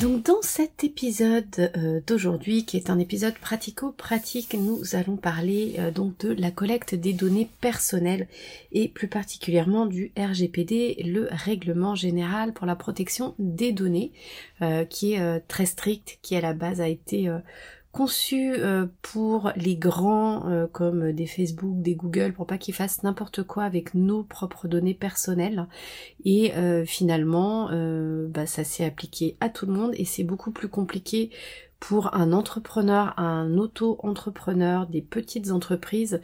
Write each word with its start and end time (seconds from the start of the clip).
Donc 0.00 0.22
dans 0.24 0.40
cet 0.40 0.82
épisode 0.82 1.70
euh, 1.76 2.00
d'aujourd'hui, 2.06 2.64
qui 2.64 2.78
est 2.78 2.88
un 2.88 2.98
épisode 2.98 3.34
pratico-pratique, 3.34 4.54
nous 4.54 4.80
allons 4.94 5.18
parler 5.18 5.74
euh, 5.78 5.90
donc 5.90 6.16
de 6.20 6.32
la 6.32 6.50
collecte 6.50 6.94
des 6.94 7.12
données 7.12 7.50
personnelles 7.60 8.26
et 8.72 8.88
plus 8.88 9.08
particulièrement 9.08 9.84
du 9.84 10.10
RGPD, 10.16 11.02
le 11.04 11.28
règlement 11.30 11.94
général 11.94 12.54
pour 12.54 12.66
la 12.66 12.76
protection 12.76 13.34
des 13.38 13.72
données, 13.72 14.12
euh, 14.62 14.86
qui 14.86 15.12
est 15.12 15.40
très 15.48 15.66
strict, 15.66 16.18
qui 16.22 16.34
à 16.34 16.40
la 16.40 16.54
base 16.54 16.80
a 16.80 16.88
été 16.88 17.28
conçu 17.92 18.52
euh, 18.54 18.86
pour 19.02 19.52
les 19.56 19.76
grands 19.76 20.48
euh, 20.48 20.66
comme 20.66 21.12
des 21.12 21.26
Facebook, 21.26 21.82
des 21.82 21.94
Google, 21.94 22.32
pour 22.32 22.46
pas 22.46 22.58
qu'ils 22.58 22.74
fassent 22.74 23.02
n'importe 23.02 23.42
quoi 23.42 23.64
avec 23.64 23.94
nos 23.94 24.22
propres 24.22 24.68
données 24.68 24.94
personnelles. 24.94 25.66
Et 26.24 26.54
euh, 26.54 26.84
finalement, 26.84 27.70
bah, 28.28 28.46
ça 28.46 28.64
s'est 28.64 28.84
appliqué 28.84 29.36
à 29.40 29.48
tout 29.48 29.66
le 29.66 29.72
monde 29.72 29.92
et 29.94 30.04
c'est 30.04 30.24
beaucoup 30.24 30.52
plus 30.52 30.68
compliqué 30.68 31.30
pour 31.80 32.14
un 32.14 32.32
entrepreneur, 32.32 33.14
un 33.18 33.56
auto-entrepreneur, 33.56 34.86
des 34.86 35.00
petites 35.00 35.50
entreprises 35.50 36.20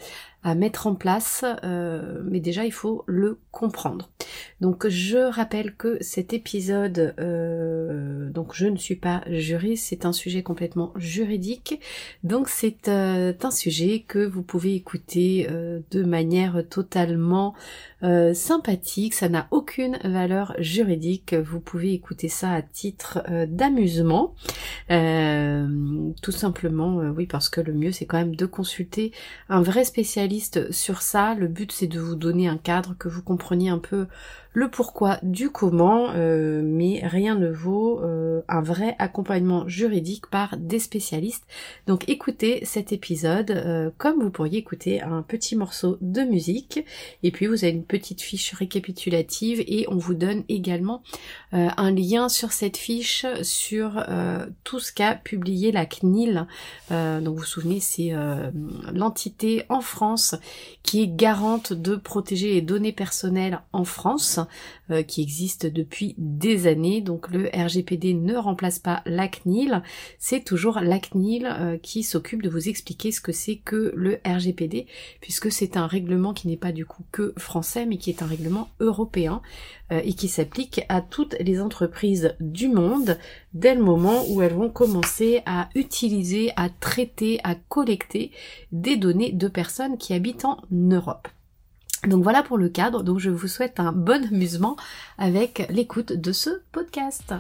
à 0.47 0.55
mettre 0.55 0.87
en 0.87 0.95
place, 0.95 1.45
euh, 1.65 2.23
mais 2.31 2.39
déjà 2.39 2.65
il 2.65 2.71
faut 2.73 3.03
le 3.09 3.41
comprendre. 3.51 4.11
Donc 4.61 4.87
je 4.87 5.19
rappelle 5.19 5.75
que 5.75 5.99
cet 6.01 6.33
épisode, 6.33 7.17
euh, 7.19 8.31
donc 8.31 8.55
je 8.55 8.69
ne 8.69 8.77
suis 8.77 8.95
pas 8.95 9.25
juriste, 9.27 9.87
c'est 9.89 10.05
un 10.05 10.13
sujet 10.13 10.45
complètement 10.45 10.93
juridique, 10.95 11.81
donc 12.23 12.49
c'est 12.49 12.87
euh, 12.87 13.33
un 13.43 13.51
sujet 13.51 14.05
que 14.07 14.25
vous 14.25 14.43
pouvez 14.43 14.77
écouter 14.77 15.49
de 15.91 16.03
manière 16.05 16.63
totalement 16.71 17.55
sympathique, 18.03 19.15
ça 19.15 19.29
n'a 19.29 19.49
aucune 19.51 19.99
valeur 20.05 20.55
juridique, 20.59 21.35
vous 21.35 21.59
pouvez 21.59 21.93
écouter 21.93 22.29
ça 22.29 22.53
à 22.53 22.63
titre 22.63 23.25
d'amusement, 23.49 24.35
tout 24.89 26.33
simplement, 26.33 26.99
oui 27.17 27.27
parce 27.27 27.49
que 27.49 27.61
le 27.61 27.73
mieux 27.73 27.91
c'est 27.91 28.07
quand 28.07 28.19
même 28.19 28.37
de 28.37 28.47
consulter 28.47 29.13
un 29.49 29.63
vrai 29.63 29.85
spécialiste 29.85 30.36
sur 30.71 31.03
ça. 31.03 31.35
Le 31.35 31.49
but 31.49 31.73
c'est 31.73 31.87
de 31.87 32.01
vous 32.01 32.17
donner 32.17 32.49
un 32.49 32.59
cadre, 32.59 32.95
que 32.99 33.09
vous 33.09 33.23
compreniez 33.23 33.71
un 33.71 33.79
peu 33.79 34.07
le 34.57 34.71
pourquoi 34.71 35.19
du 35.23 35.51
comment, 35.51 36.13
euh, 36.15 36.63
mais 36.65 37.03
rien 37.07 37.35
ne 37.35 37.51
vaut 37.51 38.01
euh, 38.01 38.41
un 38.49 38.63
vrai 38.63 38.97
accompagnement 38.99 39.69
juridique 39.69 40.29
par 40.29 40.57
des 40.57 40.79
spécialistes. 40.79 41.45
Donc 41.87 42.09
écoutez 42.09 42.65
cet 42.65 42.91
épisode 42.91 43.51
euh, 43.51 43.91
comme 43.99 44.23
vous 44.23 44.31
pourriez 44.31 44.61
écouter 44.61 45.03
un 45.03 45.21
petit 45.21 45.57
morceau 45.57 45.99
de 46.01 46.23
musique, 46.23 46.83
et 47.23 47.31
puis 47.33 47.49
vous 47.49 47.65
avez 47.65 47.75
une 47.75 47.85
petite 47.85 48.23
fiche 48.23 48.55
récapitulative 48.55 49.63
et 49.67 49.85
on 49.91 49.99
vous 49.99 50.15
donne 50.15 50.43
également 50.49 51.03
un 51.53 51.91
lien 51.91 52.31
sur 52.31 52.53
cette 52.53 52.79
fiche 52.79 53.27
sur 53.43 54.05
tout 54.65 54.79
ce 54.79 54.93
qu'a 54.93 55.15
publié 55.15 55.71
la 55.73 55.87
CNIL. 55.87 56.47
donc 56.91 57.29
vous 57.29 57.37
vous 57.37 57.45
souvenez, 57.45 57.81
c'est 57.81 58.13
l'entité 58.93 59.65
en 59.69 59.81
France 59.81 60.35
qui 60.83 61.03
est 61.03 61.09
garante 61.09 61.73
de 61.73 61.97
protéger 61.97 62.55
les 62.55 62.63
données 62.63 62.93
personnelles 62.93 63.61
en 63.73 63.85
France. 63.85 64.41
Euh, 64.93 65.03
qui 65.03 65.21
existe 65.21 65.67
depuis 65.67 66.15
des 66.17 66.69
années. 66.69 67.01
Donc 67.01 67.29
le 67.31 67.51
RGPD 67.53 68.15
ne 68.15 68.37
remplace 68.37 68.79
pas 68.79 69.03
la 69.05 69.27
CNIL, 69.27 69.83
c'est 70.19 70.45
toujours 70.45 70.79
la 70.79 71.01
CNIL 71.01 71.45
euh, 71.47 71.77
qui 71.77 72.05
s'occupe 72.05 72.41
de 72.41 72.49
vous 72.49 72.69
expliquer 72.69 73.11
ce 73.11 73.21
que 73.21 73.33
c'est 73.33 73.57
que 73.57 73.93
le 73.97 74.21
RGPD, 74.25 74.87
puisque 75.21 75.51
c'est 75.51 75.77
un 75.77 75.89
règlement 75.89 76.33
qui 76.33 76.47
n'est 76.47 76.57
pas 76.57 76.71
du 76.71 76.87
coup 76.87 77.03
que 77.11 77.35
français, 77.37 77.85
mais 77.85 77.97
qui 77.97 78.11
est 78.11 78.23
un 78.23 78.27
règlement 78.27 78.69
européen 78.79 79.43
euh, 79.91 80.01
et 80.05 80.13
qui 80.13 80.29
s'applique 80.29 80.83
à 80.89 81.01
toutes 81.01 81.35
les 81.41 81.61
entreprises 81.61 82.37
du 82.39 82.69
monde 82.69 83.19
dès 83.55 83.75
le 83.75 83.83
moment 83.83 84.25
où 84.29 84.41
elles 84.41 84.55
vont 84.55 84.71
commencer 84.71 85.43
à 85.47 85.69
utiliser, 85.75 86.53
à 86.55 86.69
traiter, 86.69 87.41
à 87.43 87.57
collecter 87.57 88.31
des 88.71 88.97
données 88.97 89.33
de 89.33 89.49
personnes 89.49 89.99
qui 89.99 90.15
habitent 90.15 90.45
en 90.45 90.63
Europe. 90.71 91.27
Donc 92.05 92.23
voilà 92.23 92.43
pour 92.43 92.59
le 92.59 92.69
cadre, 92.69 93.03
donc 93.03 93.19
je 93.19 93.31
vous 93.31 93.49
souhaite 93.49 93.81
un 93.81 93.93
bon 93.93 94.27
amusement 94.27 94.77
avec 95.19 95.67
l'écoute 95.71 96.13
de 96.13 96.33
ce 96.33 96.51
podcast. 96.73 97.35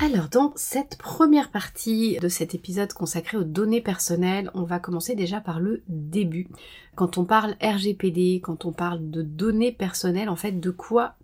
Alors 0.00 0.28
dans 0.28 0.52
cette 0.54 0.96
première 0.96 1.50
partie 1.50 2.18
de 2.20 2.28
cet 2.28 2.54
épisode 2.54 2.92
consacré 2.92 3.36
aux 3.36 3.44
données 3.44 3.80
personnelles, 3.80 4.48
on 4.54 4.62
va 4.62 4.78
commencer 4.78 5.16
déjà 5.16 5.40
par 5.40 5.58
le 5.58 5.82
début. 5.88 6.48
Quand 6.94 7.18
on 7.18 7.24
parle 7.24 7.56
RGPD, 7.60 8.40
quand 8.42 8.64
on 8.64 8.72
parle 8.72 9.10
de 9.10 9.22
données 9.22 9.72
personnelles, 9.72 10.28
en 10.28 10.36
fait 10.36 10.52
de 10.52 10.70
quoi 10.70 11.14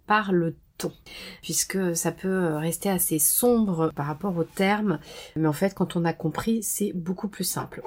puisque 1.43 1.97
ça 1.97 2.12
peut 2.12 2.57
rester 2.57 2.91
assez 2.91 3.19
sombre 3.19 3.93
par 3.95 4.07
rapport 4.07 4.37
aux 4.37 4.45
termes, 4.45 4.99
mais 5.37 5.47
en 5.47 5.53
fait 5.53 5.75
quand 5.75 5.97
on 5.97 6.05
a 6.05 6.12
compris 6.12 6.62
c'est 6.62 6.93
beaucoup 6.95 7.29
plus 7.29 7.45
simple. 7.45 7.83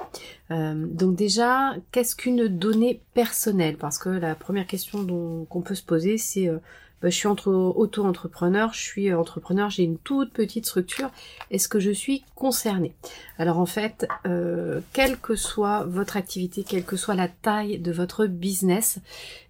Euh, 0.50 0.86
donc 0.86 1.14
déjà, 1.16 1.74
qu'est-ce 1.92 2.16
qu'une 2.16 2.48
donnée 2.48 3.02
personnelle? 3.14 3.76
Parce 3.76 3.98
que 3.98 4.08
la 4.08 4.34
première 4.34 4.66
question 4.66 5.46
qu'on 5.48 5.62
peut 5.62 5.74
se 5.74 5.82
poser 5.82 6.18
c'est 6.18 6.48
euh, 6.48 6.58
je 7.02 7.08
suis 7.10 7.28
entre 7.28 7.52
auto-entrepreneur, 7.52 8.72
je 8.72 8.80
suis 8.80 9.12
entrepreneur, 9.14 9.70
j'ai 9.70 9.84
une 9.84 9.98
toute 9.98 10.32
petite 10.32 10.66
structure, 10.66 11.10
est-ce 11.50 11.68
que 11.68 11.78
je 11.78 11.90
suis 11.90 12.24
concernée? 12.34 12.94
Alors 13.38 13.58
en 13.58 13.66
fait, 13.66 14.08
euh, 14.26 14.80
quelle 14.92 15.16
que 15.16 15.36
soit 15.36 15.84
votre 15.84 16.16
activité, 16.16 16.64
quelle 16.64 16.84
que 16.84 16.96
soit 16.96 17.14
la 17.14 17.28
taille 17.28 17.78
de 17.78 17.92
votre 17.92 18.26
business, 18.26 18.98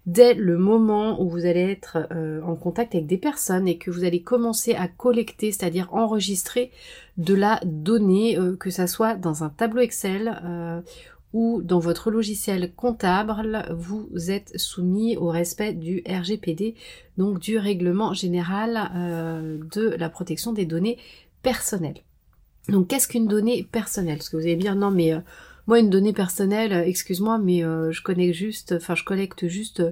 dès 0.05 0.33
le 0.33 0.57
moment 0.57 1.21
où 1.21 1.29
vous 1.29 1.45
allez 1.45 1.71
être 1.71 2.07
euh, 2.11 2.41
en 2.43 2.55
contact 2.55 2.93
avec 2.93 3.07
des 3.07 3.17
personnes 3.17 3.67
et 3.67 3.77
que 3.77 3.89
vous 3.89 4.03
allez 4.03 4.21
commencer 4.21 4.75
à 4.75 4.87
collecter, 4.87 5.51
c'est-à-dire 5.51 5.89
enregistrer 5.91 6.71
de 7.17 7.33
la 7.33 7.59
donnée, 7.65 8.37
euh, 8.37 8.55
que 8.55 8.69
ça 8.69 8.87
soit 8.87 9.15
dans 9.15 9.43
un 9.43 9.49
tableau 9.49 9.81
Excel 9.81 10.39
ou 11.33 11.61
dans 11.61 11.79
votre 11.79 12.09
logiciel 12.09 12.73
comptable, 12.73 13.65
vous 13.77 14.09
êtes 14.31 14.57
soumis 14.57 15.15
au 15.17 15.27
respect 15.27 15.73
du 15.73 16.03
RGPD, 16.07 16.75
donc 17.17 17.39
du 17.39 17.57
règlement 17.57 18.13
général 18.13 18.89
euh, 18.95 19.59
de 19.71 19.89
la 19.89 20.09
protection 20.09 20.53
des 20.53 20.65
données 20.65 20.97
personnelles. 21.43 22.01
Donc 22.67 22.87
qu'est-ce 22.87 23.07
qu'une 23.07 23.27
donnée 23.27 23.67
personnelle? 23.71 24.17
Parce 24.17 24.29
que 24.29 24.37
vous 24.37 24.43
allez 24.43 24.55
dire 24.55 24.75
non 24.75 24.91
mais 24.91 25.13
euh, 25.13 25.19
moi 25.67 25.79
une 25.79 25.89
donnée 25.89 26.13
personnelle, 26.13 26.73
excuse-moi, 26.73 27.37
mais 27.37 27.63
euh, 27.63 27.91
je 27.91 28.01
connecte 28.01 28.33
juste, 28.35 28.73
enfin 28.75 28.95
je 28.95 29.03
collecte 29.03 29.47
juste 29.47 29.83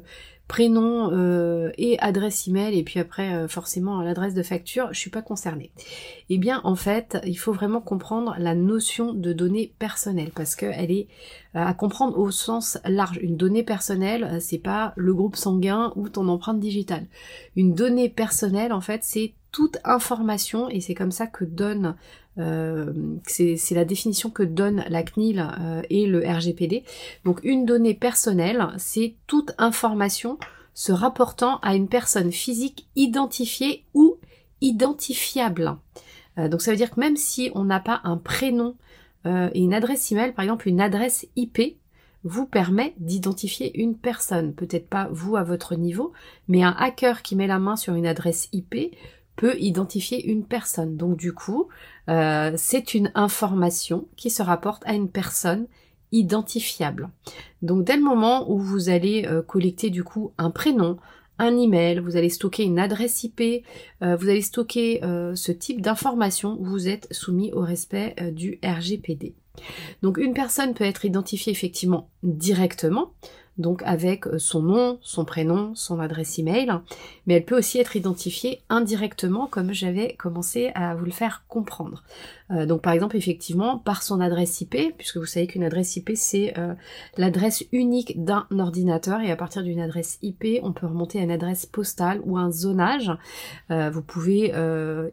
prénom 0.47 1.11
euh, 1.11 1.71
et 1.77 1.99
adresse 1.99 2.47
email 2.47 2.77
et 2.77 2.83
puis 2.83 2.99
après 2.99 3.33
euh, 3.33 3.47
forcément 3.47 4.01
l'adresse 4.01 4.33
de 4.33 4.43
facture, 4.43 4.89
je 4.91 4.99
suis 4.99 5.09
pas 5.09 5.21
concernée. 5.21 5.71
Eh 6.29 6.37
bien 6.37 6.61
en 6.63 6.75
fait, 6.75 7.17
il 7.25 7.37
faut 7.37 7.51
vraiment 7.51 7.81
comprendre 7.81 8.35
la 8.39 8.55
notion 8.55 9.13
de 9.13 9.33
données 9.33 9.73
personnelles 9.79 10.31
parce 10.33 10.55
qu'elle 10.55 10.91
est 10.91 11.07
euh, 11.55 11.65
à 11.65 11.73
comprendre 11.73 12.17
au 12.17 12.31
sens 12.31 12.77
large. 12.85 13.19
Une 13.21 13.35
donnée 13.35 13.63
personnelle, 13.63 14.37
c'est 14.39 14.57
pas 14.57 14.93
le 14.95 15.13
groupe 15.13 15.35
sanguin 15.35 15.91
ou 15.95 16.07
ton 16.07 16.27
empreinte 16.29 16.59
digitale. 16.59 17.05
Une 17.55 17.73
donnée 17.73 18.09
personnelle 18.09 18.71
en 18.71 18.81
fait, 18.81 19.03
c'est 19.03 19.33
toute 19.51 19.77
information 19.83 20.69
et 20.69 20.81
c'est 20.81 20.93
comme 20.93 21.11
ça 21.11 21.27
que 21.27 21.43
donne 21.43 21.95
c'est 23.25 23.71
la 23.71 23.85
définition 23.85 24.29
que 24.29 24.43
donne 24.43 24.83
la 24.89 25.03
CNIL 25.03 25.39
euh, 25.59 25.81
et 25.89 26.05
le 26.05 26.19
RGPD. 26.19 26.83
Donc 27.25 27.39
une 27.43 27.65
donnée 27.65 27.93
personnelle, 27.93 28.67
c'est 28.77 29.15
toute 29.25 29.51
information 29.57 30.37
se 30.73 30.91
rapportant 30.91 31.57
à 31.59 31.75
une 31.75 31.87
personne 31.87 32.31
physique 32.31 32.87
identifiée 32.95 33.83
ou 33.95 34.17
identifiable. 34.61 35.77
Euh, 36.37 36.49
donc 36.49 36.61
ça 36.61 36.71
veut 36.71 36.77
dire 36.77 36.91
que 36.91 36.99
même 36.99 37.17
si 37.17 37.51
on 37.55 37.63
n'a 37.63 37.79
pas 37.79 38.01
un 38.03 38.17
prénom 38.17 38.75
euh, 39.25 39.49
et 39.53 39.61
une 39.61 39.73
adresse 39.73 40.11
email, 40.11 40.33
par 40.33 40.43
exemple 40.43 40.67
une 40.67 40.81
adresse 40.81 41.25
IP, 41.35 41.77
vous 42.23 42.45
permet 42.45 42.93
d'identifier 42.97 43.79
une 43.79 43.95
personne. 43.95 44.53
Peut-être 44.53 44.87
pas 44.87 45.07
vous 45.11 45.37
à 45.37 45.43
votre 45.43 45.75
niveau, 45.75 46.13
mais 46.47 46.61
un 46.61 46.75
hacker 46.77 47.21
qui 47.21 47.35
met 47.35 47.47
la 47.47 47.59
main 47.59 47.75
sur 47.75 47.95
une 47.95 48.07
adresse 48.07 48.49
IP 48.53 48.93
peut 49.37 49.55
identifier 49.59 50.29
une 50.29 50.43
personne. 50.43 50.97
Donc 50.97 51.15
du 51.15 51.31
coup, 51.31 51.69
euh, 52.09 52.51
c'est 52.57 52.93
une 52.93 53.11
information 53.15 54.09
qui 54.17 54.29
se 54.29 54.43
rapporte 54.43 54.83
à 54.85 54.93
une 54.93 55.09
personne 55.09 55.67
identifiable. 56.11 57.09
Donc 57.61 57.85
dès 57.85 57.95
le 57.95 58.03
moment 58.03 58.51
où 58.51 58.59
vous 58.59 58.89
allez 58.89 59.25
euh, 59.25 59.41
collecter 59.41 59.89
du 59.89 60.03
coup 60.03 60.33
un 60.37 60.51
prénom, 60.51 60.97
un 61.39 61.55
email, 61.55 61.99
vous 61.99 62.17
allez 62.17 62.29
stocker 62.29 62.63
une 62.63 62.79
adresse 62.79 63.23
IP, 63.23 63.63
euh, 64.01 64.15
vous 64.15 64.27
allez 64.27 64.41
stocker 64.41 65.01
ce 65.35 65.51
type 65.51 65.81
d'informations, 65.81 66.57
vous 66.59 66.89
êtes 66.89 67.07
soumis 67.11 67.53
au 67.53 67.61
respect 67.61 68.15
du 68.31 68.59
RGPD. 68.63 69.35
Donc 70.01 70.17
une 70.17 70.33
personne 70.33 70.73
peut 70.73 70.83
être 70.83 71.05
identifiée 71.05 71.51
effectivement 71.51 72.09
directement, 72.23 73.13
donc 73.57 73.81
avec 73.83 74.27
euh, 74.27 74.37
son 74.37 74.61
nom, 74.61 74.99
son 75.01 75.25
prénom, 75.25 75.71
son 75.75 75.99
adresse 75.99 76.37
email, 76.39 76.71
mais 77.25 77.35
elle 77.35 77.45
peut 77.45 77.57
aussi 77.57 77.79
être 77.79 77.95
identifiée 77.95 78.61
indirectement 78.69 79.47
comme 79.47 79.73
j'avais 79.73 80.13
commencé 80.15 80.71
à 80.75 80.95
vous 80.95 81.05
le 81.05 81.11
faire 81.11 81.43
comprendre. 81.47 82.03
Euh, 82.51 82.65
donc 82.65 82.81
par 82.81 82.93
exemple 82.93 83.17
effectivement 83.17 83.77
par 83.77 84.03
son 84.03 84.21
adresse 84.21 84.61
IP, 84.61 84.95
puisque 84.97 85.17
vous 85.17 85.25
savez 85.25 85.47
qu'une 85.47 85.63
adresse 85.63 85.95
IP 85.95 86.11
c'est 86.15 86.57
euh, 86.57 86.73
l'adresse 87.17 87.63
unique 87.71 88.23
d'un 88.23 88.47
ordinateur 88.57 89.21
et 89.21 89.31
à 89.31 89.35
partir 89.35 89.63
d'une 89.63 89.79
adresse 89.79 90.19
IP 90.21 90.59
on 90.63 90.71
peut 90.71 90.87
remonter 90.87 91.19
à 91.19 91.23
une 91.23 91.31
adresse 91.31 91.65
postale 91.65 92.21
ou 92.23 92.37
un 92.37 92.51
zonage. 92.51 93.11
vous 93.69 94.01
pouvez 94.01 94.53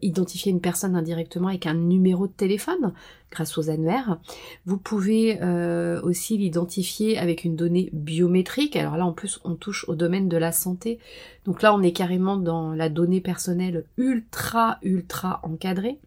identifier 0.03 0.53
une 0.53 0.61
personne 0.61 0.97
indirectement 0.97 1.49
avec 1.49 1.67
un 1.67 1.75
numéro 1.75 2.27
de 2.27 2.33
téléphone 2.33 2.93
grâce 3.35 3.59
aux 3.59 3.69
annuaires. 3.69 4.19
Vous 4.65 4.79
pouvez 4.79 5.43
euh, 5.43 6.01
aussi 6.03 6.39
l'identifier 6.39 7.19
avec 7.19 7.45
une 7.45 7.57
donnée 7.57 7.91
biométrique. 7.93 8.77
Alors 8.77 8.97
là, 8.97 9.05
en 9.05 9.13
plus, 9.13 9.41
on 9.45 9.57
touche 9.57 9.87
au 9.89 9.95
domaine 9.95 10.29
de 10.29 10.37
la 10.37 10.53
santé. 10.53 10.99
Donc 11.47 11.63
là, 11.63 11.75
on 11.75 11.83
est 11.83 11.93
carrément 11.93 12.37
dans 12.37 12.73
la 12.73 12.89
donnée 12.89 13.21
personnelle 13.21 13.85
ultra, 13.97 14.79
ultra 14.83 15.41
encadrée. 15.43 15.99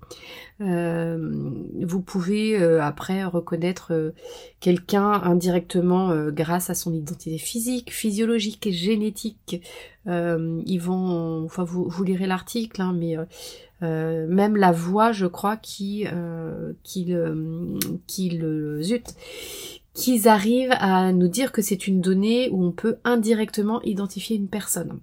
Euh, 0.62 1.54
vous 1.82 2.02
pouvez 2.02 2.60
euh, 2.60 2.82
après 2.82 3.24
reconnaître 3.24 4.14
quelqu'un 4.60 5.12
indirectement 5.12 6.28
grâce 6.30 6.70
à 6.70 6.76
son 6.76 6.94
identité 6.94 7.38
physique, 7.38 7.94
physiologique 7.94 8.66
et 8.66 8.72
génétique. 8.72 9.62
ils 10.08 10.80
vont, 10.80 11.46
enfin, 11.46 11.64
vous, 11.64 12.04
lirez 12.04 12.26
l'article, 12.26 12.82
hein, 12.82 12.96
mais 12.98 13.18
euh, 13.84 14.26
même 14.28 14.56
la 14.56 14.72
voix, 14.72 15.12
je 15.12 15.26
crois, 15.26 15.58
qui, 15.58 16.06
euh, 16.12 16.74
qui 16.84 17.06
le, 17.06 17.78
qui 18.08 18.30
le, 18.30 18.82
zut, 18.82 19.14
qu'ils 19.94 20.28
arrivent 20.28 20.76
à 20.80 21.12
nous 21.12 21.28
dire 21.28 21.52
que 21.52 21.62
c'est 21.62 21.88
une 21.88 22.02
donnée 22.02 22.50
où 22.50 22.64
on 22.64 22.72
peut 22.72 22.98
indirectement 23.04 23.82
identifier 23.84 24.36
une 24.36 24.48
personne. 24.48 25.00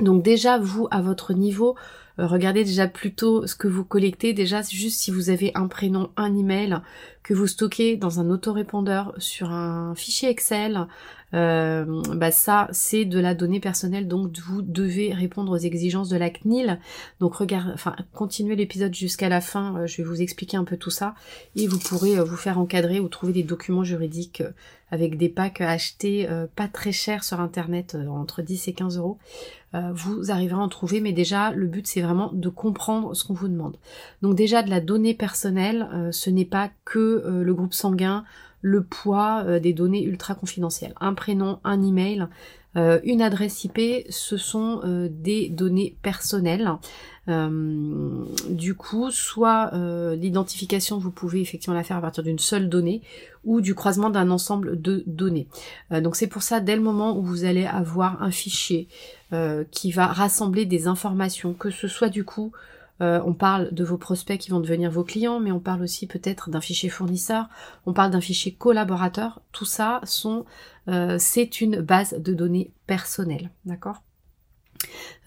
Donc 0.00 0.22
déjà, 0.22 0.58
vous, 0.58 0.88
à 0.90 1.00
votre 1.00 1.32
niveau, 1.32 1.76
euh, 2.18 2.26
regardez 2.26 2.64
déjà 2.64 2.86
plutôt 2.86 3.46
ce 3.46 3.54
que 3.54 3.68
vous 3.68 3.84
collectez. 3.84 4.32
Déjà, 4.32 4.62
juste 4.62 5.00
si 5.00 5.10
vous 5.10 5.30
avez 5.30 5.52
un 5.54 5.68
prénom, 5.68 6.10
un 6.16 6.36
email 6.36 6.80
que 7.22 7.34
vous 7.34 7.46
stockez 7.46 7.96
dans 7.96 8.20
un 8.20 8.30
autorépondeur 8.30 9.14
sur 9.18 9.50
un 9.50 9.94
fichier 9.94 10.28
Excel, 10.28 10.86
euh, 11.32 12.02
bah 12.14 12.32
ça 12.32 12.66
c'est 12.72 13.04
de 13.04 13.20
la 13.20 13.34
donnée 13.34 13.60
personnelle 13.60 14.08
donc 14.08 14.36
vous 14.38 14.62
devez 14.62 15.14
répondre 15.14 15.52
aux 15.52 15.58
exigences 15.58 16.08
de 16.08 16.16
la 16.16 16.28
CNIL 16.28 16.80
donc 17.20 17.36
regardez 17.36 17.70
enfin 17.72 17.94
continuez 18.12 18.56
l'épisode 18.56 18.92
jusqu'à 18.92 19.28
la 19.28 19.40
fin 19.40 19.76
euh, 19.76 19.86
je 19.86 19.98
vais 19.98 20.02
vous 20.02 20.22
expliquer 20.22 20.56
un 20.56 20.64
peu 20.64 20.76
tout 20.76 20.90
ça 20.90 21.14
et 21.54 21.68
vous 21.68 21.78
pourrez 21.78 22.18
euh, 22.18 22.24
vous 22.24 22.36
faire 22.36 22.58
encadrer 22.58 22.98
ou 22.98 23.08
trouver 23.08 23.32
des 23.32 23.44
documents 23.44 23.84
juridiques 23.84 24.42
avec 24.90 25.16
des 25.16 25.28
packs 25.28 25.60
achetés 25.60 26.28
pas 26.56 26.66
très 26.66 26.90
chers 26.90 27.22
sur 27.22 27.38
internet 27.38 27.96
entre 28.08 28.42
10 28.42 28.66
et 28.66 28.72
15 28.72 28.98
euros. 28.98 29.18
Vous 29.72 30.32
arriverez 30.32 30.60
à 30.60 30.64
en 30.64 30.68
trouver 30.68 31.00
mais 31.00 31.12
déjà 31.12 31.52
le 31.52 31.68
but 31.68 31.86
c'est 31.86 32.00
vraiment 32.00 32.32
de 32.32 32.48
comprendre 32.48 33.14
ce 33.14 33.22
qu'on 33.22 33.34
vous 33.34 33.46
demande. 33.46 33.76
Donc 34.20 34.34
déjà 34.34 34.64
de 34.64 34.70
la 34.70 34.80
donnée 34.80 35.14
personnelle 35.14 36.08
ce 36.10 36.28
n'est 36.28 36.44
pas 36.44 36.70
que 36.84 37.22
le 37.24 37.54
groupe 37.54 37.72
sanguin 37.72 38.24
le 38.62 38.82
poids 38.82 39.44
euh, 39.46 39.60
des 39.60 39.72
données 39.72 40.04
ultra 40.04 40.34
confidentielles. 40.34 40.94
Un 41.00 41.14
prénom, 41.14 41.60
un 41.64 41.82
email, 41.82 42.26
euh, 42.76 43.00
une 43.04 43.22
adresse 43.22 43.64
IP, 43.64 43.80
ce 44.10 44.36
sont 44.36 44.80
euh, 44.84 45.08
des 45.10 45.48
données 45.48 45.96
personnelles. 46.02 46.70
du 48.48 48.74
coup, 48.74 49.12
soit 49.12 49.70
l'identification, 50.16 50.98
vous 50.98 51.12
pouvez 51.12 51.40
effectivement 51.40 51.76
la 51.76 51.84
faire 51.84 51.98
à 51.98 52.00
partir 52.00 52.24
d'une 52.24 52.40
seule 52.40 52.68
donnée 52.68 53.02
ou 53.44 53.60
du 53.60 53.76
croisement 53.76 54.10
d'un 54.10 54.30
ensemble 54.30 54.80
de 54.82 55.04
données. 55.06 55.46
donc 55.92 56.16
c'est 56.16 56.26
pour 56.26 56.42
ça, 56.42 56.58
dès 56.58 56.74
le 56.74 56.82
moment 56.82 57.16
où 57.16 57.22
vous 57.22 57.44
allez 57.44 57.66
avoir 57.66 58.20
un 58.20 58.32
fichier 58.32 58.88
qui 59.70 59.92
va 59.92 60.08
rassembler 60.08 60.66
des 60.66 60.88
informations, 60.88 61.54
que 61.54 61.70
ce 61.70 61.86
soit 61.86 62.08
du 62.08 62.24
coup 62.24 62.50
euh, 63.00 63.20
on 63.24 63.32
parle 63.32 63.72
de 63.72 63.84
vos 63.84 63.96
prospects 63.96 64.38
qui 64.38 64.50
vont 64.50 64.60
devenir 64.60 64.90
vos 64.90 65.04
clients, 65.04 65.40
mais 65.40 65.52
on 65.52 65.60
parle 65.60 65.82
aussi 65.82 66.06
peut-être 66.06 66.50
d'un 66.50 66.60
fichier 66.60 66.88
fournisseur, 66.88 67.48
on 67.86 67.92
parle 67.92 68.10
d'un 68.10 68.20
fichier 68.20 68.52
collaborateur. 68.52 69.40
Tout 69.52 69.64
ça 69.64 70.00
euh, 70.88 71.16
c'est 71.18 71.60
une 71.60 71.80
base 71.80 72.14
de 72.18 72.34
données 72.34 72.72
personnelle, 72.86 73.50
d'accord? 73.64 74.02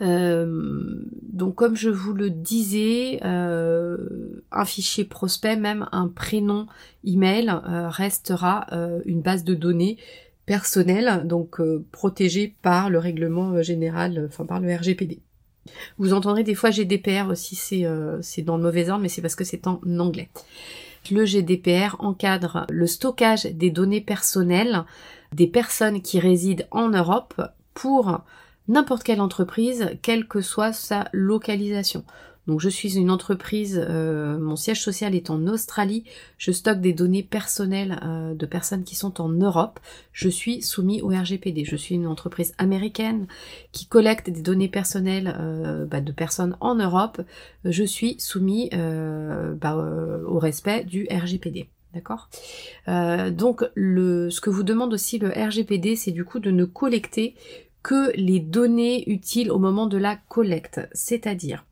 Euh, 0.02 1.06
donc 1.22 1.56
comme 1.56 1.76
je 1.76 1.90
vous 1.90 2.14
le 2.14 2.30
disais, 2.30 3.20
un 3.24 4.66
fichier 4.66 5.06
prospect, 5.06 5.56
même 5.56 5.88
un 5.92 6.08
prénom 6.08 6.68
email 7.04 7.52
restera 7.66 8.68
une 9.06 9.22
base 9.22 9.44
de 9.44 9.54
données 9.56 9.98
personnelle, 10.46 11.26
donc 11.26 11.62
protégée 11.92 12.56
par 12.62 12.90
le 12.90 13.00
règlement 13.00 13.62
général, 13.62 14.26
enfin 14.28 14.46
par 14.46 14.60
le 14.60 14.76
RGPD. 14.76 15.22
Vous 15.98 16.14
entendrez 16.14 16.44
des 16.44 16.56
fois 16.56 16.72
GDPR 16.72 17.30
aussi, 17.30 17.86
euh, 17.86 18.18
c'est 18.22 18.42
dans 18.42 18.58
le 18.58 18.64
mauvais 18.64 18.90
ordre, 18.90 19.02
mais 19.02 19.10
c'est 19.10 19.22
parce 19.22 19.36
que 19.36 19.44
c'est 19.44 19.68
en 19.68 19.80
anglais. 20.00 20.30
Le 21.12 21.26
GDPR 21.26 21.96
encadre 22.00 22.66
le 22.70 22.88
stockage 22.88 23.44
des 23.46 23.70
données 23.70 24.02
personnelles 24.02 24.86
des 25.34 25.48
personnes 25.48 26.02
qui 26.02 26.20
résident 26.20 26.66
en 26.72 26.90
Europe 26.90 27.42
pour 27.74 28.22
n'importe 28.68 29.04
quelle 29.04 29.22
entreprise, 29.22 29.98
quelle 30.02 30.28
que 30.28 30.42
soit 30.42 30.74
sa 30.74 31.10
localisation. 31.12 32.06
Donc 32.48 32.60
je 32.60 32.70
suis 32.70 32.98
une 32.98 33.10
entreprise, 33.10 33.82
euh, 33.88 34.38
mon 34.38 34.56
siège 34.56 34.82
social 34.82 35.16
est 35.16 35.30
en 35.30 35.48
Australie, 35.48 36.04
je 36.38 36.52
stocke 36.52 36.82
des 36.82 36.92
données 36.92 37.24
personnelles 37.24 38.00
euh, 38.04 38.34
de 38.34 38.46
personnes 38.46 38.84
qui 38.84 38.96
sont 38.96 39.22
en 39.22 39.30
Europe, 39.30 39.80
je 40.12 40.28
suis 40.28 40.62
soumis 40.62 41.02
au 41.02 41.08
RGPD. 41.08 41.64
Je 41.64 41.76
suis 41.76 41.96
une 41.96 42.08
entreprise 42.08 42.54
américaine 42.58 43.28
qui 43.72 43.86
collecte 43.86 44.30
des 44.30 44.42
données 44.42 44.68
personnelles 44.68 45.36
euh, 45.40 45.86
bah, 45.86 46.02
de 46.02 46.12
personnes 46.12 46.58
en 46.60 46.76
Europe, 46.76 47.22
je 47.64 47.84
suis 47.84 48.20
soumis 48.20 48.70
bah, 48.74 49.76
au 50.28 50.40
respect 50.40 50.84
du 50.84 51.08
RGPD. 51.10 51.70
D'accord? 51.94 52.28
Donc 52.88 53.64
ce 53.76 54.42
que 54.42 54.50
vous 54.50 54.64
demande 54.64 54.94
aussi 54.94 55.20
le 55.20 55.30
RGPD, 55.30 55.96
c'est 55.96 56.12
du 56.12 56.26
coup 56.26 56.40
de 56.40 56.50
ne 56.50 56.66
collecter 56.66 57.36
que 57.84 58.16
les 58.16 58.40
données 58.40 59.08
utiles 59.10 59.52
au 59.52 59.60
moment 59.60 59.88
de 59.88 59.98
la 59.98 60.16
collecte. 60.16 60.80
C'est-à-dire, 60.94 61.66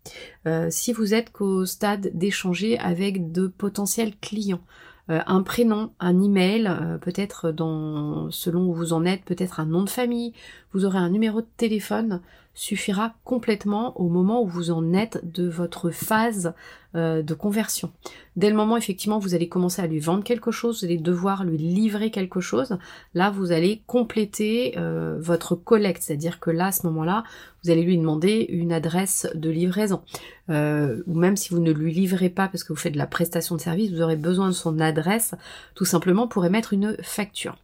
euh, 0.45 0.67
si 0.69 0.91
vous 0.91 1.13
êtes 1.13 1.31
qu'au 1.31 1.65
stade 1.65 2.11
d'échanger 2.13 2.77
avec 2.77 3.31
de 3.31 3.47
potentiels 3.47 4.13
clients, 4.19 4.61
euh, 5.09 5.19
un 5.25 5.41
prénom, 5.41 5.91
un 5.99 6.21
email, 6.21 6.67
euh, 6.67 6.97
peut-être 6.97 7.51
dans 7.51 8.29
selon 8.29 8.67
où 8.67 8.73
vous 8.73 8.93
en 8.93 9.05
êtes, 9.05 9.23
peut-être 9.23 9.59
un 9.59 9.65
nom 9.65 9.83
de 9.83 9.89
famille, 9.89 10.33
vous 10.73 10.85
aurez 10.85 10.99
un 10.99 11.09
numéro 11.09 11.41
de 11.41 11.47
téléphone, 11.57 12.21
suffira 12.53 13.15
complètement 13.23 13.99
au 13.99 14.09
moment 14.09 14.41
où 14.41 14.47
vous 14.47 14.71
en 14.71 14.93
êtes 14.93 15.19
de 15.23 15.47
votre 15.47 15.89
phase 15.89 16.53
euh, 16.93 17.21
de 17.21 17.33
conversion. 17.33 17.89
Dès 18.35 18.49
le 18.49 18.55
moment 18.57 18.75
effectivement 18.75 19.17
vous 19.17 19.33
allez 19.33 19.47
commencer 19.47 19.81
à 19.81 19.87
lui 19.87 19.99
vendre 19.99 20.25
quelque 20.25 20.51
chose, 20.51 20.79
vous 20.79 20.85
allez 20.85 20.97
devoir 20.97 21.45
lui 21.45 21.57
livrer 21.57 22.11
quelque 22.11 22.41
chose, 22.41 22.77
là 23.13 23.31
vous 23.31 23.53
allez 23.53 23.81
compléter 23.87 24.73
euh, 24.77 25.15
votre 25.17 25.55
collecte, 25.55 26.03
c'est-à-dire 26.03 26.41
que 26.41 26.51
là 26.51 26.65
à 26.65 26.71
ce 26.73 26.85
moment-là 26.87 27.23
vous 27.63 27.69
allez 27.69 27.83
lui 27.83 27.97
demander 27.97 28.45
une 28.49 28.73
adresse 28.73 29.25
de 29.35 29.49
livraison. 29.49 30.01
Euh, 30.49 31.01
ou 31.07 31.17
même 31.17 31.37
si 31.37 31.49
vous 31.51 31.59
ne 31.59 31.71
lui 31.71 31.93
livrez 31.93 32.29
pas 32.29 32.49
parce 32.49 32.65
que 32.65 32.73
vous 32.73 32.79
faites 32.79 32.93
de 32.93 32.97
la 32.97 33.07
prestation 33.07 33.55
de 33.55 33.61
service, 33.61 33.91
vous 33.91 34.01
aurez 34.01 34.17
besoin 34.17 34.47
de 34.47 34.53
son 34.53 34.79
adresse 34.79 35.33
tout 35.75 35.85
simplement 35.85 36.27
pour 36.27 36.43
émettre 36.43 36.73
une 36.73 36.97
facture. 37.03 37.55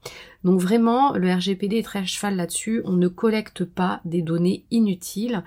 Donc 0.43 0.61
vraiment, 0.61 1.13
le 1.13 1.33
RGPD 1.33 1.77
est 1.77 1.83
très 1.83 1.99
à 1.99 2.05
cheval 2.05 2.35
là-dessus. 2.35 2.81
On 2.85 2.93
ne 2.93 3.07
collecte 3.07 3.65
pas 3.65 3.99
des 4.05 4.21
données 4.21 4.63
inutiles. 4.69 5.43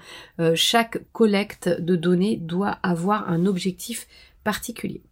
Chaque 0.55 1.01
collecte 1.13 1.69
de 1.69 1.95
données 1.95 2.37
doit 2.37 2.77
avoir 2.83 3.31
un 3.31 3.47
objectif 3.47 3.70
particulier. 4.45 5.03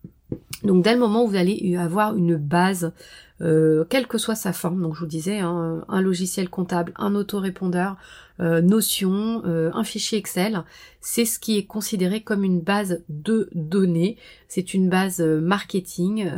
Donc 0.65 0.85
dès 0.85 0.93
le 0.93 0.99
moment 0.99 1.25
où 1.25 1.29
vous 1.29 1.37
allez 1.37 1.77
avoir 1.77 2.17
une 2.17 2.37
base, 2.37 2.93
euh, 3.41 3.85
quelle 3.89 4.09
que 4.09 4.19
soit 4.19 4.35
sa 4.35 4.53
forme, 4.53 4.83
donc 4.83 4.95
je 4.95 5.01
vous 5.01 5.07
disais, 5.07 5.39
hein, 5.39 5.85
un 5.89 6.01
logiciel 6.03 6.51
comptable, 6.51 6.93
un 6.97 7.15
autorépondeur, 7.15 7.97
euh, 8.41 8.61
Notion, 8.61 9.43
euh, 9.47 9.71
un 9.75 9.85
fichier 9.85 10.19
Excel, 10.19 10.65
c'est 11.01 11.25
ce 11.25 11.39
qui 11.39 11.57
est 11.57 11.65
considéré 11.65 12.23
comme 12.23 12.45
une 12.45 12.61
base 12.61 13.03
de 13.09 13.49
données. 13.55 14.17
C'est 14.49 14.75
une 14.75 14.89
base 14.89 15.21
marketing 15.21 16.29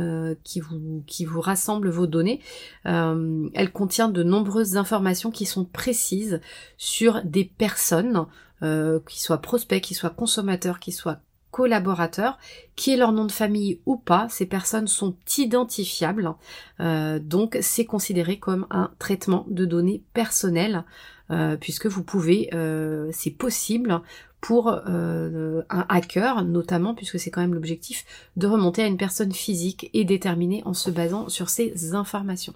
qui 0.43 0.59
vous 0.59 1.03
qui 1.07 1.25
vous 1.25 1.41
rassemble 1.41 1.89
vos 1.89 2.07
données. 2.07 2.39
elle 2.85 3.71
contient 3.73 4.09
de 4.09 4.23
nombreuses 4.23 4.77
informations 4.77 5.31
qui 5.31 5.45
sont 5.45 5.65
précises 5.65 6.39
sur 6.77 7.23
des 7.23 7.45
personnes, 7.45 8.25
qui 8.61 9.21
soient 9.21 9.41
prospects, 9.41 9.81
qui 9.81 9.95
soient 9.95 10.11
consommateurs, 10.11 10.79
qui 10.79 10.91
soient 10.91 11.21
collaborateurs, 11.51 12.39
qui 12.75 12.91
est 12.91 12.97
leur 12.97 13.11
nom 13.11 13.25
de 13.25 13.31
famille 13.31 13.79
ou 13.85 13.97
pas, 13.97 14.27
ces 14.29 14.45
personnes 14.45 14.87
sont 14.87 15.15
identifiables, 15.37 16.33
euh, 16.79 17.19
donc 17.19 17.57
c'est 17.61 17.85
considéré 17.85 18.39
comme 18.39 18.65
un 18.71 18.91
traitement 18.97 19.45
de 19.49 19.65
données 19.65 20.03
personnelles, 20.13 20.85
euh, 21.29 21.57
puisque 21.57 21.85
vous 21.85 22.03
pouvez, 22.03 22.49
euh, 22.53 23.09
c'est 23.11 23.31
possible 23.31 24.01
pour 24.41 24.69
un 24.69 25.85
hacker, 25.87 26.43
notamment, 26.43 26.95
puisque 26.95 27.19
c'est 27.19 27.29
quand 27.29 27.41
même 27.41 27.53
l'objectif, 27.53 28.05
de 28.37 28.47
remonter 28.47 28.81
à 28.81 28.87
une 28.87 28.97
personne 28.97 29.31
physique 29.31 29.89
et 29.93 30.03
déterminer 30.03 30.63
en 30.65 30.73
se 30.73 30.89
basant 30.89 31.29
sur 31.29 31.49
ces 31.49 31.93
informations. 31.93 32.53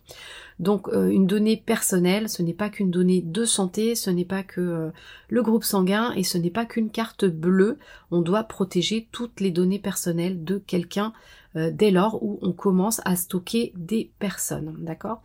Donc 0.60 0.88
euh, 0.90 1.10
une 1.10 1.28
donnée 1.28 1.58
personnelle, 1.58 2.30
ce 2.30 2.42
n'est 2.42 2.54
pas 2.54 2.70
qu'une 2.70 2.92
donnée 2.92 3.22
de 3.22 3.46
santé, 3.46 3.96
ce 3.96 4.10
n'est 4.10 4.26
pas 4.26 4.44
que 4.44 4.62
euh, 4.62 4.90
le 5.28 5.42
groupe 5.42 5.64
sanguin 5.64 6.14
et 6.16 6.24
ce 6.24 6.38
n'est 6.38 6.50
pas 6.50 6.66
qu'une 6.66 6.90
carte 6.90 7.26
bleue. 7.26 7.78
On 8.12 8.22
doit 8.22 8.44
protéger 8.44 9.08
toutes 9.12 9.42
les 9.42 9.52
données 9.52 9.80
personnelles 9.80 10.44
de 10.44 10.58
quelqu'un 10.58 11.14
euh, 11.56 11.72
dès 11.72 11.92
lors 11.92 12.22
où 12.22 12.38
on 12.42 12.52
commence 12.52 13.02
à 13.06 13.16
stocker 13.16 13.72
des 13.76 14.12
personnes, 14.20 14.76
d'accord? 14.80 15.22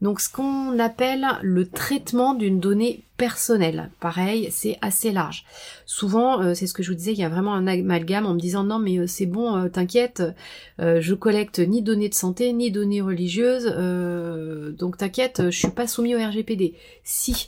Donc 0.00 0.20
ce 0.20 0.30
qu'on 0.30 0.78
appelle 0.78 1.26
le 1.42 1.68
traitement 1.68 2.34
d'une 2.34 2.58
donnée 2.58 3.04
personnelle, 3.18 3.90
pareil, 4.00 4.48
c'est 4.50 4.78
assez 4.80 5.12
large. 5.12 5.44
Souvent, 5.84 6.40
euh, 6.40 6.54
c'est 6.54 6.66
ce 6.66 6.72
que 6.72 6.82
je 6.82 6.90
vous 6.90 6.96
disais, 6.96 7.12
il 7.12 7.18
y 7.18 7.24
a 7.24 7.28
vraiment 7.28 7.52
un 7.52 7.66
amalgame 7.66 8.24
en 8.24 8.32
me 8.32 8.40
disant 8.40 8.64
non 8.64 8.78
mais 8.78 8.98
euh, 8.98 9.06
c'est 9.06 9.26
bon, 9.26 9.68
t'inquiète, 9.68 10.22
je 10.78 11.14
collecte 11.14 11.58
ni 11.58 11.82
données 11.82 12.08
de 12.08 12.14
santé 12.14 12.52
ni 12.52 12.70
données 12.70 13.02
religieuses, 13.02 13.66
donc 14.76 14.96
t'inquiète, 14.96 15.42
je 15.50 15.56
suis 15.56 15.68
pas 15.68 15.86
soumis 15.86 16.14
au 16.14 16.18
RGPD. 16.18 16.74
Si 17.04 17.46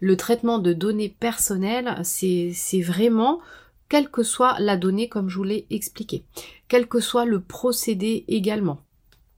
le 0.00 0.16
traitement 0.16 0.58
de 0.58 0.72
données 0.72 1.14
personnelles, 1.18 1.96
c'est 2.04 2.80
vraiment 2.80 3.40
quelle 3.88 4.10
que 4.10 4.22
soit 4.22 4.58
la 4.60 4.76
donnée 4.76 5.08
comme 5.08 5.28
je 5.28 5.36
vous 5.36 5.44
l'ai 5.44 5.66
expliqué, 5.70 6.24
quel 6.68 6.86
que 6.86 7.00
soit 7.00 7.24
le 7.24 7.40
procédé 7.40 8.24
également. 8.28 8.80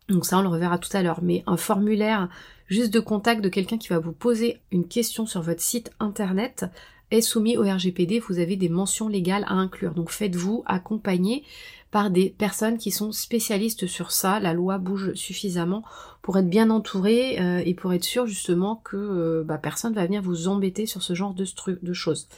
Donc 0.08 0.26
ça 0.26 0.38
on 0.38 0.42
le 0.42 0.48
reverra 0.48 0.78
tout 0.78 0.94
à 0.96 1.02
l'heure, 1.02 1.22
mais 1.22 1.42
un 1.46 1.56
formulaire 1.56 2.28
juste 2.66 2.92
de 2.92 3.00
contact 3.00 3.42
de 3.42 3.48
quelqu'un 3.48 3.78
qui 3.78 3.88
va 3.88 3.98
vous 3.98 4.12
poser 4.12 4.60
une 4.72 4.88
question 4.88 5.26
sur 5.26 5.42
votre 5.42 5.60
site 5.60 5.90
internet 6.00 6.66
est 7.10 7.20
soumis 7.20 7.56
au 7.56 7.62
RGPD, 7.62 8.20
vous 8.20 8.38
avez 8.38 8.56
des 8.56 8.68
mentions 8.68 9.08
légales 9.08 9.44
à 9.48 9.54
inclure. 9.54 9.94
Donc 9.94 10.10
faites-vous 10.10 10.62
accompagner 10.66 11.44
par 11.90 12.10
des 12.10 12.30
personnes 12.30 12.78
qui 12.78 12.90
sont 12.90 13.12
spécialistes 13.12 13.86
sur 13.86 14.12
ça. 14.12 14.40
La 14.40 14.52
loi 14.52 14.78
bouge 14.78 15.12
suffisamment 15.14 15.82
pour 16.22 16.38
être 16.38 16.48
bien 16.48 16.70
entouré 16.70 17.40
euh, 17.40 17.62
et 17.64 17.74
pour 17.74 17.92
être 17.92 18.04
sûr 18.04 18.26
justement 18.26 18.76
que 18.84 18.96
euh, 18.96 19.42
bah, 19.44 19.58
personne 19.58 19.94
va 19.94 20.04
venir 20.04 20.22
vous 20.22 20.48
embêter 20.48 20.86
sur 20.86 21.02
ce 21.02 21.14
genre 21.14 21.34
de, 21.34 21.44
de 21.82 21.92
choses. 21.92 22.28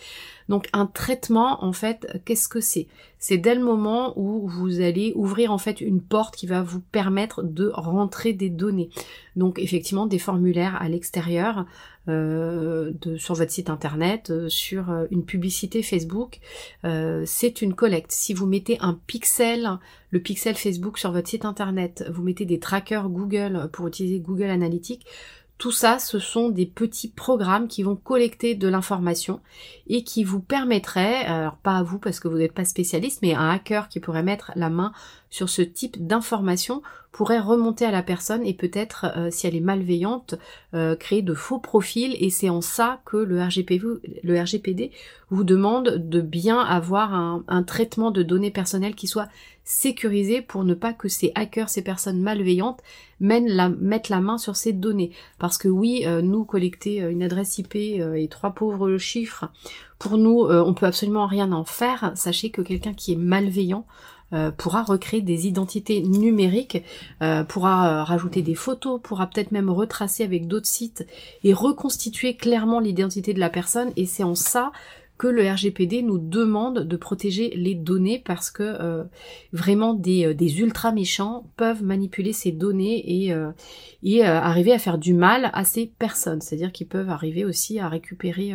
Donc 0.49 0.69
un 0.73 0.87
traitement, 0.87 1.65
en 1.65 1.73
fait, 1.73 2.07
qu'est-ce 2.25 2.49
que 2.49 2.61
c'est? 2.61 2.87
C'est 3.19 3.39
dès 3.39 3.55
le 3.55 3.63
moment 3.63 4.13
où 4.17 4.49
vous 4.49 4.81
allez 4.81 5.13
ouvrir 5.15 5.53
en 5.53 5.59
fait 5.59 5.81
une 5.81 6.01
porte 6.01 6.35
qui 6.35 6.47
va 6.47 6.63
vous 6.63 6.81
permettre 6.81 7.43
de 7.43 7.71
rentrer 7.75 8.33
des 8.33 8.51
données. 8.51 8.91
Donc 9.37 9.59
effectivement 9.59 10.07
des 10.07 10.19
formulaires 10.19 10.77
à 10.81 10.89
l'extérieur, 10.89 11.65
euh, 12.09 12.93
sur 13.17 13.37
votre 13.37 13.53
site 13.53 13.71
internet, 13.71 14.31
euh, 14.31 14.49
sur 14.49 14.91
euh, 14.91 15.07
une 15.13 15.25
publicité 15.25 15.85
Facebook, 15.85 16.41
c'est 17.25 17.63
une 17.63 17.75
collecte. 17.75 18.11
Si 18.11 18.35
vous 18.35 18.47
mettez 18.47 18.79
un 18.81 18.99
pixel, 19.07 19.42
le 20.11 20.21
pixel 20.21 20.57
Facebook 20.57 20.99
sur 20.99 21.13
votre 21.13 21.29
site 21.29 21.45
internet, 21.45 22.05
vous 22.11 22.23
mettez 22.23 22.45
des 22.45 22.59
trackers 22.59 23.09
Google 23.09 23.69
pour 23.73 23.87
utiliser 23.87 24.21
Google 24.21 24.51
Analytics, 24.51 25.07
tout 25.63 25.71
ça, 25.71 26.01
ce 26.01 26.19
sont 26.19 26.49
des 26.49 26.67
petits 26.67 27.09
programmes 27.09 27.69
qui 27.69 27.85
vont 27.85 27.95
collecter 27.95 28.57
de 28.57 28.67
l'information 28.67 29.41
et 29.87 30.03
qui 30.03 30.25
vous 30.25 30.41
permettraient, 30.41 31.25
alors 31.25 31.57
pas 31.57 31.77
à 31.77 31.85
vous 31.85 32.01
parce 32.01 32.19
que 32.19 32.27
vous 32.27 32.37
n'êtes 32.37 32.53
pas 32.53 32.65
spécialiste, 32.65 33.21
mais 33.23 33.35
un 33.35 33.49
hacker 33.49 33.89
qui 33.89 34.01
pourrait 34.01 34.25
mettre 34.25 34.51
la 34.57 34.71
main 34.71 34.93
sur 35.31 35.49
ce 35.49 35.63
type 35.63 36.05
d'information 36.05 36.83
pourrait 37.13 37.39
remonter 37.39 37.85
à 37.85 37.91
la 37.91 38.03
personne 38.03 38.45
et 38.45 38.55
peut-être, 38.55 39.07
euh, 39.17 39.29
si 39.31 39.47
elle 39.47 39.55
est 39.55 39.61
malveillante, 39.61 40.35
euh, 40.73 40.97
créer 40.97 41.21
de 41.21 41.35
faux 41.35 41.59
profils. 41.59 42.17
Et 42.19 42.31
c'est 42.31 42.49
en 42.49 42.63
ça 42.63 43.01
que 43.05 43.19
le 43.19 43.41
RGPD, 43.41 43.85
le 44.25 44.41
RGPD 44.41 44.91
vous 45.31 45.45
demande 45.45 46.09
de 46.09 46.21
bien 46.23 46.59
avoir 46.59 47.15
un, 47.15 47.63
traitement 47.63 48.11
de 48.11 48.23
données 48.23 48.51
personnelles 48.51 48.95
qui 48.95 49.07
soit 49.07 49.29
sécurisé 49.65 50.43
pour 50.43 50.65
ne 50.65 50.75
pas 50.75 50.93
que 50.93 51.09
ces 51.09 51.33
hackers, 51.35 51.69
ces 51.69 51.83
personnes 51.83 52.21
malveillantes, 52.21 52.81
mettent 53.21 54.09
la 54.09 54.21
main 54.21 54.37
sur 54.37 54.57
ces 54.57 54.73
données. 54.73 55.13
Parce 55.39 55.59
que 55.59 55.69
oui, 55.69 56.05
euh, 56.07 56.23
nous 56.23 56.45
collecter 56.45 56.99
une 56.99 57.23
adresse 57.23 57.59
IP 57.59 57.77
et 57.77 58.29
trois 58.31 58.51
pauvres 58.51 58.97
chiffres, 58.97 59.51
pour 59.99 60.19
nous, 60.19 60.47
on 60.49 60.75
peut 60.75 60.87
absolument 60.87 61.27
rien 61.27 61.53
en 61.53 61.65
faire. 61.65 62.13
Sachez 62.17 62.51
que 62.51 62.61
quelqu'un 62.61 62.93
qui 62.93 63.13
est 63.13 63.17
malveillant 63.17 63.87
euh, 64.33 64.51
pourra 64.51 64.83
recréer 64.83 65.21
des 65.21 65.47
identités 65.47 66.01
numériques, 66.03 66.83
euh, 67.23 67.45
pourra 67.45 68.01
euh, 68.01 68.03
rajouter 68.03 68.43
des 68.43 68.55
photos, 68.55 69.01
pourra 69.03 69.27
peut-être 69.27 69.53
même 69.53 69.69
retracer 69.69 70.25
avec 70.25 70.47
d'autres 70.47 70.67
sites 70.67 71.07
et 71.45 71.53
reconstituer 71.53 72.37
clairement 72.37 72.81
l'identité 72.81 73.35
de 73.35 73.41
la 73.41 73.51
personne. 73.51 73.93
Et 73.97 74.07
c'est 74.07 74.23
en 74.23 74.35
ça 74.35 74.73
le 75.29 75.49
RGPD 75.49 76.03
nous 76.03 76.19
demande 76.19 76.81
de 76.81 76.97
protéger 76.97 77.51
les 77.57 77.75
données 77.75 78.23
parce 78.25 78.51
que 78.51 78.63
euh, 78.63 79.05
vraiment 79.53 79.95
des, 79.95 80.27
euh, 80.27 80.35
des, 80.35 80.61
ultra 80.61 80.93
méchants 80.93 81.51
peuvent 81.57 81.83
manipuler 81.83 82.33
ces 82.33 82.53
données 82.53 83.25
et, 83.25 83.33
euh, 83.33 83.51
et 84.03 84.25
arriver 84.25 84.73
à 84.73 84.79
faire 84.79 84.99
du 84.99 85.15
mal 85.15 85.51
à 85.53 85.65
ces 85.65 85.87
personnes. 85.87 86.41
C'est-à-dire 86.41 86.73
qu'ils 86.73 86.89
peuvent 86.89 87.11
arriver 87.11 87.45
aussi 87.45 87.79
à 87.79 87.89
récupérer 87.89 88.53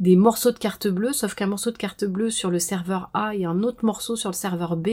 des 0.00 0.16
morceaux 0.16 0.52
de 0.52 0.58
carte 0.58 0.88
bleue, 0.88 1.12
sauf 1.12 1.34
qu'un 1.34 1.46
morceau 1.46 1.70
de 1.70 1.76
carte 1.76 2.04
bleue 2.04 2.30
sur 2.30 2.50
le 2.50 2.58
serveur 2.58 3.10
A 3.14 3.34
et 3.34 3.44
un 3.44 3.62
autre 3.62 3.84
morceau 3.84 4.16
sur 4.16 4.30
le 4.30 4.34
serveur 4.34 4.76
B 4.76 4.88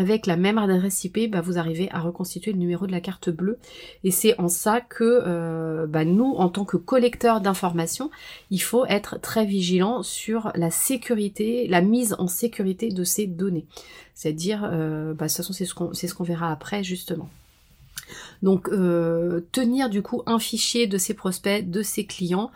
avec 0.00 0.24
la 0.24 0.36
même 0.36 0.56
adresse 0.56 1.04
IP, 1.04 1.30
bah, 1.30 1.42
vous 1.42 1.58
arrivez 1.58 1.90
à 1.90 2.00
reconstituer 2.00 2.52
le 2.52 2.58
numéro 2.58 2.86
de 2.86 2.92
la 2.92 3.02
carte 3.02 3.28
bleue. 3.28 3.58
Et 4.02 4.10
c'est 4.10 4.38
en 4.40 4.48
ça 4.48 4.80
que 4.80 5.04
euh, 5.04 5.86
bah, 5.86 6.06
nous, 6.06 6.32
en 6.38 6.48
tant 6.48 6.64
que 6.64 6.78
collecteurs 6.78 7.42
d'informations, 7.42 8.10
il 8.50 8.62
faut 8.62 8.86
être 8.86 9.20
très 9.20 9.44
vigilant 9.44 10.02
sur 10.02 10.52
la 10.54 10.70
sécurité, 10.70 11.68
la 11.68 11.82
mise 11.82 12.16
en 12.18 12.28
sécurité 12.28 12.88
de 12.88 13.04
ces 13.04 13.26
données. 13.26 13.66
C'est-à-dire, 14.14 14.64
euh, 14.64 15.12
bah, 15.12 15.26
de 15.26 15.30
toute 15.30 15.36
façon, 15.36 15.52
c'est 15.52 16.06
ce 16.06 16.14
qu'on 16.14 16.24
verra 16.24 16.50
après 16.50 16.82
justement. 16.82 17.28
Donc 18.42 18.70
euh, 18.70 19.42
tenir 19.52 19.90
du 19.90 20.00
coup 20.00 20.22
un 20.24 20.38
fichier 20.38 20.86
de 20.86 20.96
ses 20.96 21.12
prospects, 21.12 21.70
de 21.70 21.82
ses 21.82 22.06
clients, 22.06 22.50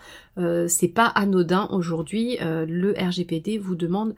c'est 0.66 0.88
pas 0.88 1.06
anodin 1.06 1.68
aujourd'hui. 1.70 2.38
le 2.40 2.92
RGPD 2.98 3.58
vous 3.58 3.76
demande 3.76 4.14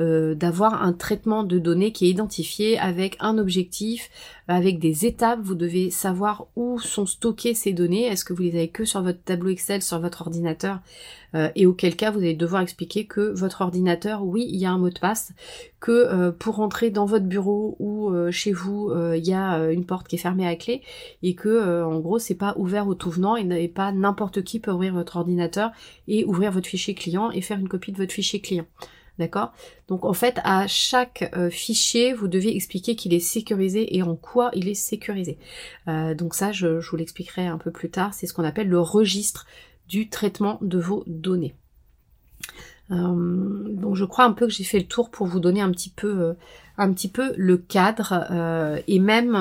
euh, 0.00 0.34
d'avoir 0.34 0.82
un 0.82 0.94
traitement 0.94 1.44
de 1.44 1.58
données 1.58 1.92
qui 1.92 2.06
est 2.06 2.10
identifié 2.10 2.78
avec 2.78 3.18
un 3.20 3.36
objectif, 3.36 4.08
avec 4.48 4.78
des 4.78 5.04
étapes. 5.04 5.40
Vous 5.42 5.54
devez 5.54 5.90
savoir 5.90 6.46
où 6.56 6.78
sont 6.78 7.04
stockées 7.04 7.52
ces 7.52 7.74
données. 7.74 8.06
Est-ce 8.06 8.24
que 8.24 8.32
vous 8.32 8.42
les 8.42 8.56
avez 8.56 8.68
que 8.68 8.86
sur 8.86 9.02
votre 9.02 9.22
tableau 9.22 9.50
Excel, 9.50 9.82
sur 9.82 10.00
votre 10.00 10.22
ordinateur 10.22 10.78
euh, 11.34 11.50
Et 11.54 11.66
auquel 11.66 11.96
cas, 11.96 12.10
vous 12.10 12.20
allez 12.20 12.32
devoir 12.32 12.62
expliquer 12.62 13.04
que 13.04 13.32
votre 13.38 13.60
ordinateur, 13.60 14.24
oui, 14.24 14.46
il 14.48 14.56
y 14.56 14.64
a 14.64 14.70
un 14.70 14.78
mot 14.78 14.88
de 14.88 14.98
passe, 14.98 15.32
que 15.80 15.92
euh, 15.92 16.32
pour 16.32 16.56
rentrer 16.56 16.88
dans 16.88 17.04
votre 17.04 17.26
bureau 17.26 17.76
ou 17.78 18.10
chez 18.30 18.52
vous, 18.52 18.92
il 19.14 19.26
y 19.26 19.34
a 19.34 19.70
une 19.70 19.84
porte 19.84 20.08
qui 20.08 20.16
est 20.16 20.18
fermée 20.18 20.46
à 20.46 20.56
clé 20.56 20.80
et 21.22 21.34
que 21.34 21.82
en 21.82 22.00
gros, 22.00 22.18
c'est 22.18 22.34
pas 22.34 22.54
ouvert 22.56 22.88
au 22.88 22.94
tout 22.94 23.10
venant 23.10 23.36
et 23.36 23.68
pas 23.68 23.92
n'importe 23.92 24.42
qui 24.42 24.60
peut 24.60 24.70
ouvrir 24.70 24.94
votre 24.94 25.16
ordinateur 25.16 25.72
et 26.08 26.24
ouvrir 26.24 26.52
votre 26.52 26.68
fichier 26.68 26.94
client 26.94 27.30
et 27.30 27.42
faire 27.42 27.58
une 27.58 27.68
copie 27.68 27.92
de 27.92 27.98
votre 27.98 28.12
fichier 28.12 28.40
client. 28.40 28.66
D'accord? 29.20 29.52
Donc 29.88 30.06
en 30.06 30.14
fait, 30.14 30.40
à 30.44 30.66
chaque 30.66 31.30
euh, 31.36 31.50
fichier, 31.50 32.14
vous 32.14 32.26
devez 32.26 32.56
expliquer 32.56 32.96
qu'il 32.96 33.12
est 33.12 33.20
sécurisé 33.20 33.94
et 33.94 34.02
en 34.02 34.16
quoi 34.16 34.50
il 34.54 34.66
est 34.66 34.74
sécurisé. 34.74 35.36
Euh, 35.88 36.14
donc 36.14 36.34
ça, 36.34 36.52
je, 36.52 36.80
vous 36.80 36.96
l'expliquerai 36.96 37.46
un 37.46 37.58
peu 37.58 37.70
plus 37.70 37.90
tard. 37.90 38.14
C'est 38.14 38.26
ce 38.26 38.32
qu'on 38.32 38.44
appelle 38.44 38.70
le 38.70 38.80
registre 38.80 39.46
du 39.88 40.08
traitement 40.08 40.56
de 40.62 40.78
vos 40.78 41.04
données. 41.06 41.54
Euh, 42.90 43.74
donc 43.74 43.94
je 43.94 44.06
crois 44.06 44.24
un 44.24 44.32
peu 44.32 44.46
que 44.46 44.52
j'ai 44.54 44.64
fait 44.64 44.78
le 44.78 44.86
tour 44.86 45.10
pour 45.10 45.26
vous 45.26 45.38
donner 45.38 45.60
un 45.60 45.70
petit 45.70 45.90
peu, 45.90 46.34
un 46.78 46.90
petit 46.90 47.08
peu 47.08 47.34
le 47.36 47.58
cadre 47.58 48.82
et 48.86 48.98
même 49.00 49.34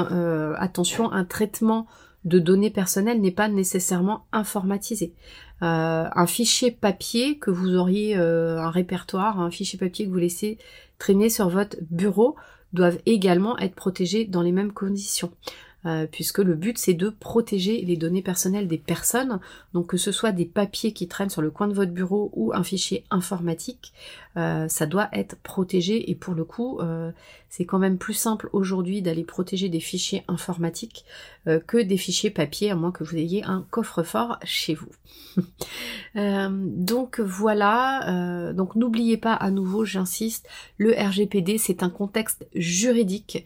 attention, 0.57 1.09
un 1.09 1.23
traitement 1.23 1.87
de 2.25 2.37
données 2.37 2.69
personnelles 2.69 3.21
n'est 3.21 3.31
pas 3.31 3.47
nécessairement 3.47 4.25
informatisé. 4.33 5.13
Euh, 5.61 6.07
un 6.13 6.27
fichier 6.27 6.71
papier 6.71 7.37
que 7.37 7.51
vous 7.51 7.75
auriez, 7.75 8.17
euh, 8.17 8.59
un 8.59 8.71
répertoire, 8.71 9.39
un 9.39 9.51
fichier 9.51 9.77
papier 9.77 10.05
que 10.05 10.11
vous 10.11 10.17
laissez 10.17 10.57
traîner 10.97 11.29
sur 11.29 11.49
votre 11.49 11.77
bureau, 11.91 12.35
doivent 12.71 12.99
également 13.05 13.57
être 13.57 13.75
protégés 13.75 14.25
dans 14.25 14.41
les 14.41 14.51
mêmes 14.51 14.71
conditions. 14.71 15.31
Euh, 15.85 16.05
puisque 16.11 16.39
le 16.39 16.55
but 16.55 16.77
c'est 16.77 16.93
de 16.93 17.07
protéger 17.07 17.81
les 17.83 17.95
données 17.95 18.21
personnelles 18.21 18.67
des 18.67 18.77
personnes, 18.77 19.39
donc 19.73 19.87
que 19.87 19.95
ce 19.95 20.11
soit 20.11 20.33
des 20.33 20.43
papiers 20.43 20.91
qui 20.91 21.07
traînent 21.07 21.29
sur 21.29 21.41
le 21.41 21.51
coin 21.51 21.69
de 21.69 21.73
votre 21.73 21.93
bureau 21.93 22.31
ou 22.33 22.51
un 22.53 22.63
fichier 22.63 23.05
informatique, 23.11 23.93
ça 24.35 24.85
doit 24.85 25.09
être 25.13 25.37
protégé 25.37 26.11
et 26.11 26.15
pour 26.15 26.33
le 26.33 26.43
coup 26.43 26.79
c'est 27.47 27.65
quand 27.65 27.79
même 27.79 27.97
plus 27.97 28.13
simple 28.13 28.49
aujourd'hui 28.51 29.01
d'aller 29.01 29.23
protéger 29.23 29.69
des 29.69 29.79
fichiers 29.79 30.23
informatiques 30.27 31.05
que 31.67 31.77
des 31.77 31.97
fichiers 31.97 32.29
papier 32.29 32.71
à 32.71 32.75
moins 32.75 32.91
que 32.91 33.03
vous 33.03 33.15
ayez 33.15 33.43
un 33.43 33.65
coffre-fort 33.69 34.37
chez 34.43 34.75
vous. 34.75 34.89
donc 36.15 37.19
voilà, 37.19 38.51
donc 38.53 38.75
n'oubliez 38.75 39.17
pas 39.17 39.33
à 39.33 39.51
nouveau, 39.51 39.85
j'insiste, 39.85 40.47
le 40.77 40.91
RGPD 40.91 41.57
c'est 41.57 41.83
un 41.83 41.89
contexte 41.89 42.47
juridique 42.55 43.45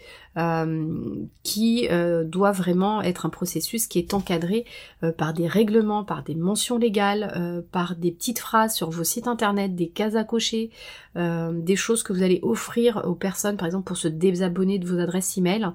qui 1.43 1.87
doit 2.25 2.51
vraiment 2.51 3.01
être 3.01 3.25
un 3.25 3.29
processus 3.29 3.87
qui 3.87 3.99
est 3.99 4.13
encadré 4.13 4.65
euh, 5.03 5.11
par 5.11 5.33
des 5.33 5.47
règlements, 5.47 6.03
par 6.03 6.23
des 6.23 6.35
mentions 6.35 6.77
légales, 6.77 7.33
euh, 7.35 7.61
par 7.71 7.95
des 7.95 8.11
petites 8.11 8.39
phrases 8.39 8.73
sur 8.73 8.89
vos 8.89 9.03
sites 9.03 9.27
internet, 9.27 9.75
des 9.75 9.89
cases 9.89 10.15
à 10.15 10.23
cocher, 10.23 10.71
euh, 11.15 11.51
des 11.53 11.75
choses 11.75 12.03
que 12.03 12.13
vous 12.13 12.23
allez 12.23 12.39
offrir 12.41 13.03
aux 13.05 13.15
personnes, 13.15 13.57
par 13.57 13.65
exemple 13.65 13.85
pour 13.85 13.97
se 13.97 14.07
désabonner 14.07 14.79
de 14.79 14.87
vos 14.87 14.99
adresses 14.99 15.37
email. 15.37 15.67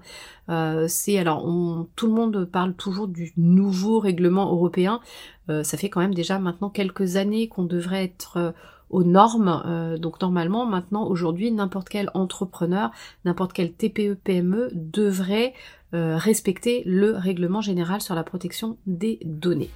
c'est 0.88 1.18
alors 1.18 1.46
tout 1.94 2.06
le 2.06 2.12
monde 2.12 2.17
parle 2.50 2.74
toujours 2.74 3.08
du 3.08 3.32
nouveau 3.36 3.98
règlement 3.98 4.52
européen. 4.52 5.00
ça 5.48 5.76
fait 5.78 5.88
quand 5.88 6.00
même 6.00 6.14
déjà 6.14 6.38
maintenant 6.38 6.70
quelques 6.70 7.16
années 7.16 7.48
qu'on 7.48 7.64
devrait 7.64 8.04
être 8.04 8.54
aux 8.90 9.04
normes. 9.04 9.96
donc 9.98 10.20
normalement, 10.20 10.66
maintenant, 10.66 11.06
aujourd'hui, 11.06 11.50
n'importe 11.52 11.88
quel 11.88 12.10
entrepreneur, 12.14 12.90
n'importe 13.24 13.52
quel 13.52 13.72
TPE, 13.72 14.14
PME 14.22 14.70
devrait 14.74 15.54
euh, 15.94 16.18
respecter 16.18 16.82
le 16.84 17.12
règlement 17.12 17.62
général 17.62 18.02
sur 18.02 18.14
la 18.14 18.22
protection 18.22 18.76
des 18.86 19.18
données. 19.24 19.70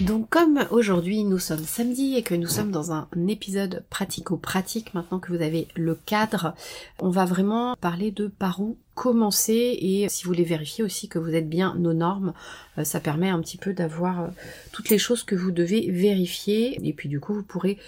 Donc 0.00 0.28
comme 0.30 0.64
aujourd'hui 0.70 1.24
nous 1.24 1.40
sommes 1.40 1.64
samedi 1.64 2.14
et 2.14 2.22
que 2.22 2.34
nous 2.34 2.46
sommes 2.46 2.70
dans 2.70 2.92
un 2.92 3.08
épisode 3.26 3.84
pratico-pratique, 3.90 4.94
maintenant 4.94 5.18
que 5.18 5.32
vous 5.32 5.42
avez 5.42 5.66
le 5.74 5.96
cadre, 5.96 6.54
on 7.00 7.10
va 7.10 7.24
vraiment 7.24 7.74
parler 7.80 8.12
de 8.12 8.28
par 8.28 8.60
où 8.60 8.76
commencer. 8.94 9.76
Et 9.80 10.08
si 10.08 10.24
vous 10.24 10.30
voulez 10.30 10.44
vérifier 10.44 10.84
aussi 10.84 11.08
que 11.08 11.18
vous 11.18 11.34
êtes 11.34 11.48
bien 11.48 11.74
nos 11.78 11.94
normes, 11.94 12.32
euh, 12.78 12.84
ça 12.84 13.00
permet 13.00 13.28
un 13.28 13.40
petit 13.40 13.56
peu 13.56 13.72
d'avoir 13.72 14.20
euh, 14.20 14.26
toutes 14.72 14.88
les 14.88 14.98
choses 14.98 15.24
que 15.24 15.34
vous 15.34 15.50
devez 15.50 15.90
vérifier. 15.90 16.78
Et 16.86 16.92
puis 16.92 17.08
du 17.08 17.18
coup 17.18 17.34
vous 17.34 17.42
pourrez 17.42 17.78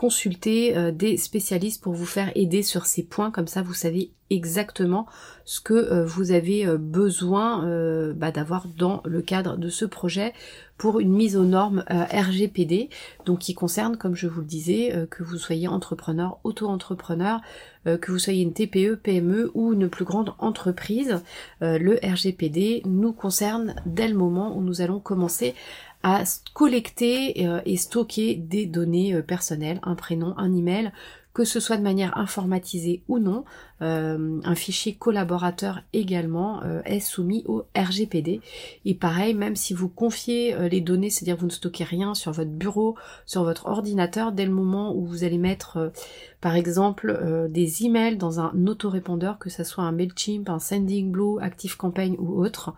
consulter 0.00 0.74
euh, 0.78 0.92
des 0.92 1.18
spécialistes 1.18 1.82
pour 1.82 1.92
vous 1.92 2.06
faire 2.06 2.32
aider 2.34 2.62
sur 2.62 2.86
ces 2.86 3.02
points, 3.02 3.30
comme 3.30 3.46
ça 3.46 3.60
vous 3.60 3.74
savez 3.74 4.12
exactement 4.30 5.06
ce 5.44 5.60
que 5.60 5.74
euh, 5.74 6.06
vous 6.06 6.32
avez 6.32 6.66
euh, 6.66 6.78
besoin 6.78 7.66
bah, 8.14 8.30
d'avoir 8.30 8.66
dans 8.78 9.02
le 9.04 9.20
cadre 9.20 9.58
de 9.58 9.68
ce 9.68 9.84
projet 9.84 10.32
pour 10.78 11.00
une 11.00 11.12
mise 11.12 11.36
aux 11.36 11.44
normes 11.44 11.84
RGPD, 11.90 12.88
donc 13.26 13.40
qui 13.40 13.52
concerne, 13.52 13.98
comme 13.98 14.16
je 14.16 14.26
vous 14.26 14.40
le 14.40 14.46
disais, 14.46 15.06
que 15.10 15.22
vous 15.22 15.36
soyez 15.36 15.68
entrepreneur, 15.68 16.38
auto-entrepreneur, 16.42 17.42
que 17.84 18.10
vous 18.10 18.18
soyez 18.18 18.42
une 18.42 18.54
TPE, 18.54 18.94
PME 18.94 19.50
ou 19.52 19.74
une 19.74 19.90
plus 19.90 20.06
grande 20.06 20.32
entreprise, 20.38 21.20
le 21.60 21.98
RGPD 22.02 22.80
nous 22.86 23.12
concerne 23.12 23.74
dès 23.84 24.08
le 24.08 24.14
moment 24.16 24.56
où 24.56 24.62
nous 24.62 24.80
allons 24.80 25.00
commencer 25.00 25.54
à 26.02 26.24
collecter 26.54 27.46
euh, 27.46 27.60
et 27.64 27.76
stocker 27.76 28.34
des 28.34 28.66
données 28.66 29.14
euh, 29.14 29.22
personnelles, 29.22 29.80
un 29.82 29.94
prénom, 29.94 30.34
un 30.38 30.56
email, 30.56 30.92
que 31.34 31.44
ce 31.44 31.60
soit 31.60 31.76
de 31.76 31.82
manière 31.82 32.16
informatisée 32.16 33.02
ou 33.08 33.18
non, 33.18 33.44
euh, 33.82 34.40
un 34.44 34.54
fichier 34.54 34.94
collaborateur 34.94 35.80
également 35.92 36.62
euh, 36.64 36.82
est 36.84 37.00
soumis 37.00 37.44
au 37.46 37.64
RGPD. 37.76 38.40
Et 38.84 38.94
pareil, 38.94 39.32
même 39.34 39.56
si 39.56 39.72
vous 39.72 39.88
confiez 39.88 40.54
euh, 40.54 40.68
les 40.68 40.82
données, 40.82 41.08
c'est-à-dire 41.08 41.36
que 41.36 41.40
vous 41.40 41.46
ne 41.46 41.52
stockez 41.52 41.84
rien 41.84 42.14
sur 42.14 42.32
votre 42.32 42.50
bureau, 42.50 42.96
sur 43.24 43.42
votre 43.42 43.66
ordinateur, 43.66 44.32
dès 44.32 44.44
le 44.44 44.52
moment 44.52 44.94
où 44.94 45.06
vous 45.06 45.24
allez 45.24 45.38
mettre 45.38 45.92
par 46.40 46.56
exemple 46.56 47.48
des 47.50 47.84
emails 47.84 48.16
dans 48.16 48.40
un 48.40 48.66
autorépondeur, 48.66 49.38
que 49.38 49.50
ce 49.50 49.62
soit 49.62 49.84
un 49.84 49.92
MailChimp, 49.92 50.48
un 50.48 50.58
SendingBlue, 50.58 51.38
ActiveCampaign 51.40 52.16
ou 52.18 52.42
autre, 52.42 52.74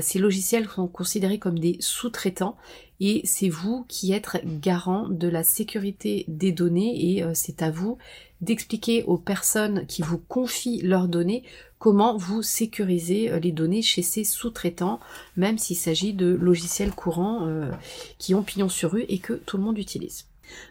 ces 0.00 0.20
logiciels 0.20 0.68
sont 0.68 0.86
considérés 0.86 1.38
comme 1.38 1.58
des 1.58 1.76
sous-traitants 1.80 2.56
et 3.00 3.22
c'est 3.24 3.48
vous 3.48 3.84
qui 3.88 4.12
êtes 4.12 4.28
garant 4.60 5.08
de 5.08 5.26
la 5.26 5.42
sécurité 5.42 6.24
des 6.28 6.52
données 6.52 7.16
et 7.16 7.24
c'est 7.34 7.62
à 7.62 7.70
vous 7.70 7.98
d'expliquer 8.40 9.04
aux 9.04 9.18
personnes 9.18 9.86
qui 9.86 10.02
vous 10.02 10.18
confient 10.18 10.82
leurs 10.82 11.08
données 11.08 11.44
comment 11.78 12.16
vous 12.16 12.42
sécurisez 12.42 13.30
euh, 13.30 13.40
les 13.40 13.52
données 13.52 13.82
chez 13.82 14.02
ces 14.02 14.22
sous-traitants, 14.22 15.00
même 15.36 15.58
s'il 15.58 15.76
s'agit 15.76 16.12
de 16.12 16.26
logiciels 16.26 16.92
courants 16.92 17.46
euh, 17.46 17.70
qui 18.18 18.34
ont 18.34 18.42
pignon 18.42 18.68
sur 18.68 18.92
rue 18.92 19.06
et 19.08 19.18
que 19.18 19.32
tout 19.32 19.56
le 19.56 19.64
monde 19.64 19.78
utilise. 19.78 20.26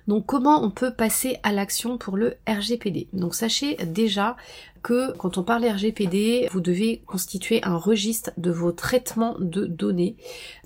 Donc 0.07 0.25
comment 0.25 0.63
on 0.63 0.71
peut 0.71 0.93
passer 0.93 1.37
à 1.43 1.51
l'action 1.51 1.97
pour 1.97 2.17
le 2.17 2.35
RGPD 2.47 3.07
Donc 3.13 3.33
sachez 3.33 3.75
déjà 3.77 4.35
que 4.83 5.15
quand 5.17 5.37
on 5.37 5.43
parle 5.43 5.65
RGPD, 5.65 6.49
vous 6.51 6.61
devez 6.61 7.01
constituer 7.05 7.63
un 7.63 7.77
registre 7.77 8.31
de 8.37 8.51
vos 8.51 8.71
traitements 8.71 9.35
de 9.39 9.65
données. 9.65 10.15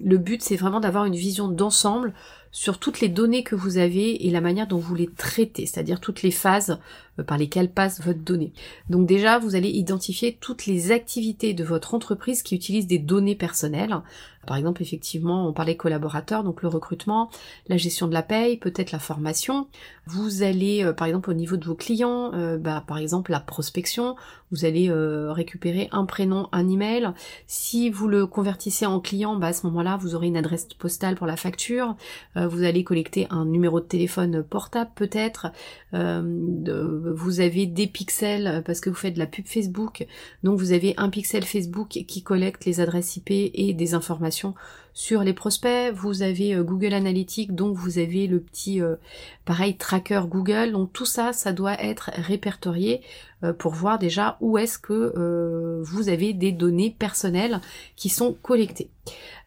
Le 0.04 0.18
but 0.18 0.42
c'est 0.42 0.56
vraiment 0.56 0.80
d'avoir 0.80 1.06
une 1.06 1.16
vision 1.16 1.48
d'ensemble 1.48 2.14
sur 2.54 2.78
toutes 2.78 3.02
les 3.02 3.10
données 3.10 3.44
que 3.44 3.56
vous 3.56 3.78
avez 3.78 4.28
et 4.28 4.30
la 4.30 4.40
manière 4.40 4.68
dont 4.68 4.78
vous 4.78 4.94
les 4.94 5.10
traitez, 5.10 5.66
c'est-à-dire 5.66 6.00
toutes 6.00 6.22
les 6.22 6.32
phases 6.32 6.78
euh, 7.20 7.24
par 7.24 7.38
lesquelles 7.38 7.72
passe 7.72 8.00
votre 8.00 8.20
donnée. 8.20 8.54
Donc 8.90 9.08
déjà, 9.08 9.40
vous 9.40 9.56
allez 9.56 9.70
identifier 9.70 10.38
toutes 10.40 10.68
les 10.68 10.92
activités 10.92 11.54
de 11.54 11.64
votre 11.64 11.96
entreprise 11.96 12.44
qui 12.44 12.56
utilisent 12.56 12.88
des 12.88 13.00
données 13.00 13.36
personnelles. 13.36 13.98
Par 14.46 14.58
exemple, 14.58 14.82
effectivement, 14.82 15.48
on 15.48 15.54
parlait 15.54 15.76
collaborateurs, 15.78 16.44
donc 16.44 16.62
le 16.62 16.68
recrutement, 16.68 17.30
la 17.68 17.78
gestion 17.78 18.08
de 18.08 18.14
la 18.14 18.24
paye, 18.24 18.58
peut-être 18.58 18.92
la 18.92 19.00
formation. 19.00 19.68
Vous 20.06 20.44
allez, 20.44 20.84
euh, 20.84 20.94
par 20.94 21.08
exemple, 21.08 21.30
au 21.30 21.34
niveau 21.34 21.58
de 21.58 21.66
vos 21.66 21.76
clients, 21.76 22.34
euh, 22.34 22.58
bah, 22.58 22.84
par 22.86 22.98
exemple, 22.98 23.32
la 23.32 23.40
prospection, 23.40 24.16
vous 24.52 24.66
allez 24.66 24.92
récupérer 24.92 25.90
un 25.92 26.06
prénom, 26.06 26.48
un 26.52 26.70
email. 26.70 27.10
Si 27.48 27.90
vous 27.90 28.08
le 28.08 28.28
convertissez 28.28 28.86
en 28.86 29.00
client, 29.00 29.36
bah, 29.36 29.48
à 29.48 29.54
ce 29.54 29.66
moment-là, 29.66 29.98
vous 29.98 30.14
aurez 30.14 30.28
une 30.28 30.38
adresse 30.38 30.68
postale 30.78 31.16
pour 31.16 31.26
la 31.26 31.38
facture. 31.38 31.96
vous 32.36 32.62
allez 32.62 32.84
collecter 32.84 33.26
un 33.32 33.46
numéro 33.46 33.80
de 33.80 33.86
téléphone 33.86 34.44
portable 34.44 34.92
peut-être 34.94 35.48
vous 37.24 37.40
avez 37.40 37.66
des 37.66 37.88
pixels 37.88 38.48
euh, 38.48 38.62
parce 38.62 38.80
que 38.80 38.90
vous 38.90 38.96
faites 38.96 39.14
de 39.14 39.20
la 39.20 39.28
pub 39.28 39.48
Facebook, 39.48 40.06
donc 40.44 40.60
vous 40.60 40.72
avez 40.72 40.94
un 40.98 41.10
pixel 41.10 41.44
Facebook 41.44 41.90
qui 42.08 42.24
collecte 42.24 42.66
les 42.66 42.80
adresses 42.80 43.18
IP 43.18 43.32
et 43.32 43.74
des 43.74 43.94
informations 43.94 44.33
sur 44.94 45.24
les 45.24 45.34
prospects, 45.34 45.92
vous 45.94 46.22
avez 46.22 46.54
euh, 46.54 46.64
Google 46.64 46.94
Analytics, 46.94 47.56
donc 47.56 47.76
vous 47.76 47.98
avez 47.98 48.28
le 48.28 48.40
petit 48.40 48.80
euh, 48.82 48.96
pareil 49.44 49.76
tracker 49.76 50.22
Google, 50.28 50.72
donc 50.72 50.94
tout 50.94 51.06
ça, 51.06 51.34
ça 51.34 51.52
doit 51.52 51.82
être 51.82 52.12
répertorié 52.14 53.02
pour 53.60 53.74
voir 53.74 54.00
déjà 54.00 54.38
où 54.42 54.58
est-ce 54.58 54.78
que 54.78 55.82
vous 55.84 56.10
avez 56.10 56.34
des 56.34 56.52
données 56.52 56.96
personnelles 56.98 57.60
qui 57.96 58.10
sont 58.10 58.34
collectées. 58.42 58.90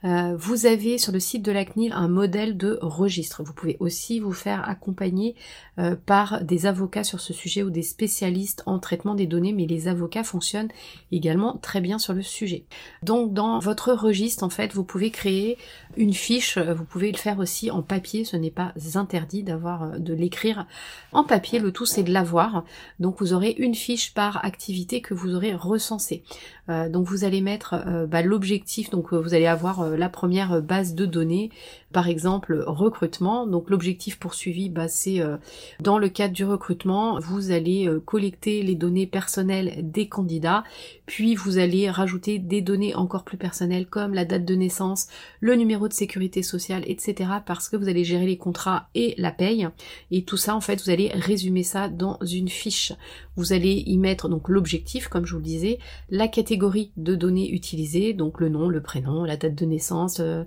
Euh, 0.04 0.36
vous 0.36 0.66
avez 0.66 0.98
sur 0.98 1.12
le 1.12 1.20
site 1.20 1.42
de 1.42 1.50
la 1.50 1.64
CNIL 1.64 1.92
un 1.92 2.08
modèle 2.08 2.56
de 2.56 2.78
registre. 2.82 3.42
Vous 3.42 3.52
pouvez 3.52 3.76
aussi 3.80 4.20
vous 4.20 4.32
faire 4.32 4.68
accompagner 4.68 5.34
euh, 5.78 5.96
par 5.96 6.44
des 6.44 6.66
avocats 6.66 7.04
sur 7.04 7.20
ce 7.20 7.32
sujet 7.32 7.62
ou 7.62 7.70
des 7.70 7.82
spécialistes 7.82 8.62
en 8.66 8.78
traitement 8.78 9.14
des 9.14 9.26
données, 9.26 9.52
mais 9.52 9.66
les 9.66 9.88
avocats 9.88 10.22
fonctionnent 10.22 10.68
également 11.10 11.56
très 11.56 11.80
bien 11.80 11.98
sur 11.98 12.12
le 12.12 12.22
sujet. 12.22 12.66
Donc 13.02 13.32
dans 13.32 13.58
votre 13.58 13.92
registre, 13.92 14.44
en 14.44 14.50
fait, 14.50 14.74
vous 14.74 14.84
pouvez 14.84 15.10
créer 15.10 15.56
une 15.96 16.12
fiche, 16.12 16.58
vous 16.58 16.84
pouvez 16.84 17.10
le 17.10 17.18
faire 17.18 17.38
aussi 17.38 17.70
en 17.70 17.82
papier, 17.82 18.24
ce 18.24 18.36
n'est 18.36 18.50
pas 18.50 18.72
interdit 18.94 19.42
d'avoir 19.42 19.82
euh, 19.82 19.98
de 19.98 20.14
l'écrire 20.14 20.66
en 21.12 21.24
papier, 21.24 21.58
le 21.58 21.72
tout 21.72 21.86
c'est 21.86 22.02
de 22.02 22.12
l'avoir. 22.12 22.64
Donc 23.00 23.20
vous 23.20 23.32
aurez 23.32 23.54
une 23.58 23.74
fiche 23.74 24.14
par 24.14 24.44
activité 24.44 25.00
que 25.00 25.14
vous 25.14 25.34
aurez 25.34 25.54
recensée. 25.54 26.22
donc 26.68 27.06
vous 27.06 27.24
allez 27.24 27.40
mettre 27.40 28.06
bah, 28.06 28.22
l'objectif, 28.22 28.90
donc 28.90 29.12
vous 29.12 29.34
allez 29.34 29.46
avoir 29.46 29.80
euh, 29.80 29.96
la 29.96 30.08
première 30.08 30.62
base 30.62 30.94
de 30.94 31.06
données, 31.06 31.50
par 31.96 32.08
exemple 32.08 32.62
recrutement. 32.66 33.46
Donc 33.46 33.70
l'objectif 33.70 34.18
poursuivi, 34.18 34.68
bah, 34.68 34.86
c'est 34.86 35.22
euh, 35.22 35.38
dans 35.80 35.96
le 35.98 36.10
cadre 36.10 36.34
du 36.34 36.44
recrutement, 36.44 37.18
vous 37.20 37.52
allez 37.52 37.88
euh, 37.88 38.00
collecter 38.00 38.62
les 38.62 38.74
données 38.74 39.06
personnelles 39.06 39.76
des 39.78 40.06
candidats, 40.06 40.62
puis 41.06 41.34
vous 41.34 41.56
allez 41.56 41.88
rajouter 41.88 42.38
des 42.38 42.60
données 42.60 42.94
encore 42.94 43.24
plus 43.24 43.38
personnelles 43.38 43.86
comme 43.86 44.12
la 44.12 44.26
date 44.26 44.44
de 44.44 44.54
naissance, 44.54 45.06
le 45.40 45.54
numéro 45.54 45.88
de 45.88 45.94
sécurité 45.94 46.42
sociale, 46.42 46.82
etc. 46.86 47.30
parce 47.46 47.70
que 47.70 47.78
vous 47.78 47.88
allez 47.88 48.04
gérer 48.04 48.26
les 48.26 48.36
contrats 48.36 48.90
et 48.94 49.14
la 49.16 49.30
paye. 49.30 49.66
Et 50.10 50.24
tout 50.24 50.36
ça, 50.36 50.54
en 50.54 50.60
fait, 50.60 50.82
vous 50.84 50.90
allez 50.90 51.08
résumer 51.14 51.62
ça 51.62 51.88
dans 51.88 52.18
une 52.20 52.50
fiche. 52.50 52.92
Vous 53.36 53.54
allez 53.54 53.84
y 53.86 53.96
mettre 53.96 54.28
donc 54.28 54.50
l'objectif, 54.50 55.08
comme 55.08 55.24
je 55.24 55.32
vous 55.32 55.38
le 55.38 55.44
disais, 55.44 55.78
la 56.10 56.28
catégorie 56.28 56.92
de 56.98 57.14
données 57.14 57.50
utilisées, 57.50 58.12
donc 58.12 58.38
le 58.38 58.50
nom, 58.50 58.68
le 58.68 58.82
prénom, 58.82 59.24
la 59.24 59.38
date 59.38 59.54
de 59.54 59.64
naissance, 59.64 60.20
euh, 60.20 60.44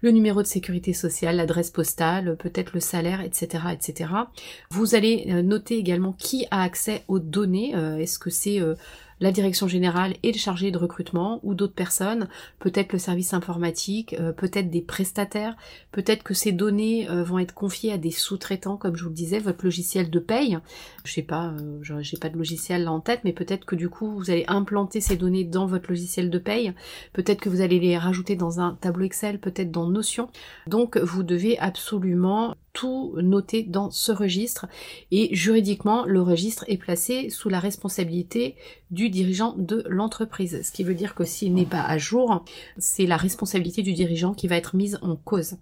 le 0.00 0.12
numéro 0.12 0.42
de 0.42 0.46
sécurité 0.46 0.91
sociale, 0.94 1.36
l'adresse 1.36 1.70
postale, 1.70 2.36
peut-être 2.36 2.72
le 2.72 2.80
salaire, 2.80 3.20
etc., 3.20 3.64
etc. 3.72 4.10
Vous 4.70 4.94
allez 4.94 5.26
euh, 5.28 5.42
noter 5.42 5.76
également 5.76 6.12
qui 6.12 6.46
a 6.50 6.62
accès 6.62 7.04
aux 7.08 7.18
données. 7.18 7.74
Euh, 7.74 7.98
est-ce 7.98 8.18
que 8.18 8.30
c'est 8.30 8.60
la 9.22 9.30
direction 9.30 9.68
générale 9.68 10.16
et 10.24 10.32
le 10.32 10.38
chargé 10.38 10.72
de 10.72 10.78
recrutement 10.78 11.38
ou 11.44 11.54
d'autres 11.54 11.74
personnes, 11.74 12.28
peut-être 12.58 12.92
le 12.92 12.98
service 12.98 13.34
informatique, 13.34 14.16
euh, 14.18 14.32
peut-être 14.32 14.68
des 14.68 14.82
prestataires, 14.82 15.56
peut-être 15.92 16.24
que 16.24 16.34
ces 16.34 16.50
données 16.50 17.08
euh, 17.08 17.22
vont 17.22 17.38
être 17.38 17.54
confiées 17.54 17.92
à 17.92 17.98
des 17.98 18.10
sous-traitants, 18.10 18.76
comme 18.76 18.96
je 18.96 19.04
vous 19.04 19.10
le 19.10 19.14
disais, 19.14 19.38
votre 19.38 19.64
logiciel 19.64 20.10
de 20.10 20.18
paye. 20.18 20.58
Je 21.04 21.12
sais 21.12 21.22
pas, 21.22 21.52
euh, 21.52 22.00
j'ai 22.00 22.16
pas 22.16 22.30
de 22.30 22.36
logiciel 22.36 22.82
là 22.82 22.92
en 22.92 22.98
tête, 22.98 23.20
mais 23.22 23.32
peut-être 23.32 23.64
que 23.64 23.76
du 23.76 23.88
coup 23.88 24.10
vous 24.10 24.30
allez 24.30 24.44
implanter 24.48 25.00
ces 25.00 25.16
données 25.16 25.44
dans 25.44 25.66
votre 25.66 25.88
logiciel 25.88 26.28
de 26.28 26.38
paye, 26.38 26.72
peut-être 27.12 27.40
que 27.40 27.48
vous 27.48 27.60
allez 27.60 27.78
les 27.78 27.96
rajouter 27.96 28.34
dans 28.34 28.58
un 28.58 28.76
tableau 28.80 29.04
Excel, 29.04 29.38
peut-être 29.38 29.70
dans 29.70 29.86
Notion. 29.86 30.28
Donc 30.66 30.96
vous 30.96 31.22
devez 31.22 31.58
absolument 31.60 32.56
tout 32.72 33.14
noter 33.16 33.62
dans 33.62 33.90
ce 33.90 34.12
registre 34.12 34.66
et 35.10 35.34
juridiquement 35.34 36.04
le 36.06 36.22
registre 36.22 36.64
est 36.68 36.78
placé 36.78 37.28
sous 37.28 37.48
la 37.48 37.60
responsabilité 37.60 38.56
du 38.92 39.08
dirigeant 39.08 39.54
de 39.56 39.84
l'entreprise. 39.88 40.60
Ce 40.62 40.70
qui 40.70 40.84
veut 40.84 40.94
dire 40.94 41.14
que 41.14 41.24
s'il 41.24 41.54
n'est 41.54 41.66
pas 41.66 41.82
à 41.82 41.98
jour, 41.98 42.44
c'est 42.78 43.06
la 43.06 43.16
responsabilité 43.16 43.82
du 43.82 43.94
dirigeant 43.94 44.34
qui 44.34 44.46
va 44.46 44.56
être 44.56 44.76
mise 44.76 44.98
en 45.02 45.16
cause. 45.16 45.56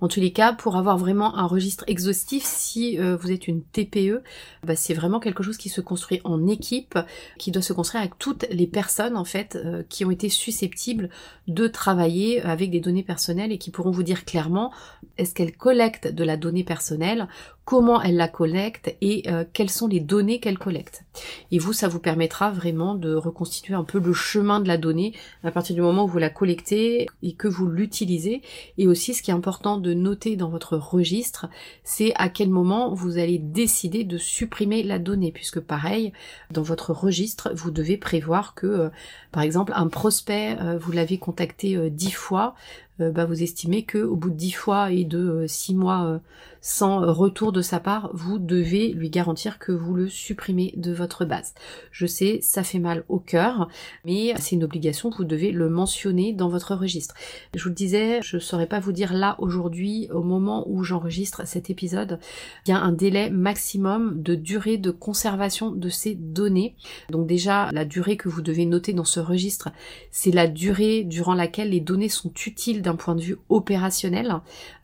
En 0.00 0.08
tous 0.08 0.20
les 0.20 0.32
cas, 0.32 0.52
pour 0.52 0.76
avoir 0.76 0.96
vraiment 0.96 1.36
un 1.36 1.46
registre 1.46 1.84
exhaustif, 1.88 2.44
si 2.44 2.98
euh, 2.98 3.16
vous 3.16 3.32
êtes 3.32 3.48
une 3.48 3.62
TPE, 3.62 4.22
bah, 4.64 4.76
c'est 4.76 4.94
vraiment 4.94 5.18
quelque 5.18 5.42
chose 5.42 5.56
qui 5.56 5.68
se 5.68 5.80
construit 5.80 6.20
en 6.24 6.46
équipe, 6.46 6.98
qui 7.38 7.50
doit 7.50 7.62
se 7.62 7.72
construire 7.72 8.02
avec 8.02 8.18
toutes 8.18 8.46
les 8.50 8.68
personnes 8.68 9.16
en 9.16 9.24
fait 9.24 9.56
euh, 9.56 9.82
qui 9.88 10.04
ont 10.04 10.10
été 10.10 10.28
susceptibles 10.28 11.10
de 11.48 11.66
travailler 11.66 12.40
avec 12.42 12.70
des 12.70 12.80
données 12.80 13.02
personnelles 13.02 13.50
et 13.50 13.58
qui 13.58 13.70
pourront 13.70 13.90
vous 13.90 14.04
dire 14.04 14.24
clairement 14.24 14.72
est-ce 15.18 15.34
qu'elles 15.34 15.56
collectent 15.56 16.08
de 16.08 16.24
la 16.24 16.36
donnée 16.36 16.64
personnelle 16.64 17.26
comment 17.66 18.00
elle 18.00 18.14
la 18.14 18.28
collecte 18.28 18.96
et 19.00 19.24
euh, 19.26 19.44
quelles 19.52 19.70
sont 19.70 19.88
les 19.88 19.98
données 19.98 20.38
qu'elle 20.38 20.56
collecte. 20.56 21.04
Et 21.50 21.58
vous, 21.58 21.72
ça 21.72 21.88
vous 21.88 21.98
permettra 21.98 22.52
vraiment 22.52 22.94
de 22.94 23.12
reconstituer 23.12 23.74
un 23.74 23.82
peu 23.82 23.98
le 23.98 24.12
chemin 24.12 24.60
de 24.60 24.68
la 24.68 24.78
donnée 24.78 25.14
à 25.42 25.50
partir 25.50 25.74
du 25.74 25.82
moment 25.82 26.04
où 26.04 26.08
vous 26.08 26.18
la 26.18 26.30
collectez 26.30 27.08
et 27.24 27.32
que 27.34 27.48
vous 27.48 27.66
l'utilisez. 27.66 28.40
Et 28.78 28.86
aussi, 28.86 29.14
ce 29.14 29.22
qui 29.22 29.32
est 29.32 29.34
important 29.34 29.78
de 29.78 29.94
noter 29.94 30.36
dans 30.36 30.48
votre 30.48 30.76
registre, 30.76 31.48
c'est 31.82 32.12
à 32.14 32.28
quel 32.28 32.50
moment 32.50 32.94
vous 32.94 33.18
allez 33.18 33.38
décider 33.38 34.04
de 34.04 34.16
supprimer 34.16 34.84
la 34.84 35.00
donnée, 35.00 35.32
puisque 35.32 35.60
pareil, 35.60 36.12
dans 36.52 36.62
votre 36.62 36.92
registre, 36.92 37.50
vous 37.52 37.72
devez 37.72 37.96
prévoir 37.96 38.54
que, 38.54 38.66
euh, 38.66 38.88
par 39.32 39.42
exemple, 39.42 39.72
un 39.74 39.88
prospect, 39.88 40.56
euh, 40.60 40.78
vous 40.78 40.92
l'avez 40.92 41.18
contacté 41.18 41.90
dix 41.90 42.12
fois, 42.12 42.54
bah, 42.98 43.24
vous 43.24 43.42
estimez 43.42 43.84
que 43.84 43.98
au 43.98 44.16
bout 44.16 44.30
de 44.30 44.36
dix 44.36 44.52
fois 44.52 44.90
et 44.90 45.04
de 45.04 45.44
six 45.46 45.74
mois 45.74 46.20
sans 46.68 47.12
retour 47.12 47.52
de 47.52 47.62
sa 47.62 47.78
part, 47.78 48.10
vous 48.12 48.40
devez 48.40 48.92
lui 48.92 49.08
garantir 49.08 49.60
que 49.60 49.70
vous 49.70 49.94
le 49.94 50.08
supprimez 50.08 50.74
de 50.76 50.92
votre 50.92 51.24
base. 51.24 51.54
Je 51.92 52.06
sais, 52.06 52.40
ça 52.42 52.64
fait 52.64 52.80
mal 52.80 53.04
au 53.08 53.20
cœur, 53.20 53.68
mais 54.04 54.34
c'est 54.40 54.56
une 54.56 54.64
obligation, 54.64 55.10
vous 55.16 55.22
devez 55.22 55.52
le 55.52 55.68
mentionner 55.68 56.32
dans 56.32 56.48
votre 56.48 56.74
registre. 56.74 57.14
Je 57.54 57.62
vous 57.62 57.68
le 57.68 57.74
disais, 57.76 58.20
je 58.20 58.36
ne 58.36 58.40
saurais 58.40 58.66
pas 58.66 58.80
vous 58.80 58.90
dire 58.90 59.12
là 59.12 59.36
aujourd'hui, 59.38 60.08
au 60.12 60.24
moment 60.24 60.66
où 60.68 60.82
j'enregistre 60.82 61.46
cet 61.46 61.70
épisode, 61.70 62.18
il 62.66 62.70
y 62.70 62.74
a 62.74 62.80
un 62.80 62.90
délai 62.90 63.30
maximum 63.30 64.20
de 64.20 64.34
durée 64.34 64.76
de 64.76 64.90
conservation 64.90 65.70
de 65.70 65.88
ces 65.88 66.16
données. 66.16 66.74
Donc 67.10 67.28
déjà, 67.28 67.70
la 67.70 67.84
durée 67.84 68.16
que 68.16 68.28
vous 68.28 68.42
devez 68.42 68.66
noter 68.66 68.92
dans 68.92 69.04
ce 69.04 69.20
registre, 69.20 69.68
c'est 70.10 70.32
la 70.32 70.48
durée 70.48 71.04
durant 71.04 71.34
laquelle 71.34 71.70
les 71.70 71.80
données 71.80 72.08
sont 72.08 72.32
utiles 72.44 72.82
d'un 72.86 72.96
point 72.96 73.14
de 73.14 73.20
vue 73.20 73.36
opérationnel. 73.48 74.36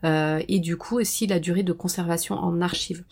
Euh, 0.03 0.41
et 0.47 0.59
du 0.59 0.77
coup, 0.77 1.03
si 1.03 1.25
la 1.25 1.39
durée 1.39 1.63
de 1.63 1.73
conservation 1.73 2.35
en 2.35 2.61
archive, 2.61 3.03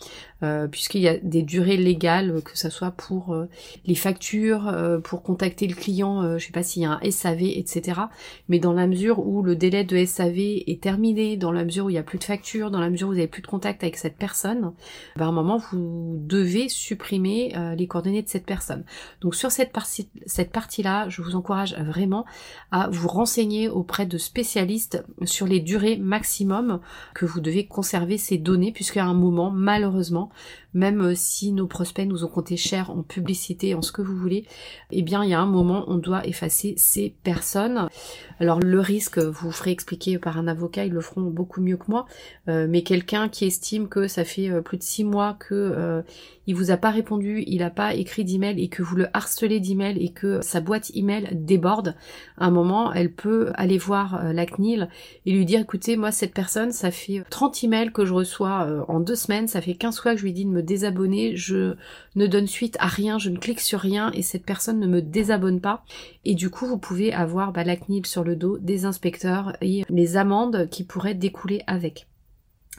euh, 0.42 0.66
puisqu'il 0.66 1.02
y 1.02 1.08
a 1.08 1.16
des 1.18 1.42
durées 1.42 1.76
légales, 1.76 2.42
que 2.42 2.58
ce 2.58 2.68
soit 2.68 2.90
pour 2.90 3.32
euh, 3.32 3.48
les 3.84 3.94
factures, 3.94 4.66
euh, 4.66 4.98
pour 4.98 5.22
contacter 5.22 5.68
le 5.68 5.74
client, 5.74 6.36
je 6.38 6.44
sais 6.44 6.52
pas 6.52 6.64
s'il 6.64 6.82
y 6.82 6.84
a 6.84 6.90
un 6.90 7.10
SAV, 7.10 7.42
etc. 7.42 8.00
Mais 8.48 8.58
dans 8.58 8.72
la 8.72 8.86
mesure 8.86 9.24
où 9.24 9.42
le 9.42 9.54
délai 9.54 9.84
de 9.84 10.04
SAV 10.04 10.38
est 10.38 10.82
terminé, 10.82 11.36
dans 11.36 11.52
la 11.52 11.64
mesure 11.64 11.86
où 11.86 11.90
il 11.90 11.94
n'y 11.94 11.98
a 11.98 12.02
plus 12.02 12.18
de 12.18 12.24
facture, 12.24 12.70
dans 12.70 12.80
la 12.80 12.90
mesure 12.90 13.08
où 13.08 13.10
vous 13.12 13.16
n'avez 13.16 13.28
plus 13.28 13.42
de 13.42 13.46
contact 13.46 13.82
avec 13.84 13.96
cette 13.96 14.16
personne, 14.16 14.72
ben, 15.16 15.26
à 15.26 15.28
un 15.28 15.32
moment 15.32 15.58
vous 15.58 16.16
devez 16.18 16.68
supprimer 16.68 17.54
les 17.76 17.86
coordonnées 17.86 18.22
de 18.22 18.28
cette 18.28 18.46
personne. 18.46 18.84
Donc 19.20 19.34
sur 19.34 19.50
cette 19.50 19.72
partie, 19.72 20.08
cette 20.26 20.50
partie-là, 20.50 21.08
je 21.08 21.22
vous 21.22 21.36
encourage 21.36 21.74
vraiment 21.78 22.24
à 22.70 22.88
vous 22.90 23.08
renseigner 23.08 23.68
auprès 23.68 24.06
de 24.06 24.18
spécialistes 24.18 24.81
sur 25.24 25.46
les 25.46 25.60
durées 25.60 25.96
maximum 25.96 26.80
que 27.14 27.26
vous 27.26 27.40
devez 27.40 27.66
conserver 27.66 28.18
ces 28.18 28.38
données 28.38 28.72
puisqu'à 28.72 29.04
un 29.04 29.14
moment, 29.14 29.50
malheureusement, 29.50 30.30
même 30.74 31.00
euh, 31.02 31.12
si 31.14 31.52
nos 31.52 31.66
prospects 31.66 32.06
nous 32.06 32.24
ont 32.24 32.28
compté 32.28 32.56
cher 32.56 32.90
en 32.90 33.02
publicité, 33.02 33.74
en 33.74 33.82
ce 33.82 33.92
que 33.92 34.02
vous 34.02 34.16
voulez, 34.16 34.46
eh 34.90 35.02
bien, 35.02 35.22
il 35.24 35.30
y 35.30 35.34
a 35.34 35.40
un 35.40 35.46
moment, 35.46 35.84
on 35.88 35.96
doit 35.96 36.26
effacer 36.26 36.74
ces 36.76 37.14
personnes. 37.22 37.88
Alors, 38.40 38.60
le 38.60 38.80
risque, 38.80 39.18
vous 39.18 39.50
ferez 39.50 39.70
expliquer 39.70 40.18
par 40.18 40.38
un 40.38 40.48
avocat, 40.48 40.84
ils 40.84 40.92
le 40.92 41.00
feront 41.00 41.22
beaucoup 41.22 41.60
mieux 41.60 41.76
que 41.76 41.88
moi, 41.88 42.06
euh, 42.48 42.66
mais 42.68 42.82
quelqu'un 42.82 43.28
qui 43.28 43.44
estime 43.44 43.88
que 43.88 44.08
ça 44.08 44.24
fait 44.24 44.48
euh, 44.48 44.62
plus 44.62 44.78
de 44.78 44.82
six 44.82 45.04
mois 45.04 45.36
que 45.38 46.02
il 46.46 46.54
vous 46.54 46.70
a 46.70 46.76
pas 46.76 46.90
répondu, 46.90 47.44
il 47.46 47.62
a 47.62 47.70
pas 47.70 47.94
écrit 47.94 48.24
d'email 48.24 48.62
et 48.62 48.68
que 48.68 48.82
vous 48.82 48.96
le 48.96 49.08
harcelez 49.12 49.60
d'email 49.60 50.02
et 50.02 50.10
que 50.10 50.40
sa 50.42 50.60
boîte 50.60 50.90
email 50.94 51.28
déborde, 51.32 51.94
à 52.38 52.46
un 52.46 52.50
moment, 52.50 52.92
elle 52.92 53.12
peut 53.12 53.50
aller 53.54 53.78
voir 53.78 54.32
la 54.32 54.46
CNIL 54.46 54.88
et 55.26 55.32
lui 55.32 55.44
dire, 55.44 55.60
écoutez, 55.60 55.96
moi, 55.96 56.10
cette 56.10 56.34
personne, 56.34 56.72
ça 56.72 56.90
fait 56.90 57.22
30 57.30 57.64
emails 57.64 57.92
que 57.92 58.04
je 58.04 58.14
reçois 58.14 58.84
en 58.88 59.00
deux 59.00 59.14
semaines, 59.14 59.48
ça 59.48 59.60
fait 59.60 59.74
15 59.74 60.00
fois 60.00 60.12
que 60.12 60.18
je 60.18 60.24
lui 60.24 60.32
dis 60.32 60.44
de 60.44 60.50
me 60.50 60.62
désabonner, 60.62 61.36
je 61.36 61.74
ne 62.16 62.26
donne 62.26 62.46
suite 62.46 62.76
à 62.80 62.86
rien, 62.86 63.18
je 63.18 63.30
ne 63.30 63.38
clique 63.38 63.60
sur 63.60 63.80
rien 63.80 64.10
et 64.12 64.22
cette 64.22 64.44
personne 64.44 64.80
ne 64.80 64.86
me 64.86 65.02
désabonne 65.02 65.60
pas. 65.60 65.84
Et 66.24 66.34
du 66.34 66.50
coup, 66.50 66.66
vous 66.66 66.78
pouvez 66.78 67.12
avoir 67.12 67.52
bah, 67.52 67.64
la 67.64 67.76
CNIL 67.76 68.06
sur 68.06 68.24
le 68.24 68.36
dos, 68.36 68.58
des 68.58 68.84
inspecteurs 68.84 69.56
et 69.60 69.84
les 69.88 70.16
amendes 70.16 70.68
qui 70.70 70.84
pourraient 70.84 71.14
découler 71.14 71.62
avec. 71.66 72.06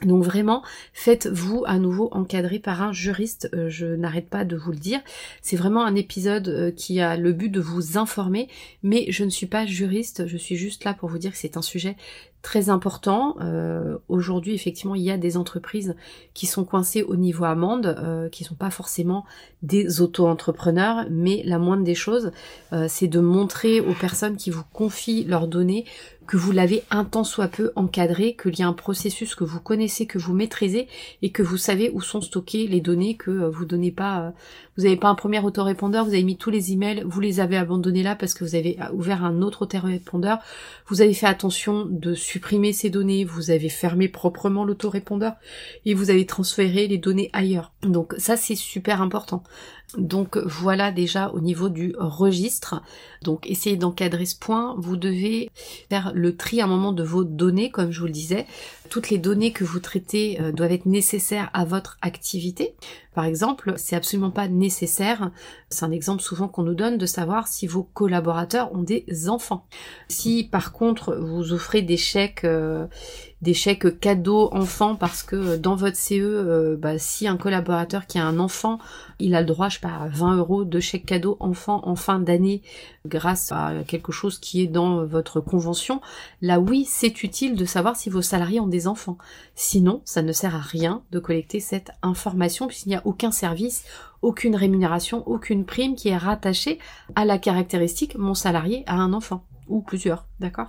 Donc 0.02 0.24
vraiment, 0.24 0.62
faites-vous 0.92 1.62
à 1.66 1.78
nouveau 1.78 2.08
encadrer 2.10 2.58
par 2.58 2.82
un 2.82 2.92
juriste, 2.92 3.48
euh, 3.54 3.70
je 3.70 3.86
n'arrête 3.86 4.28
pas 4.28 4.44
de 4.44 4.56
vous 4.56 4.72
le 4.72 4.76
dire. 4.76 5.00
C'est 5.40 5.56
vraiment 5.56 5.84
un 5.84 5.94
épisode 5.94 6.48
euh, 6.48 6.70
qui 6.72 7.00
a 7.00 7.16
le 7.16 7.32
but 7.32 7.48
de 7.48 7.60
vous 7.60 7.96
informer, 7.96 8.48
mais 8.82 9.06
je 9.10 9.22
ne 9.22 9.30
suis 9.30 9.46
pas 9.46 9.66
juriste, 9.66 10.26
je 10.26 10.36
suis 10.36 10.56
juste 10.56 10.82
là 10.82 10.94
pour 10.94 11.08
vous 11.08 11.18
dire 11.18 11.30
que 11.30 11.38
c'est 11.38 11.56
un 11.56 11.62
sujet 11.62 11.96
très 12.42 12.70
important. 12.70 13.36
Euh, 13.40 13.96
aujourd'hui, 14.08 14.52
effectivement, 14.52 14.96
il 14.96 15.02
y 15.02 15.12
a 15.12 15.16
des 15.16 15.36
entreprises 15.36 15.94
qui 16.34 16.46
sont 16.46 16.64
coincées 16.64 17.04
au 17.04 17.14
niveau 17.14 17.44
amende, 17.44 18.28
qui 18.32 18.44
sont 18.44 18.56
pas 18.56 18.70
forcément 18.70 19.24
des 19.62 20.02
auto-entrepreneurs, 20.02 21.06
mais 21.08 21.42
la 21.46 21.58
moindre 21.58 21.84
des 21.84 21.94
choses, 21.94 22.32
c'est 22.88 23.06
de 23.06 23.20
montrer 23.20 23.80
aux 23.80 23.94
personnes 23.94 24.36
qui 24.36 24.50
vous 24.50 24.64
confient 24.74 25.24
leurs 25.24 25.48
données 25.48 25.86
que 26.26 26.36
vous 26.36 26.52
l'avez 26.52 26.82
un 26.90 27.04
temps 27.04 27.24
soit 27.24 27.48
peu 27.48 27.72
encadré, 27.76 28.36
qu'il 28.40 28.58
y 28.58 28.62
a 28.62 28.68
un 28.68 28.72
processus 28.72 29.34
que 29.34 29.44
vous 29.44 29.60
connaissez, 29.60 30.06
que 30.06 30.18
vous 30.18 30.34
maîtrisez 30.34 30.88
et 31.22 31.30
que 31.30 31.42
vous 31.42 31.56
savez 31.56 31.90
où 31.90 32.00
sont 32.00 32.20
stockées 32.20 32.66
les 32.66 32.80
données, 32.80 33.16
que 33.16 33.30
vous 33.30 33.64
donnez 33.64 33.90
pas, 33.90 34.32
vous 34.76 34.84
n'avez 34.84 34.96
pas 34.96 35.08
un 35.08 35.14
premier 35.14 35.40
autorépondeur, 35.40 36.04
vous 36.04 36.12
avez 36.12 36.22
mis 36.22 36.36
tous 36.36 36.50
les 36.50 36.72
emails, 36.72 37.04
vous 37.06 37.20
les 37.20 37.40
avez 37.40 37.56
abandonnés 37.56 38.02
là 38.02 38.16
parce 38.16 38.34
que 38.34 38.44
vous 38.44 38.54
avez 38.54 38.78
ouvert 38.92 39.24
un 39.24 39.42
autre 39.42 39.62
autorépondeur, 39.62 40.38
vous 40.88 41.00
avez 41.00 41.14
fait 41.14 41.26
attention 41.26 41.86
de 41.88 42.14
supprimer 42.14 42.72
ces 42.72 42.90
données, 42.90 43.24
vous 43.24 43.50
avez 43.50 43.68
fermé 43.68 44.08
proprement 44.08 44.64
l'autorépondeur 44.64 45.34
et 45.84 45.94
vous 45.94 46.10
avez 46.10 46.26
transféré 46.26 46.88
les 46.88 46.98
données 46.98 47.30
ailleurs. 47.32 47.72
Donc 47.82 48.14
ça 48.18 48.36
c'est 48.36 48.56
super 48.56 49.02
important. 49.02 49.42
Donc 49.96 50.36
voilà 50.38 50.90
déjà 50.90 51.30
au 51.30 51.40
niveau 51.40 51.68
du 51.68 51.94
registre. 51.98 52.82
Donc 53.22 53.48
essayez 53.48 53.76
d'encadrer 53.76 54.26
ce 54.26 54.36
point. 54.36 54.74
Vous 54.78 54.96
devez 54.96 55.50
faire 55.88 56.12
le 56.14 56.36
tri 56.36 56.60
à 56.60 56.64
un 56.64 56.68
moment 56.68 56.92
de 56.92 57.04
vos 57.04 57.24
données, 57.24 57.70
comme 57.70 57.90
je 57.90 58.00
vous 58.00 58.06
le 58.06 58.12
disais. 58.12 58.46
Toutes 58.90 59.10
les 59.10 59.18
données 59.18 59.52
que 59.52 59.64
vous 59.64 59.80
traitez 59.80 60.40
euh, 60.40 60.52
doivent 60.52 60.72
être 60.72 60.86
nécessaires 60.86 61.50
à 61.52 61.64
votre 61.64 61.98
activité. 62.02 62.74
Par 63.14 63.24
exemple, 63.24 63.74
c'est 63.76 63.96
absolument 63.96 64.30
pas 64.30 64.48
nécessaire, 64.48 65.30
c'est 65.70 65.84
un 65.84 65.90
exemple 65.90 66.22
souvent 66.22 66.48
qu'on 66.48 66.64
nous 66.64 66.74
donne, 66.74 66.98
de 66.98 67.06
savoir 67.06 67.48
si 67.48 67.66
vos 67.66 67.84
collaborateurs 67.84 68.72
ont 68.74 68.82
des 68.82 69.04
enfants. 69.28 69.66
Si 70.08 70.44
par 70.44 70.72
contre 70.72 71.14
vous 71.14 71.52
offrez 71.52 71.82
des 71.82 71.96
chèques, 71.96 72.44
euh, 72.44 72.86
des 73.40 73.54
chèques 73.54 74.00
cadeaux 74.00 74.48
enfants 74.52 74.96
parce 74.96 75.22
que 75.22 75.56
dans 75.56 75.76
votre 75.76 75.96
CE, 75.96 76.14
euh, 76.14 76.76
bah, 76.76 76.98
si 76.98 77.28
un 77.28 77.36
collaborateur 77.36 78.06
qui 78.06 78.18
a 78.18 78.26
un 78.26 78.38
enfant, 78.38 78.78
il 79.18 79.34
a 79.34 79.40
le 79.40 79.46
droit, 79.46 79.68
je 79.68 79.74
sais 79.74 79.80
pas, 79.80 79.96
à 79.96 80.08
20 80.08 80.36
euros 80.36 80.64
de 80.64 80.80
chèque 80.80 81.06
cadeau 81.06 81.36
enfant 81.40 81.82
en 81.84 81.94
fin 81.94 82.18
d'année 82.18 82.62
grâce 83.06 83.52
à 83.52 83.72
quelque 83.86 84.12
chose 84.12 84.38
qui 84.38 84.62
est 84.62 84.66
dans 84.66 85.04
votre 85.04 85.40
convention, 85.40 86.00
là 86.40 86.58
oui, 86.58 86.86
c'est 86.88 87.22
utile 87.22 87.54
de 87.54 87.64
savoir 87.64 87.96
si 87.96 88.08
vos 88.08 88.22
salariés 88.22 88.60
ont 88.60 88.66
des 88.66 88.88
enfants. 88.88 89.18
Sinon, 89.54 90.00
ça 90.04 90.22
ne 90.22 90.32
sert 90.32 90.56
à 90.56 90.60
rien 90.60 91.02
de 91.12 91.18
collecter 91.18 91.60
cette 91.60 91.90
information 92.02 92.66
puisqu'il 92.66 92.88
n'y 92.88 92.96
a 92.96 93.03
aucun 93.04 93.30
service, 93.30 93.84
aucune 94.22 94.56
rémunération, 94.56 95.26
aucune 95.26 95.64
prime 95.64 95.94
qui 95.94 96.08
est 96.08 96.16
rattachée 96.16 96.78
à 97.14 97.24
la 97.24 97.38
caractéristique 97.38 98.16
mon 98.16 98.34
salarié 98.34 98.84
a 98.86 98.94
un 98.94 99.12
enfant 99.12 99.44
ou 99.68 99.80
plusieurs, 99.80 100.26
d'accord? 100.40 100.68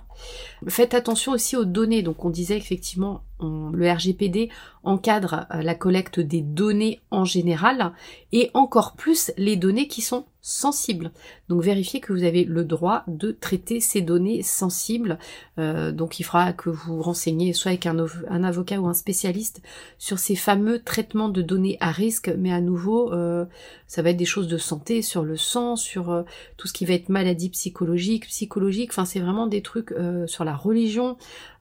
Faites 0.68 0.94
attention 0.94 1.32
aussi 1.32 1.56
aux 1.56 1.64
données. 1.64 2.02
Donc 2.02 2.24
on 2.24 2.30
disait 2.30 2.56
effectivement, 2.56 3.22
le 3.40 3.90
RGPD 3.90 4.50
encadre 4.84 5.46
euh, 5.52 5.62
la 5.62 5.74
collecte 5.74 6.20
des 6.20 6.40
données 6.40 7.00
en 7.10 7.24
général 7.24 7.92
et 8.32 8.50
encore 8.54 8.94
plus 8.94 9.32
les 9.36 9.56
données 9.56 9.88
qui 9.88 10.00
sont 10.00 10.24
sensibles. 10.46 11.10
Donc 11.48 11.60
vérifiez 11.60 11.98
que 11.98 12.12
vous 12.12 12.22
avez 12.22 12.44
le 12.44 12.62
droit 12.62 13.02
de 13.08 13.32
traiter 13.32 13.80
ces 13.80 14.00
données 14.00 14.44
sensibles. 14.44 15.18
Euh, 15.58 15.90
donc 15.90 16.20
il 16.20 16.22
faudra 16.22 16.52
que 16.52 16.70
vous 16.70 17.02
renseignez 17.02 17.52
soit 17.52 17.72
avec 17.72 17.84
un, 17.86 17.98
avocat 18.44 18.80
ou 18.80 18.86
un 18.86 18.94
spécialiste 18.94 19.60
sur 19.98 20.20
ces 20.20 20.36
fameux 20.36 20.80
traitements 20.84 21.30
de 21.30 21.42
données 21.42 21.78
à 21.80 21.90
risque, 21.90 22.32
mais 22.38 22.52
à 22.52 22.60
nouveau, 22.60 23.12
euh, 23.12 23.44
ça 23.88 24.02
va 24.02 24.10
être 24.10 24.16
des 24.16 24.24
choses 24.24 24.46
de 24.46 24.56
santé, 24.56 25.02
sur 25.02 25.24
le 25.24 25.36
sang, 25.36 25.74
sur 25.74 26.24
tout 26.56 26.68
ce 26.68 26.72
qui 26.72 26.84
va 26.84 26.94
être 26.94 27.08
maladie 27.08 27.50
psychologique, 27.50 28.28
psychologique, 28.28 28.90
enfin 28.92 29.04
c'est 29.04 29.18
vraiment 29.18 29.48
des 29.48 29.62
trucs 29.62 29.92
sur 30.26 30.44
la 30.44 30.54
religion, 30.54 31.16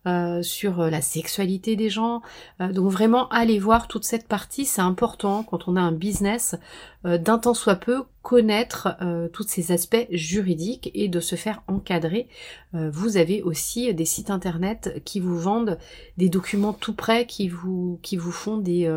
euh, 0.08 0.44
sur 0.44 0.82
euh, 0.82 0.90
la 0.92 1.02
sexualité 1.02 1.76
des 1.76 1.90
gens. 1.90 2.22
Euh, 2.62 2.72
donc 2.72 2.92
vraiment, 2.92 3.28
allez 3.30 3.58
voir 3.58 3.88
toute 3.88 4.04
cette 4.04 4.28
partie, 4.28 4.66
c'est 4.66 4.82
important 4.82 5.42
quand 5.42 5.68
on 5.68 5.76
a 5.76 5.82
un 5.82 5.92
business 5.92 6.56
d'un 7.04 7.38
temps 7.38 7.54
soit 7.54 7.76
peu 7.76 8.02
connaître 8.24 8.98
tous 9.32 9.44
ces 9.48 9.72
aspects 9.72 10.08
juridiques 10.10 10.90
et 10.96 11.08
de 11.08 11.20
se 11.20 11.36
faire 11.36 11.62
encadrer. 11.68 12.28
vous 12.74 13.18
avez 13.18 13.44
aussi 13.44 13.94
des 13.94 14.06
sites 14.06 14.32
internet 14.32 15.04
qui 15.06 15.20
vous 15.20 15.38
vendent 15.38 15.78
des 16.18 16.30
documents 16.30 16.74
tout 16.74 16.96
prêts, 16.96 17.28
qui 17.28 17.48
vous 17.48 18.00
qui 18.02 18.18
vous 18.18 18.32
font 18.32 18.58
des 18.58 18.92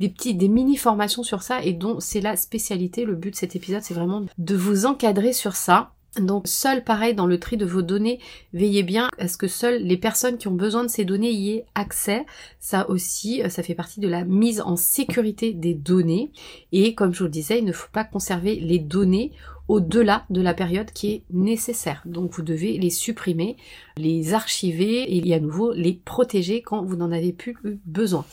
des 0.00 0.08
petits 0.08 0.34
des 0.34 0.48
mini 0.48 0.76
formations 0.76 1.22
sur 1.22 1.44
ça 1.44 1.62
et 1.62 1.72
dont 1.72 2.00
c'est 2.00 2.20
la 2.20 2.34
spécialité. 2.34 3.04
Le 3.04 3.14
but 3.14 3.30
de 3.30 3.36
cet 3.36 3.54
épisode, 3.54 3.82
c'est 3.82 3.94
vraiment 3.94 4.24
de 4.38 4.56
vous 4.56 4.84
encadrer 4.84 5.32
sur 5.32 5.54
ça 5.54 5.92
donc 6.20 6.48
seul 6.48 6.84
pareil 6.84 7.14
dans 7.14 7.26
le 7.26 7.38
tri 7.38 7.56
de 7.56 7.64
vos 7.64 7.82
données, 7.82 8.20
veillez 8.52 8.82
bien 8.82 9.08
à 9.18 9.28
ce 9.28 9.36
que 9.36 9.48
seules 9.48 9.82
les 9.82 9.96
personnes 9.96 10.38
qui 10.38 10.48
ont 10.48 10.52
besoin 10.52 10.84
de 10.84 10.88
ces 10.88 11.04
données 11.04 11.32
y 11.32 11.50
aient 11.50 11.64
accès. 11.74 12.24
Ça 12.60 12.88
aussi, 12.90 13.42
euh, 13.42 13.48
ça 13.48 13.62
fait 13.62 13.74
partie 13.74 14.00
de 14.00 14.08
la 14.08 14.24
mise 14.24 14.60
en 14.60 14.76
sécurité 14.76 15.52
des 15.52 15.74
données. 15.74 16.30
Et 16.72 16.94
comme 16.94 17.12
je 17.12 17.18
vous 17.20 17.24
le 17.24 17.30
disais, 17.30 17.58
il 17.58 17.64
ne 17.64 17.72
faut 17.72 17.90
pas 17.92 18.04
conserver 18.04 18.56
les 18.56 18.78
données 18.78 19.32
au-delà 19.68 20.24
de 20.30 20.40
la 20.40 20.54
période 20.54 20.90
qui 20.92 21.12
est 21.12 21.22
nécessaire. 21.30 22.02
Donc 22.04 22.32
vous 22.32 22.42
devez 22.42 22.78
les 22.78 22.90
supprimer, 22.90 23.56
les 23.96 24.32
archiver 24.32 25.16
et 25.16 25.34
à 25.34 25.40
nouveau 25.40 25.72
les 25.72 25.92
protéger 25.92 26.62
quand 26.62 26.84
vous 26.84 26.96
n'en 26.96 27.10
avez 27.10 27.32
plus 27.32 27.56
besoin. 27.84 28.24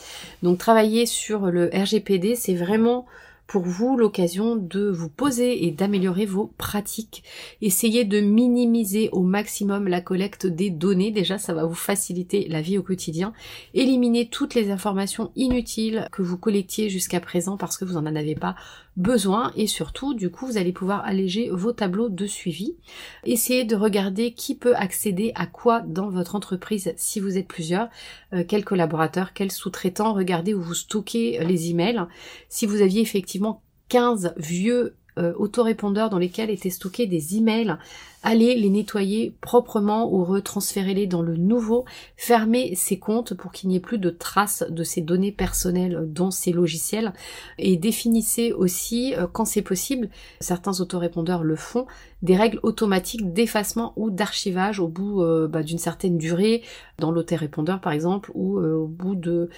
Donc 0.43 0.59
travailler 0.59 1.05
sur 1.05 1.47
le 1.47 1.69
RGPD, 1.73 2.35
c'est 2.35 2.55
vraiment 2.55 3.05
pour 3.53 3.65
vous 3.65 3.97
l'occasion 3.97 4.55
de 4.55 4.89
vous 4.89 5.09
poser 5.09 5.67
et 5.67 5.69
d'améliorer 5.69 6.25
vos 6.25 6.47
pratiques. 6.57 7.23
Essayez 7.61 8.03
de 8.03 8.19
minimiser 8.19 9.09
au 9.11 9.21
maximum 9.21 9.87
la 9.87 10.01
collecte 10.01 10.47
des 10.47 10.71
données. 10.71 11.11
Déjà, 11.11 11.37
ça 11.37 11.53
va 11.53 11.63
vous 11.63 11.75
faciliter 11.75 12.47
la 12.49 12.61
vie 12.61 12.79
au 12.79 12.81
quotidien. 12.81 13.31
Éliminez 13.75 14.27
toutes 14.27 14.55
les 14.55 14.71
informations 14.71 15.31
inutiles 15.35 16.07
que 16.11 16.23
vous 16.23 16.39
collectiez 16.39 16.89
jusqu'à 16.89 17.19
présent 17.19 17.55
parce 17.55 17.77
que 17.77 17.85
vous 17.85 17.93
n'en 17.93 18.15
avez 18.15 18.33
pas 18.33 18.55
besoin 18.95 19.51
et 19.55 19.65
surtout 19.65 20.13
du 20.13 20.29
coup 20.29 20.45
vous 20.45 20.57
allez 20.57 20.71
pouvoir 20.71 21.03
alléger 21.03 21.49
vos 21.49 21.71
tableaux 21.71 22.09
de 22.09 22.25
suivi. 22.27 22.75
Essayez 23.23 23.63
de 23.63 23.75
regarder 23.75 24.33
qui 24.33 24.55
peut 24.55 24.75
accéder 24.75 25.31
à 25.35 25.47
quoi 25.47 25.81
dans 25.81 26.09
votre 26.09 26.35
entreprise 26.35 26.93
si 26.95 27.19
vous 27.19 27.37
êtes 27.37 27.47
plusieurs, 27.47 27.89
euh, 28.33 28.43
quels 28.47 28.65
collaborateurs, 28.65 29.33
quels 29.33 29.51
sous-traitants, 29.51 30.13
regardez 30.13 30.53
où 30.53 30.61
vous 30.61 30.75
stockez 30.75 31.43
les 31.43 31.71
emails. 31.71 32.03
Si 32.49 32.65
vous 32.65 32.81
aviez 32.81 33.01
effectivement 33.01 33.42
15 33.89 34.33
vieux 34.37 34.97
euh, 35.17 35.33
autorépondeurs 35.37 36.09
dans 36.09 36.17
lesquels 36.17 36.49
étaient 36.49 36.69
stockés 36.69 37.07
des 37.07 37.37
emails. 37.37 37.77
Allez 38.25 38.55
les 38.55 38.69
nettoyer 38.69 39.35
proprement 39.41 40.09
ou 40.09 40.23
retransférez-les 40.23 41.07
dans 41.07 41.21
le 41.21 41.35
nouveau, 41.35 41.83
fermez 42.15 42.73
ces 42.73 42.97
comptes 42.97 43.33
pour 43.33 43.51
qu'il 43.51 43.67
n'y 43.67 43.75
ait 43.75 43.81
plus 43.81 43.97
de 43.97 44.09
traces 44.09 44.63
de 44.69 44.83
ces 44.85 45.01
données 45.01 45.33
personnelles 45.33 46.05
dans 46.07 46.31
ces 46.31 46.53
logiciels. 46.53 47.11
Et 47.57 47.75
définissez 47.75 48.53
aussi, 48.53 49.13
euh, 49.15 49.27
quand 49.29 49.43
c'est 49.43 49.61
possible, 49.61 50.07
certains 50.39 50.79
autorépondeurs 50.79 51.43
le 51.43 51.57
font, 51.57 51.85
des 52.21 52.37
règles 52.37 52.61
automatiques 52.63 53.33
d'effacement 53.33 53.91
ou 53.97 54.09
d'archivage 54.09 54.79
au 54.79 54.87
bout 54.87 55.21
euh, 55.21 55.49
bah, 55.49 55.61
d'une 55.61 55.77
certaine 55.77 56.17
durée, 56.17 56.63
dans 56.99 57.11
l'autorépondeur 57.11 57.81
par 57.81 57.91
exemple, 57.91 58.31
ou 58.35 58.57
euh, 58.57 58.73
au 58.73 58.87
bout 58.87 59.15
de 59.15 59.49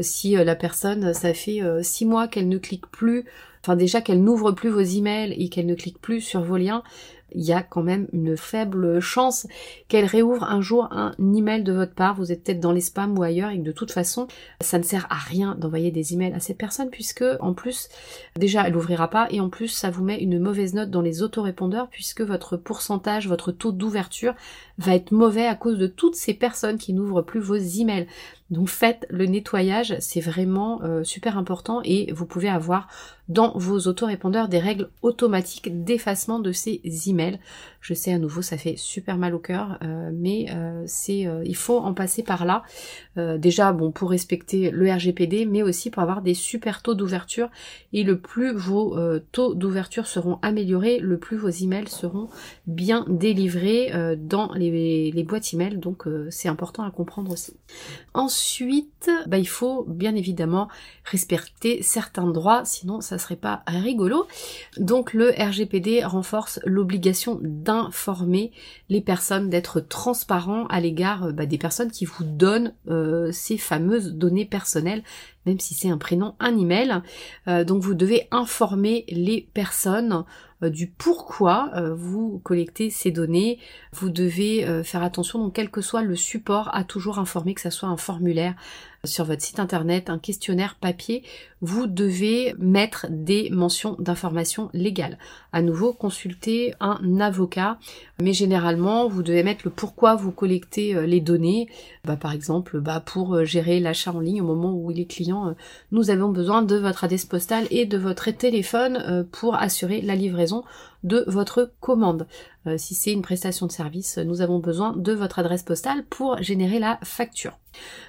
si 0.00 0.32
la 0.32 0.56
personne, 0.56 1.12
ça 1.12 1.34
fait 1.34 1.60
six 1.82 2.06
mois 2.06 2.26
qu'elle 2.26 2.48
ne 2.48 2.56
clique 2.56 2.86
plus, 2.86 3.26
enfin 3.64 3.76
déjà 3.76 4.02
qu'elle 4.02 4.22
n'ouvre 4.22 4.52
plus 4.52 4.68
vos 4.68 4.80
emails 4.80 5.32
et 5.32 5.48
qu'elle 5.48 5.64
ne 5.64 5.74
clique 5.74 5.98
plus 5.98 6.20
sur 6.20 6.42
vos 6.42 6.58
liens, 6.58 6.82
il 7.32 7.42
y 7.42 7.52
a 7.52 7.62
quand 7.62 7.82
même 7.82 8.08
une 8.12 8.36
faible 8.36 9.00
chance 9.00 9.46
qu'elle 9.88 10.04
réouvre 10.04 10.44
un 10.44 10.60
jour 10.60 10.88
un 10.92 11.14
email 11.18 11.62
de 11.62 11.72
votre 11.72 11.94
part. 11.94 12.14
Vous 12.14 12.30
êtes 12.30 12.44
peut-être 12.44 12.60
dans 12.60 12.72
les 12.72 12.82
spams 12.82 13.18
ou 13.18 13.22
ailleurs 13.22 13.50
et 13.50 13.58
que 13.58 13.64
de 13.64 13.72
toute 13.72 13.90
façon, 13.90 14.28
ça 14.60 14.78
ne 14.78 14.84
sert 14.84 15.06
à 15.10 15.16
rien 15.16 15.54
d'envoyer 15.56 15.90
des 15.90 16.12
emails 16.12 16.34
à 16.34 16.40
cette 16.40 16.58
personne 16.58 16.90
puisque 16.90 17.24
en 17.40 17.54
plus, 17.54 17.88
déjà, 18.36 18.66
elle 18.66 18.74
n'ouvrira 18.74 19.08
pas 19.08 19.28
et 19.30 19.40
en 19.40 19.48
plus, 19.48 19.68
ça 19.68 19.90
vous 19.90 20.04
met 20.04 20.20
une 20.20 20.38
mauvaise 20.38 20.74
note 20.74 20.90
dans 20.90 21.00
les 21.00 21.22
autorépondeurs 21.22 21.88
puisque 21.88 22.20
votre 22.20 22.58
pourcentage, 22.58 23.28
votre 23.28 23.50
taux 23.50 23.72
d'ouverture 23.72 24.34
va 24.78 24.94
être 24.94 25.12
mauvais 25.12 25.46
à 25.46 25.54
cause 25.54 25.78
de 25.78 25.86
toutes 25.86 26.16
ces 26.16 26.34
personnes 26.34 26.78
qui 26.78 26.92
n'ouvrent 26.92 27.22
plus 27.22 27.40
vos 27.40 27.54
emails. 27.56 28.06
Donc 28.50 28.68
faites 28.68 29.06
le 29.08 29.26
nettoyage, 29.26 29.96
c'est 30.00 30.20
vraiment 30.20 30.82
euh, 30.82 31.02
super 31.02 31.38
important 31.38 31.80
et 31.84 32.12
vous 32.12 32.26
pouvez 32.26 32.48
avoir 32.48 32.88
dans 33.28 33.56
vos 33.56 33.86
autorépondeurs 33.86 34.48
des 34.48 34.58
règles 34.58 34.90
automatiques 35.02 35.84
d'effacement 35.84 36.40
de 36.40 36.52
ces 36.52 36.80
emails. 37.06 37.38
Je 37.84 37.92
sais 37.92 38.14
à 38.14 38.18
nouveau 38.18 38.40
ça 38.40 38.56
fait 38.56 38.76
super 38.78 39.18
mal 39.18 39.34
au 39.34 39.38
cœur, 39.38 39.78
euh, 39.82 40.10
mais 40.14 40.46
euh, 40.48 40.82
c'est 40.86 41.26
euh, 41.26 41.42
il 41.44 41.54
faut 41.54 41.76
en 41.76 41.92
passer 41.92 42.22
par 42.22 42.46
là. 42.46 42.62
déjà 43.16 43.72
bon 43.72 43.92
pour 43.92 44.10
respecter 44.10 44.70
le 44.70 44.90
RGPD, 44.90 45.44
mais 45.44 45.62
aussi 45.62 45.90
pour 45.90 46.02
avoir 46.02 46.22
des 46.22 46.32
super 46.32 46.80
taux 46.80 46.94
d'ouverture. 46.94 47.50
Et 47.92 48.02
le 48.02 48.18
plus 48.18 48.54
vos 48.54 48.98
taux 49.32 49.54
d'ouverture 49.54 50.06
seront 50.06 50.38
améliorés, 50.42 50.98
le 50.98 51.18
plus 51.18 51.36
vos 51.36 51.50
emails 51.50 51.88
seront 51.88 52.28
bien 52.66 53.04
délivrés 53.08 53.92
dans 54.18 54.52
les, 54.54 55.24
boîtes 55.28 55.52
email. 55.52 55.76
Donc 55.76 56.08
c'est 56.30 56.48
important 56.48 56.82
à 56.82 56.90
comprendre 56.90 57.30
aussi. 57.32 57.54
Ensuite, 58.14 59.10
bah, 59.28 59.38
il 59.38 59.48
faut 59.48 59.84
bien 59.84 60.16
évidemment 60.16 60.68
respecter 61.04 61.82
certains 61.82 62.26
droits, 62.26 62.64
sinon 62.64 63.00
ça 63.00 63.18
serait 63.18 63.36
pas 63.36 63.62
rigolo. 63.66 64.26
Donc 64.78 65.12
le 65.12 65.30
RGPD 65.30 66.04
renforce 66.04 66.58
l'obligation 66.64 67.38
d'un 67.42 67.73
informer 67.80 68.52
les 68.88 69.00
personnes, 69.00 69.50
d'être 69.50 69.80
transparent 69.80 70.66
à 70.66 70.80
l'égard 70.80 71.24
euh, 71.24 71.32
bah, 71.32 71.46
des 71.46 71.58
personnes 71.58 71.90
qui 71.90 72.04
vous 72.04 72.24
donnent 72.24 72.74
euh, 72.88 73.30
ces 73.32 73.58
fameuses 73.58 74.12
données 74.12 74.44
personnelles, 74.44 75.02
même 75.46 75.60
si 75.60 75.74
c'est 75.74 75.88
un 75.88 75.98
prénom, 75.98 76.34
un 76.40 76.56
email. 76.56 77.02
Euh, 77.48 77.64
donc 77.64 77.82
vous 77.82 77.94
devez 77.94 78.28
informer 78.30 79.04
les 79.08 79.48
personnes 79.54 80.24
du 80.62 80.86
pourquoi 80.86 81.72
vous 81.94 82.40
collectez 82.42 82.88
ces 82.88 83.10
données. 83.10 83.58
Vous 83.92 84.08
devez 84.08 84.82
faire 84.82 85.02
attention, 85.02 85.38
donc 85.38 85.52
quel 85.52 85.70
que 85.70 85.82
soit 85.82 86.00
le 86.00 86.16
support, 86.16 86.74
à 86.74 86.84
toujours 86.84 87.18
informer 87.18 87.52
que 87.52 87.60
ce 87.60 87.68
soit 87.68 87.90
un 87.90 87.98
formulaire, 87.98 88.54
sur 89.04 89.24
votre 89.24 89.42
site 89.42 89.60
internet, 89.60 90.10
un 90.10 90.18
questionnaire 90.18 90.76
papier, 90.80 91.22
vous 91.60 91.86
devez 91.86 92.54
mettre 92.58 93.06
des 93.08 93.48
mentions 93.50 93.96
d'informations 93.98 94.68
légales. 94.74 95.18
À 95.52 95.62
nouveau, 95.62 95.92
consultez 95.92 96.74
un 96.80 97.20
avocat, 97.20 97.78
mais 98.20 98.32
généralement, 98.32 99.08
vous 99.08 99.22
devez 99.22 99.42
mettre 99.42 99.62
le 99.64 99.70
pourquoi 99.70 100.14
vous 100.14 100.30
collectez 100.30 100.94
euh, 100.94 101.06
les 101.06 101.20
données. 101.20 101.68
Bah, 102.04 102.16
par 102.16 102.32
exemple, 102.32 102.80
bah, 102.80 103.00
pour 103.00 103.34
euh, 103.34 103.44
gérer 103.44 103.80
l'achat 103.80 104.12
en 104.12 104.20
ligne 104.20 104.42
au 104.42 104.46
moment 104.46 104.74
où 104.74 104.90
les 104.90 105.06
clients, 105.06 105.48
euh, 105.48 105.52
nous 105.90 106.10
avons 106.10 106.28
besoin 106.28 106.62
de 106.62 106.76
votre 106.76 107.04
adresse 107.04 107.24
postale 107.24 107.66
et 107.70 107.86
de 107.86 107.96
votre 107.96 108.30
téléphone 108.30 109.26
pour 109.32 109.54
assurer 109.54 110.00
la 110.02 110.14
livraison 110.14 110.64
de 111.02 111.24
votre 111.26 111.72
commande. 111.80 112.26
si 112.76 112.94
c'est 112.94 113.12
une 113.12 113.22
prestation 113.22 113.66
de 113.66 113.72
service, 113.72 114.18
nous 114.18 114.40
avons 114.40 114.58
besoin 114.58 114.94
de 114.96 115.12
votre 115.12 115.38
adresse 115.38 115.62
postale 115.62 116.04
pour 116.04 116.42
générer 116.42 116.78
la 116.78 116.98
facture. 117.02 117.58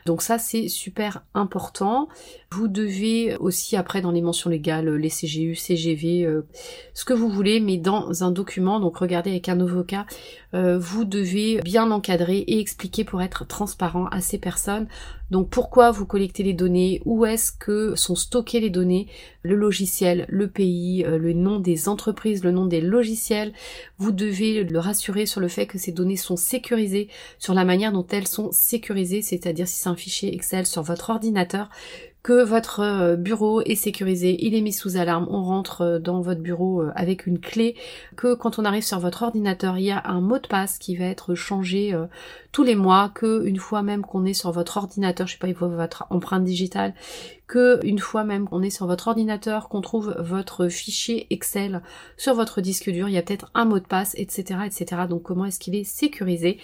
Donc 0.05 0.21
ça 0.21 0.37
c'est 0.37 0.67
super 0.67 1.23
important. 1.33 2.07
Vous 2.51 2.67
devez 2.67 3.35
aussi 3.37 3.75
après 3.75 4.01
dans 4.01 4.11
les 4.11 4.21
mentions 4.21 4.49
légales, 4.49 4.89
les 4.95 5.09
CGU, 5.09 5.55
CGV, 5.55 6.27
ce 6.93 7.05
que 7.05 7.13
vous 7.13 7.29
voulez, 7.29 7.59
mais 7.59 7.77
dans 7.77 8.23
un 8.23 8.31
document, 8.31 8.79
donc 8.79 8.97
regardez 8.97 9.31
avec 9.31 9.49
un 9.49 9.59
avocat, 9.59 10.05
vous 10.53 11.03
devez 11.03 11.59
bien 11.61 11.91
encadrer 11.91 12.37
et 12.37 12.59
expliquer 12.59 13.03
pour 13.03 13.21
être 13.21 13.45
transparent 13.45 14.05
à 14.05 14.21
ces 14.21 14.37
personnes. 14.37 14.87
Donc 15.31 15.49
pourquoi 15.49 15.89
vous 15.89 16.05
collectez 16.05 16.43
les 16.43 16.53
données, 16.53 17.01
où 17.05 17.25
est-ce 17.25 17.51
que 17.51 17.95
sont 17.95 18.15
stockées 18.15 18.59
les 18.59 18.69
données, 18.69 19.07
le 19.41 19.55
logiciel, 19.55 20.25
le 20.29 20.47
pays, 20.47 21.03
euh, 21.03 21.17
le 21.17 21.33
nom 21.33 21.59
des 21.59 21.89
entreprises, 21.89 22.43
le 22.43 22.51
nom 22.51 22.65
des 22.67 22.81
logiciels. 22.81 23.51
Vous 23.97 24.11
devez 24.11 24.63
le 24.63 24.79
rassurer 24.79 25.25
sur 25.25 25.41
le 25.41 25.47
fait 25.47 25.65
que 25.65 25.79
ces 25.79 25.91
données 25.91 26.15
sont 26.15 26.35
sécurisées, 26.35 27.09
sur 27.39 27.55
la 27.55 27.65
manière 27.65 27.91
dont 27.91 28.05
elles 28.11 28.27
sont 28.27 28.51
sécurisées, 28.51 29.23
c'est-à-dire 29.23 29.54
si 29.63 29.75
c'est 29.75 29.89
un 29.89 29.95
fichier 29.95 30.33
Excel 30.33 30.65
sur 30.65 30.81
votre 30.81 31.11
ordinateur, 31.11 31.69
que 32.25 32.43
votre 32.43 32.79
euh, 32.79 33.15
bureau 33.17 33.61
est 33.61 33.75
sécurisé, 33.75 34.43
il 34.43 34.55
est 34.55 34.61
mis 34.61 34.73
sous 34.73 34.97
alarme, 34.97 35.27
on 35.29 35.43
rentre 35.43 35.81
euh, 35.81 35.99
dans 35.99 36.21
votre 36.21 36.41
bureau 36.41 36.81
euh, 36.81 36.91
avec 36.95 37.27
une 37.27 37.39
clé, 37.39 37.75
que 38.15 38.33
quand 38.33 38.57
on 38.57 38.65
arrive 38.65 38.81
sur 38.83 38.97
votre 38.97 39.21
ordinateur, 39.21 39.77
il 39.77 39.83
y 39.83 39.91
a 39.91 40.01
un 40.05 40.21
mot 40.21 40.39
de 40.39 40.47
passe 40.47 40.79
qui 40.79 40.95
va 40.95 41.05
être 41.05 41.35
changé 41.35 41.95
tous 42.51 42.63
les 42.63 42.73
mois, 42.73 43.11
que 43.13 43.45
une 43.45 43.59
fois 43.59 43.83
même 43.83 44.01
qu'on 44.01 44.25
est 44.25 44.33
sur 44.33 44.51
votre 44.51 44.77
ordinateur, 44.77 45.27
je 45.27 45.33
sais 45.33 45.37
pas, 45.37 45.49
il 45.49 45.53
faut 45.53 45.69
votre 45.69 46.07
empreinte 46.09 46.43
digitale, 46.43 46.95
que 47.47 47.79
une 47.85 47.99
fois 47.99 48.23
même 48.23 48.47
qu'on 48.47 48.61
est 48.61 48.69
sur 48.69 48.87
votre 48.87 49.07
ordinateur, 49.07 49.69
qu'on 49.69 49.81
trouve 49.81 50.15
votre 50.19 50.67
fichier 50.67 51.27
Excel 51.29 51.81
sur 52.17 52.33
votre 52.33 52.61
disque 52.61 52.89
dur, 52.89 53.07
il 53.07 53.13
y 53.13 53.17
a 53.17 53.21
peut-être 53.21 53.51
un 53.53 53.65
mot 53.65 53.79
de 53.79 53.85
passe, 53.85 54.15
etc., 54.17 54.59
etc. 54.65 55.03
Donc 55.09 55.23
comment 55.23 55.45
est-ce 55.45 55.59
qu'il 55.59 55.75
est 55.75 55.83
sécurisé? 55.83 56.57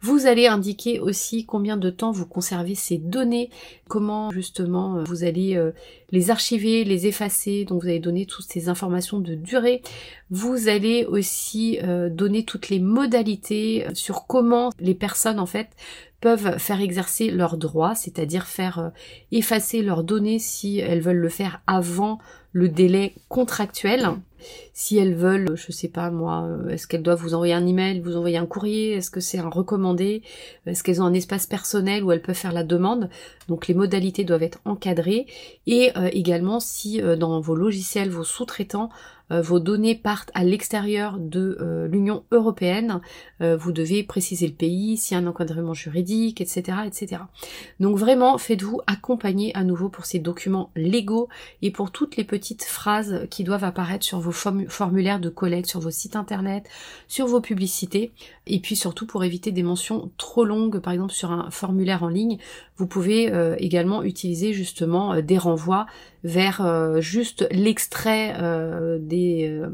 Vous 0.00 0.26
allez 0.26 0.46
indiquer 0.46 1.00
aussi 1.00 1.44
combien 1.44 1.76
de 1.76 1.90
temps 1.90 2.12
vous 2.12 2.26
conservez 2.26 2.74
ces 2.74 2.98
données, 2.98 3.50
comment 3.88 4.30
justement 4.30 5.02
vous 5.04 5.24
allez 5.24 5.56
euh, 5.56 5.72
les 6.10 6.30
archiver, 6.30 6.84
les 6.84 7.06
effacer, 7.06 7.64
donc 7.64 7.82
vous 7.82 7.88
allez 7.88 7.98
donner 7.98 8.26
toutes 8.26 8.46
ces 8.46 8.68
informations 8.68 9.18
de 9.20 9.34
durée. 9.34 9.82
Vous 10.30 10.68
allez 10.68 11.04
aussi 11.04 11.78
euh, 11.82 12.08
donner 12.08 12.44
toutes 12.44 12.68
les 12.68 12.80
modalités 12.80 13.86
euh, 13.86 13.90
sur 13.94 14.26
comment 14.26 14.70
les 14.78 14.94
personnes 14.94 15.40
en 15.40 15.46
fait 15.46 15.68
peuvent 16.20 16.58
faire 16.58 16.80
exercer 16.80 17.30
leurs 17.30 17.56
droits, 17.56 17.94
c'est-à-dire 17.94 18.46
faire 18.46 18.90
effacer 19.30 19.82
leurs 19.82 20.04
données 20.04 20.38
si 20.38 20.78
elles 20.78 21.00
veulent 21.00 21.16
le 21.16 21.28
faire 21.28 21.60
avant 21.66 22.18
le 22.52 22.68
délai 22.68 23.14
contractuel. 23.28 24.08
Si 24.72 24.96
elles 24.96 25.14
veulent, 25.14 25.56
je 25.56 25.72
sais 25.72 25.88
pas 25.88 26.10
moi, 26.10 26.44
euh, 26.44 26.68
est-ce 26.68 26.86
qu'elles 26.86 27.02
doivent 27.02 27.20
vous 27.20 27.34
envoyer 27.34 27.54
un 27.54 27.66
email, 27.66 28.00
vous 28.00 28.16
envoyer 28.16 28.36
un 28.36 28.46
courrier, 28.46 28.92
est-ce 28.92 29.10
que 29.10 29.20
c'est 29.20 29.38
un 29.38 29.48
recommandé, 29.48 30.22
est-ce 30.66 30.84
qu'elles 30.84 31.02
ont 31.02 31.06
un 31.06 31.14
espace 31.14 31.46
personnel 31.46 32.04
où 32.04 32.12
elles 32.12 32.22
peuvent 32.22 32.36
faire 32.36 32.52
la 32.52 32.62
demande. 32.62 33.10
Donc 33.48 33.66
les 33.66 33.74
modalités 33.74 34.24
doivent 34.24 34.44
être 34.44 34.60
encadrées 34.64 35.26
et 35.66 35.90
euh, 35.96 36.08
également 36.12 36.60
si 36.60 37.02
euh, 37.02 37.16
dans 37.16 37.40
vos 37.40 37.56
logiciels, 37.56 38.10
vos 38.10 38.24
sous-traitants 38.24 38.90
euh, 38.90 39.17
vos 39.30 39.60
données 39.60 39.94
partent 39.94 40.30
à 40.34 40.44
l'extérieur 40.44 41.18
de 41.18 41.58
euh, 41.60 41.86
l'Union 41.86 42.24
européenne, 42.30 43.00
euh, 43.40 43.56
vous 43.56 43.72
devez 43.72 44.02
préciser 44.02 44.46
le 44.46 44.54
pays, 44.54 44.96
s'il 44.96 45.16
y 45.16 45.20
a 45.20 45.22
un 45.22 45.26
encadrement 45.26 45.74
juridique, 45.74 46.40
etc., 46.40 46.78
etc. 46.86 47.22
Donc 47.80 47.98
vraiment, 47.98 48.38
faites-vous 48.38 48.80
accompagner 48.86 49.54
à 49.54 49.64
nouveau 49.64 49.88
pour 49.88 50.06
ces 50.06 50.18
documents 50.18 50.70
légaux 50.76 51.28
et 51.62 51.70
pour 51.70 51.90
toutes 51.90 52.16
les 52.16 52.24
petites 52.24 52.64
phrases 52.64 53.26
qui 53.30 53.44
doivent 53.44 53.64
apparaître 53.64 54.04
sur 54.04 54.20
vos 54.20 54.32
formulaires 54.32 55.20
de 55.20 55.28
collecte, 55.28 55.68
sur 55.68 55.80
vos 55.80 55.90
sites 55.90 56.16
internet, 56.16 56.68
sur 57.06 57.26
vos 57.26 57.40
publicités, 57.40 58.12
et 58.46 58.60
puis 58.60 58.76
surtout 58.76 59.06
pour 59.06 59.24
éviter 59.24 59.52
des 59.52 59.62
mentions 59.62 60.10
trop 60.16 60.44
longues, 60.44 60.78
par 60.78 60.92
exemple 60.92 61.12
sur 61.12 61.30
un 61.30 61.50
formulaire 61.50 62.02
en 62.02 62.08
ligne, 62.08 62.38
vous 62.76 62.86
pouvez 62.86 63.30
également 63.58 64.02
utiliser 64.04 64.52
justement 64.52 65.20
des 65.20 65.36
renvois 65.36 65.86
vers 66.24 66.64
euh, 66.64 67.00
juste 67.00 67.46
l'extrait 67.50 68.34
euh, 68.40 68.98
des 69.00 69.48
euh, 69.48 69.68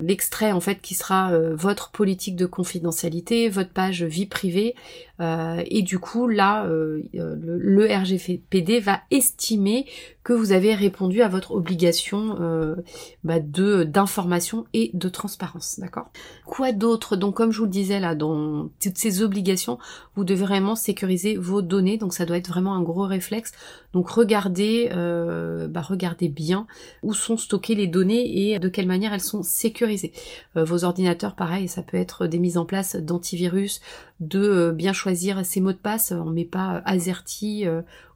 l'extrait 0.00 0.52
en 0.52 0.60
fait 0.60 0.80
qui 0.80 0.94
sera 0.94 1.38
votre 1.52 1.90
politique 1.90 2.34
de 2.34 2.46
confidentialité, 2.46 3.50
votre 3.50 3.68
page 3.68 4.02
vie 4.02 4.24
privée 4.24 4.74
et 5.20 5.82
du 5.82 5.98
coup 5.98 6.28
là 6.28 6.66
le, 6.66 7.86
RGPD 7.86 8.80
va 8.80 9.00
estimer 9.10 9.86
que 10.22 10.32
vous 10.32 10.52
avez 10.52 10.74
répondu 10.74 11.22
à 11.22 11.28
votre 11.28 11.52
obligation 11.52 12.38
bah, 13.24 13.40
de 13.40 13.84
d'information 13.84 14.66
et 14.72 14.90
de 14.94 15.08
transparence, 15.08 15.78
d'accord? 15.78 16.10
Quoi 16.46 16.72
d'autre? 16.72 17.16
Donc 17.16 17.36
comme 17.36 17.52
je 17.52 17.58
vous 17.58 17.64
le 17.64 17.70
disais 17.70 18.00
là, 18.00 18.14
dans 18.14 18.68
toutes 18.82 18.98
ces 18.98 19.22
obligations, 19.22 19.78
vous 20.16 20.24
devez 20.24 20.40
vraiment 20.40 20.74
sécuriser 20.74 21.36
vos 21.36 21.62
données, 21.62 21.98
donc 21.98 22.14
ça 22.14 22.26
doit 22.26 22.36
être 22.36 22.48
vraiment 22.48 22.74
un 22.74 22.82
gros 22.82 23.04
réflexe. 23.04 23.52
Donc 23.92 24.08
regardez, 24.08 24.90
euh, 24.92 25.68
bah 25.68 25.82
regardez 25.82 26.28
bien 26.28 26.66
où 27.02 27.14
sont 27.14 27.36
stockées 27.36 27.74
les 27.74 27.86
données 27.86 28.52
et 28.52 28.58
de 28.58 28.68
quelle 28.68 28.86
manière 28.86 29.12
elles 29.12 29.20
sont 29.20 29.42
sécurisées. 29.42 30.12
Euh, 30.56 30.64
vos 30.64 30.84
ordinateurs, 30.84 31.34
pareil, 31.34 31.68
ça 31.68 31.82
peut 31.82 31.96
être 31.96 32.26
des 32.26 32.38
mises 32.38 32.58
en 32.58 32.64
place 32.64 32.96
d'antivirus, 32.96 33.80
de 34.20 34.40
euh, 34.40 34.72
bien 34.72 34.92
choisir 34.92 35.44
ses 35.44 35.60
mots 35.60 35.72
de 35.72 35.78
passe. 35.78 36.12
On 36.12 36.30
met 36.30 36.44
pas 36.44 36.82
AZERTY 36.84 37.66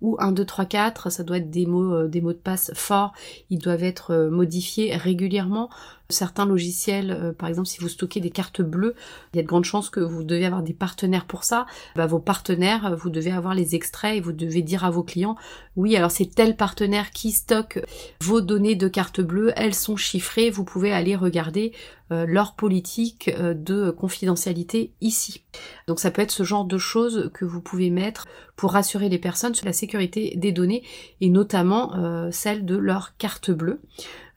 ou 0.00 0.16
1, 0.20 0.32
2, 0.32 0.44
3, 0.44 0.64
4, 0.66 1.10
ça 1.10 1.24
doit 1.24 1.38
être 1.38 1.50
des 1.50 1.66
mots, 1.66 2.06
des 2.06 2.20
mots 2.20 2.32
de 2.32 2.38
passe 2.38 2.70
forts. 2.74 3.12
Ils 3.50 3.58
doivent 3.58 3.84
être 3.84 4.28
modifiés 4.30 4.96
régulièrement. 4.96 5.70
Certains 6.10 6.44
logiciels, 6.44 7.10
euh, 7.10 7.32
par 7.32 7.48
exemple 7.48 7.66
si 7.66 7.80
vous 7.80 7.88
stockez 7.88 8.20
des 8.20 8.28
cartes 8.28 8.60
bleues, 8.60 8.94
il 9.32 9.38
y 9.38 9.40
a 9.40 9.42
de 9.42 9.48
grandes 9.48 9.64
chances 9.64 9.88
que 9.88 10.00
vous 10.00 10.22
devez 10.22 10.44
avoir 10.44 10.62
des 10.62 10.74
partenaires 10.74 11.24
pour 11.24 11.44
ça. 11.44 11.64
Bah, 11.96 12.06
vos 12.06 12.18
partenaires, 12.18 12.86
euh, 12.86 12.94
vous 12.94 13.08
devez 13.08 13.32
avoir 13.32 13.54
les 13.54 13.74
extraits 13.74 14.18
et 14.18 14.20
vous 14.20 14.32
devez 14.32 14.60
dire 14.60 14.84
à 14.84 14.90
vos 14.90 15.02
clients, 15.02 15.34
oui 15.76 15.96
alors 15.96 16.10
c'est 16.10 16.26
tel 16.26 16.56
partenaire 16.56 17.10
qui 17.10 17.32
stocke 17.32 17.82
vos 18.20 18.42
données 18.42 18.74
de 18.74 18.86
cartes 18.86 19.22
bleues, 19.22 19.54
elles 19.56 19.74
sont 19.74 19.96
chiffrées, 19.96 20.50
vous 20.50 20.64
pouvez 20.64 20.92
aller 20.92 21.16
regarder 21.16 21.72
euh, 22.12 22.26
leur 22.28 22.54
politique 22.54 23.30
de 23.40 23.90
confidentialité 23.90 24.92
ici. 25.00 25.42
Donc 25.86 26.00
ça 26.00 26.10
peut 26.10 26.22
être 26.22 26.30
ce 26.30 26.42
genre 26.42 26.64
de 26.64 26.78
choses 26.78 27.30
que 27.34 27.44
vous 27.44 27.60
pouvez 27.60 27.90
mettre 27.90 28.26
pour 28.56 28.72
rassurer 28.72 29.08
les 29.08 29.18
personnes 29.18 29.54
sur 29.54 29.66
la 29.66 29.72
sécurité 29.72 30.34
des 30.36 30.52
données 30.52 30.82
et 31.20 31.28
notamment 31.28 32.30
celle 32.30 32.64
de 32.64 32.76
leur 32.76 33.16
carte 33.16 33.50
bleue. 33.50 33.80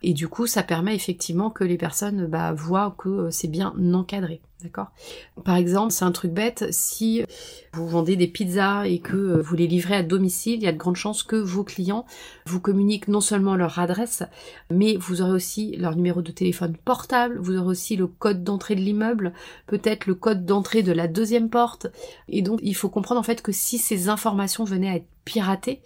Et 0.04 0.14
du 0.14 0.28
coup, 0.28 0.48
ça 0.48 0.64
permet 0.64 0.96
effectivement 0.96 1.50
que 1.50 1.64
les 1.64 1.78
personnes 1.78 2.28
bah, 2.28 2.54
voient 2.54 2.96
que 2.98 3.10
euh, 3.10 3.32
c'est 3.32 3.48
bien 3.48 3.74
encadré. 3.94 4.42
D'accord 4.64 4.88
Par 5.46 5.56
exemple, 5.56 5.92
c'est 5.92 6.04
un 6.04 6.12
truc 6.12 6.32
bête, 6.32 6.66
si 6.72 7.24
vous 7.74 7.88
vendez 7.88 8.16
des 8.16 8.28
pizzas 8.28 8.88
et 8.88 8.98
que 8.98 9.40
vous 9.40 9.56
les 9.56 9.68
livrez 9.68 9.98
à 9.98 10.02
domicile, 10.02 10.56
il 10.56 10.64
y 10.64 10.68
a 10.68 10.72
de 10.72 10.78
grandes 10.78 10.96
chances 10.96 11.22
que 11.22 11.36
vos 11.36 11.64
clients 11.64 12.08
vous 12.48 12.60
communiquent 12.60 13.08
non 13.08 13.22
seulement 13.22 13.56
leur 13.56 13.78
adresse, 13.78 14.24
mais 14.72 14.96
vous 14.98 15.22
aurez 15.22 15.34
aussi 15.34 15.76
leur 15.78 15.96
numéro 15.96 16.24
de 16.24 16.32
téléphone 16.32 16.76
portable, 16.76 17.38
vous 17.40 17.56
aurez 17.56 17.68
aussi 17.68 17.98
le 17.98 18.08
code 18.08 18.44
d'entrée 18.44 18.74
de 18.74 18.82
l'immeuble, 18.82 19.34
peut-être 19.68 20.08
le 20.08 20.16
code 20.16 20.44
d'entrée 20.44 20.82
de 20.82 20.92
la 20.92 21.08
deuxième 21.08 21.52
porte. 21.52 21.86
Et 22.28 22.42
donc, 22.42 22.60
il 22.64 22.76
faut 22.76 22.90
comprendre 22.90 23.20
en 23.20 23.24
fait 23.24 23.44
que 23.44 23.52
si 23.52 23.78
ces 23.78 24.10
informations 24.10 24.64
venaient 24.64 24.90
à 24.90 24.96
être 24.96 25.08
piratées, 25.24 25.82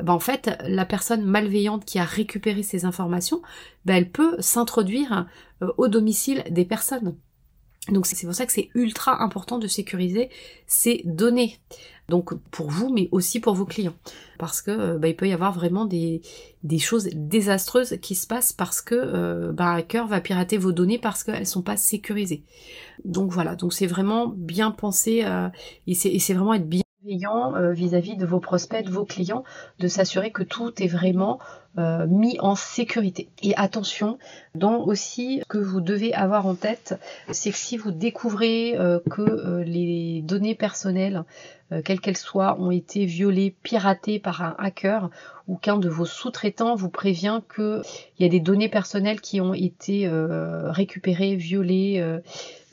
ben 0.00 0.12
en 0.12 0.20
fait, 0.20 0.56
la 0.68 0.84
personne 0.84 1.24
malveillante 1.24 1.84
qui 1.84 1.98
a 1.98 2.04
récupéré 2.04 2.62
ces 2.62 2.84
informations, 2.84 3.42
ben 3.84 3.96
elle 3.96 4.10
peut 4.10 4.36
s'introduire 4.38 5.26
euh, 5.62 5.72
au 5.76 5.88
domicile 5.88 6.44
des 6.50 6.64
personnes. 6.64 7.16
Donc 7.88 8.06
c'est 8.06 8.26
pour 8.26 8.34
ça 8.34 8.46
que 8.46 8.52
c'est 8.52 8.70
ultra 8.74 9.22
important 9.22 9.58
de 9.58 9.66
sécuriser 9.66 10.30
ces 10.66 11.02
données. 11.04 11.58
Donc 12.08 12.34
pour 12.50 12.70
vous, 12.70 12.92
mais 12.92 13.08
aussi 13.10 13.40
pour 13.40 13.54
vos 13.54 13.64
clients. 13.64 13.94
Parce 14.38 14.62
que 14.62 14.70
euh, 14.70 14.98
bah, 14.98 15.08
il 15.08 15.16
peut 15.16 15.26
y 15.26 15.32
avoir 15.32 15.52
vraiment 15.52 15.84
des, 15.84 16.20
des, 16.62 16.78
choses 16.78 17.08
désastreuses 17.12 17.96
qui 18.00 18.14
se 18.14 18.26
passent 18.26 18.52
parce 18.52 18.82
que 18.82 18.94
euh, 18.94 19.52
bah, 19.52 19.66
un 19.66 19.76
hacker 19.76 20.06
va 20.06 20.20
pirater 20.20 20.58
vos 20.58 20.72
données 20.72 20.98
parce 20.98 21.24
qu'elles 21.24 21.46
sont 21.46 21.62
pas 21.62 21.76
sécurisées. 21.76 22.44
Donc 23.04 23.32
voilà, 23.32 23.56
donc 23.56 23.72
c'est 23.72 23.86
vraiment 23.86 24.28
bien 24.28 24.70
pensé 24.70 25.24
euh, 25.24 25.48
et 25.88 25.94
c'est 25.94 26.34
vraiment 26.34 26.54
être 26.54 26.68
bienveillant 26.68 27.54
vis-à-vis 27.72 28.16
de 28.16 28.26
vos 28.26 28.38
prospects, 28.38 28.84
de 28.84 28.90
vos 28.90 29.04
clients, 29.04 29.42
de 29.80 29.88
s'assurer 29.88 30.30
que 30.30 30.44
tout 30.44 30.72
est 30.80 30.86
vraiment 30.86 31.40
euh, 31.78 32.06
mis 32.06 32.38
en 32.38 32.54
sécurité. 32.54 33.30
Et 33.42 33.56
attention, 33.56 34.18
dans 34.54 34.84
aussi 34.84 35.40
ce 35.40 35.46
que 35.46 35.56
vous 35.56 35.80
devez 35.80 36.12
avoir 36.12 36.46
en 36.46 36.54
tête, 36.54 37.00
c'est 37.30 37.50
que 37.50 37.56
si 37.56 37.78
vous 37.78 37.92
découvrez 37.92 38.76
euh, 38.76 39.00
que 39.10 39.22
euh, 39.22 39.64
les 39.64 40.20
données 40.20 40.54
personnelles, 40.54 41.24
quelles 41.86 42.00
qu'elles 42.00 42.18
soient, 42.18 42.60
ont 42.60 42.70
été 42.70 43.06
violées, 43.06 43.56
piratées 43.62 44.18
par 44.18 44.42
un 44.42 44.54
hacker 44.58 45.08
ou 45.48 45.56
qu'un 45.56 45.78
de 45.78 45.88
vos 45.88 46.04
sous-traitants 46.04 46.74
vous 46.74 46.90
prévient 46.90 47.40
qu'il 47.56 47.82
y 48.18 48.26
a 48.26 48.28
des 48.28 48.40
données 48.40 48.68
personnelles 48.68 49.22
qui 49.22 49.40
ont 49.40 49.54
été 49.54 50.06
récupérées, 50.06 51.34
violées, 51.34 52.04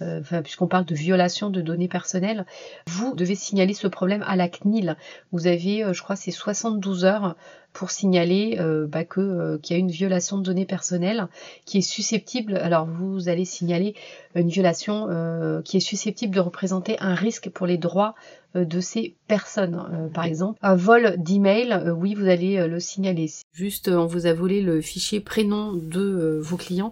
enfin, 0.01 0.41
puisqu'on 0.41 0.67
parle 0.67 0.83
de 0.83 0.95
violation 0.95 1.49
de 1.49 1.61
données 1.61 1.87
personnelles, 1.87 2.45
vous 2.87 3.15
devez 3.15 3.35
signaler 3.35 3.73
ce 3.73 3.87
problème 3.87 4.25
à 4.27 4.35
la 4.35 4.49
CNIL. 4.49 4.97
Vous 5.31 5.47
avez, 5.47 5.85
je 5.93 6.01
crois, 6.01 6.17
c'est 6.17 6.31
72 6.31 7.05
heures 7.05 7.37
pour 7.73 7.91
signaler 7.91 8.57
euh, 8.59 8.87
bah, 8.87 9.05
que 9.05 9.19
euh, 9.19 9.57
qu'il 9.57 9.75
y 9.75 9.77
a 9.77 9.79
une 9.79 9.91
violation 9.91 10.37
de 10.37 10.43
données 10.43 10.65
personnelles 10.65 11.27
qui 11.65 11.77
est 11.77 11.81
susceptible. 11.81 12.57
Alors 12.57 12.85
vous 12.85 13.29
allez 13.29 13.45
signaler 13.45 13.95
une 14.35 14.49
violation 14.49 15.07
euh, 15.09 15.61
qui 15.61 15.77
est 15.77 15.81
susceptible 15.81 16.35
de 16.35 16.39
représenter 16.39 16.97
un 16.99 17.15
risque 17.15 17.49
pour 17.49 17.67
les 17.67 17.77
droits 17.77 18.15
de 18.55 18.79
ces 18.79 19.13
personnes. 19.27 20.09
par 20.11 20.25
exemple, 20.25 20.57
un 20.63 20.75
vol 20.75 21.17
d'email, 21.19 21.93
oui, 21.95 22.15
vous 22.15 22.27
allez 22.27 22.67
le 22.67 22.79
signaler. 22.79 23.29
Juste, 23.53 23.89
on 23.89 24.07
vous 24.07 24.25
a 24.25 24.33
volé 24.33 24.63
le 24.63 24.81
fichier 24.81 25.19
prénom 25.19 25.73
de 25.73 26.39
vos 26.41 26.57
clients, 26.57 26.89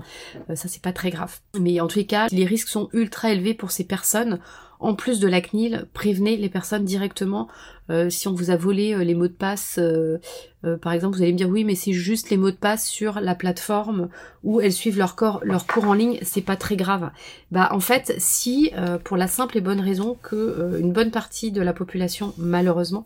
ça 0.49 0.67
c'est 0.67 0.83
pas 0.83 0.93
très 0.93 1.09
grave. 1.09 1.39
Mais 1.59 1.79
en 1.79 1.87
tous 1.87 1.97
les 1.97 2.05
cas, 2.05 2.27
les 2.29 2.45
risques 2.45 2.67
sont 2.67 2.89
ultra 2.93 3.31
élevés 3.31 3.55
pour 3.55 3.71
ces 3.71 3.85
personnes 3.85 4.37
en 4.79 4.95
plus 4.95 5.19
de 5.19 5.27
la 5.27 5.41
CNIL, 5.41 5.87
prévenez 5.93 6.37
les 6.37 6.49
personnes 6.49 6.85
directement 6.85 7.47
euh, 7.89 8.09
si 8.09 8.27
on 8.27 8.33
vous 8.33 8.51
a 8.51 8.57
volé 8.57 8.93
euh, 8.93 9.03
les 9.03 9.15
mots 9.15 9.27
de 9.27 9.33
passe, 9.33 9.79
euh, 9.79 10.17
par 10.81 10.91
exemple, 10.91 11.15
vous 11.15 11.21
allez 11.21 11.31
me 11.31 11.37
dire 11.37 11.47
oui, 11.47 11.63
mais 11.63 11.75
c'est 11.75 11.93
juste 11.93 12.29
les 12.29 12.35
mots 12.35 12.51
de 12.51 12.57
passe 12.57 12.87
sur 12.87 13.21
la 13.21 13.35
plateforme 13.35 14.09
où 14.43 14.59
elles 14.59 14.73
suivent 14.73 14.97
leur, 14.97 15.15
corps, 15.15 15.39
leur 15.43 15.65
cours 15.65 15.85
en 15.85 15.93
ligne, 15.93 16.19
c'est 16.23 16.41
pas 16.41 16.57
très 16.57 16.75
grave. 16.75 17.09
Bah 17.51 17.69
en 17.71 17.79
fait, 17.79 18.13
si 18.17 18.71
pour 19.05 19.15
la 19.15 19.27
simple 19.27 19.57
et 19.57 19.61
bonne 19.61 19.79
raison 19.79 20.17
que 20.21 20.77
une 20.79 20.91
bonne 20.91 21.11
partie 21.11 21.51
de 21.51 21.61
la 21.61 21.71
population, 21.71 22.33
malheureusement, 22.37 23.05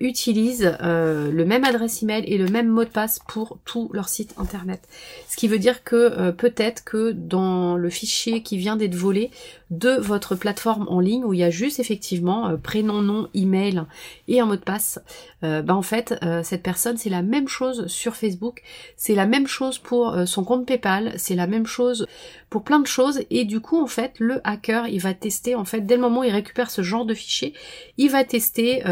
utilise 0.00 0.74
le 0.80 1.44
même 1.44 1.64
adresse 1.64 2.02
email 2.02 2.24
et 2.24 2.38
le 2.38 2.46
même 2.46 2.68
mot 2.68 2.84
de 2.84 2.88
passe 2.88 3.18
pour 3.28 3.58
tout 3.66 3.90
leur 3.92 4.08
site 4.08 4.32
internet. 4.38 4.88
Ce 5.28 5.36
qui 5.36 5.48
veut 5.48 5.58
dire 5.58 5.84
que 5.84 6.30
peut-être 6.30 6.82
que 6.84 7.10
dans 7.10 7.76
le 7.76 7.90
fichier 7.90 8.42
qui 8.42 8.56
vient 8.56 8.76
d'être 8.76 8.94
volé 8.94 9.30
de 9.70 9.90
votre 9.90 10.34
plateforme 10.34 10.86
en 10.88 11.00
ligne 11.00 11.24
où 11.24 11.32
il 11.32 11.40
y 11.40 11.44
a 11.44 11.50
juste 11.50 11.80
effectivement 11.80 12.56
prénom, 12.58 13.02
nom, 13.02 13.28
email 13.34 13.84
et 14.28 14.40
un 14.40 14.46
mot 14.46 14.56
de 14.56 14.60
passe, 14.60 15.00
euh, 15.42 15.62
bah 15.62 15.74
en 15.74 15.82
fait 15.82 16.18
euh, 16.22 16.42
cette 16.42 16.62
personne 16.62 16.96
c'est 16.96 17.10
la 17.10 17.22
même 17.22 17.48
chose 17.48 17.86
sur 17.86 18.16
Facebook, 18.16 18.62
c'est 18.96 19.14
la 19.14 19.26
même 19.26 19.46
chose 19.46 19.78
pour 19.78 20.10
euh, 20.14 20.26
son 20.26 20.44
compte 20.44 20.66
PayPal, 20.66 21.14
c'est 21.16 21.34
la 21.34 21.46
même 21.46 21.66
chose 21.66 22.06
pour 22.50 22.62
plein 22.62 22.80
de 22.80 22.86
choses. 22.86 23.22
Et 23.30 23.44
du 23.44 23.60
coup 23.60 23.80
en 23.80 23.86
fait 23.86 24.14
le 24.18 24.40
hacker 24.44 24.88
il 24.88 25.00
va 25.00 25.14
tester 25.14 25.54
en 25.54 25.64
fait 25.64 25.80
dès 25.80 25.96
le 25.96 26.02
moment 26.02 26.20
où 26.20 26.24
il 26.24 26.32
récupère 26.32 26.70
ce 26.70 26.82
genre 26.82 27.06
de 27.06 27.14
fichier, 27.14 27.54
il 27.96 28.10
va 28.10 28.24
tester 28.24 28.82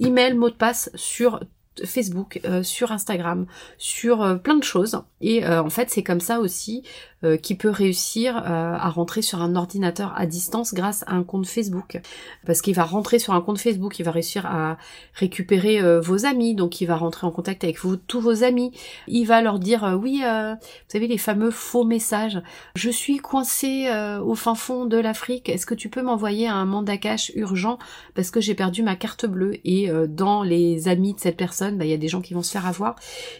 email, 0.00 0.34
mot 0.34 0.50
de 0.50 0.54
passe 0.54 0.90
sur 0.94 1.40
Facebook, 1.84 2.40
sur 2.62 2.92
Instagram, 2.92 3.46
sur 3.78 4.40
plein 4.42 4.56
de 4.56 4.64
choses. 4.64 5.02
Et 5.20 5.46
en 5.46 5.70
fait, 5.70 5.90
c'est 5.90 6.02
comme 6.02 6.20
ça 6.20 6.40
aussi 6.40 6.82
euh, 7.24 7.36
qui 7.38 7.54
peut 7.54 7.70
réussir 7.70 8.36
euh, 8.36 8.40
à 8.44 8.90
rentrer 8.90 9.22
sur 9.22 9.40
un 9.40 9.56
ordinateur 9.56 10.12
à 10.16 10.26
distance 10.26 10.74
grâce 10.74 11.04
à 11.06 11.14
un 11.14 11.22
compte 11.22 11.46
Facebook. 11.46 11.98
Parce 12.44 12.60
qu'il 12.60 12.74
va 12.74 12.84
rentrer 12.84 13.18
sur 13.18 13.32
un 13.32 13.40
compte 13.40 13.58
Facebook, 13.58 13.98
il 13.98 14.04
va 14.04 14.10
réussir 14.10 14.44
à 14.44 14.76
récupérer 15.14 15.80
euh, 15.80 16.00
vos 16.00 16.26
amis, 16.26 16.54
donc 16.54 16.82
il 16.82 16.86
va 16.86 16.96
rentrer 16.96 17.26
en 17.26 17.30
contact 17.30 17.64
avec 17.64 17.78
vous, 17.78 17.96
tous 17.96 18.20
vos 18.20 18.44
amis. 18.44 18.72
Il 19.06 19.24
va 19.24 19.40
leur 19.40 19.58
dire 19.58 19.98
oui, 20.02 20.22
vous 20.22 20.56
savez 20.88 21.06
les 21.06 21.16
fameux 21.16 21.50
faux 21.50 21.84
messages. 21.84 22.42
Je 22.74 22.90
suis 22.90 23.18
coincé 23.18 23.88
au 24.22 24.34
fin 24.34 24.54
fond 24.54 24.84
de 24.84 24.98
l'Afrique. 24.98 25.48
Est-ce 25.48 25.66
que 25.66 25.74
tu 25.74 25.88
peux 25.88 26.02
m'envoyer 26.02 26.48
un 26.48 26.64
mandat 26.66 26.98
cash 26.98 27.32
urgent 27.36 27.78
parce 28.14 28.30
que 28.30 28.40
j'ai 28.40 28.54
perdu 28.54 28.82
ma 28.82 28.96
carte 28.96 29.26
bleue? 29.26 29.56
Et 29.64 29.90
dans 30.08 30.42
les 30.42 30.88
amis 30.88 31.14
de 31.14 31.20
cette 31.20 31.36
personne, 31.36 31.63
bah, 31.72 31.84
il 31.84 31.90
y 31.90 31.94
a 31.94 31.98
des 31.98 32.08
gens 32.08 32.20
qui 32.20 32.34
vont 32.34 32.42
se 32.42 32.50
faire 32.50 32.66
avoir. 32.66 32.96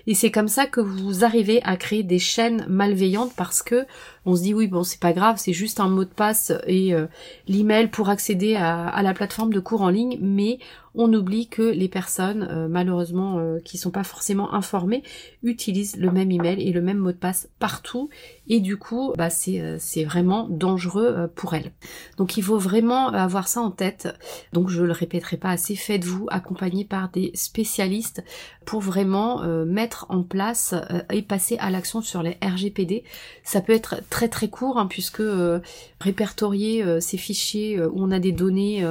Et 0.06 0.14
c'est 0.14 0.30
comme 0.30 0.48
ça 0.48 0.66
que 0.66 0.80
vous 0.80 1.24
arrivez 1.24 1.62
à 1.64 1.76
créer 1.76 2.02
des 2.02 2.18
chaînes 2.18 2.66
malveillantes 2.68 3.32
parce 3.36 3.62
que 3.62 3.86
on 4.26 4.36
se 4.36 4.42
dit 4.42 4.54
oui 4.54 4.66
bon 4.66 4.84
c'est 4.84 5.00
pas 5.00 5.12
grave, 5.12 5.36
c'est 5.38 5.52
juste 5.52 5.80
un 5.80 5.88
mot 5.88 6.04
de 6.04 6.10
passe 6.10 6.52
et 6.66 6.94
euh, 6.94 7.06
l'email 7.46 7.88
pour 7.88 8.08
accéder 8.08 8.56
à, 8.56 9.02
la 9.02 9.14
plateforme 9.14 9.52
de 9.52 9.60
cours 9.60 9.82
en 9.82 9.90
ligne, 9.90 10.18
mais 10.20 10.58
on 10.94 11.12
oublie 11.12 11.48
que 11.48 11.62
les 11.62 11.88
personnes 11.88 12.46
euh, 12.50 12.68
malheureusement 12.68 13.38
euh, 13.38 13.58
qui 13.60 13.78
sont 13.78 13.90
pas 13.90 14.04
forcément 14.04 14.54
informées 14.54 15.02
utilisent 15.42 15.96
le 15.96 16.10
même 16.10 16.30
email 16.30 16.60
et 16.62 16.72
le 16.72 16.82
même 16.82 16.98
mot 16.98 17.12
de 17.12 17.16
passe 17.16 17.48
partout 17.58 18.08
et 18.48 18.60
du 18.60 18.76
coup 18.76 19.12
bah 19.16 19.30
c'est 19.30 19.78
c'est 19.78 20.04
vraiment 20.04 20.48
dangereux 20.48 21.30
pour 21.34 21.54
elles. 21.54 21.72
Donc 22.18 22.36
il 22.36 22.42
faut 22.42 22.58
vraiment 22.58 23.08
avoir 23.08 23.48
ça 23.48 23.60
en 23.60 23.70
tête. 23.70 24.08
Donc 24.52 24.68
je 24.68 24.82
le 24.82 24.92
répéterai 24.92 25.36
pas 25.36 25.50
assez, 25.50 25.76
faites-vous 25.76 26.26
accompagner 26.30 26.84
par 26.84 27.10
des 27.10 27.30
spécialistes 27.34 28.22
pour 28.66 28.80
vraiment 28.80 29.42
mettre 29.64 30.06
en 30.08 30.22
place 30.22 30.74
et 31.10 31.22
passer 31.22 31.56
à 31.58 31.70
l'action 31.70 32.02
sur 32.02 32.22
les 32.22 32.36
RGPD. 32.42 33.04
Ça 33.42 33.60
peut 33.60 33.72
être 33.72 33.96
très 34.10 34.28
très 34.28 34.48
court 34.48 34.78
hein, 34.78 34.86
puisque 34.86 35.20
euh, 35.20 35.60
répertorier 36.00 36.82
euh, 36.82 37.00
ces 37.00 37.16
fichiers 37.16 37.78
euh, 37.78 37.88
où 37.88 38.02
on 38.02 38.10
a 38.10 38.18
des 38.18 38.32
données, 38.32 38.84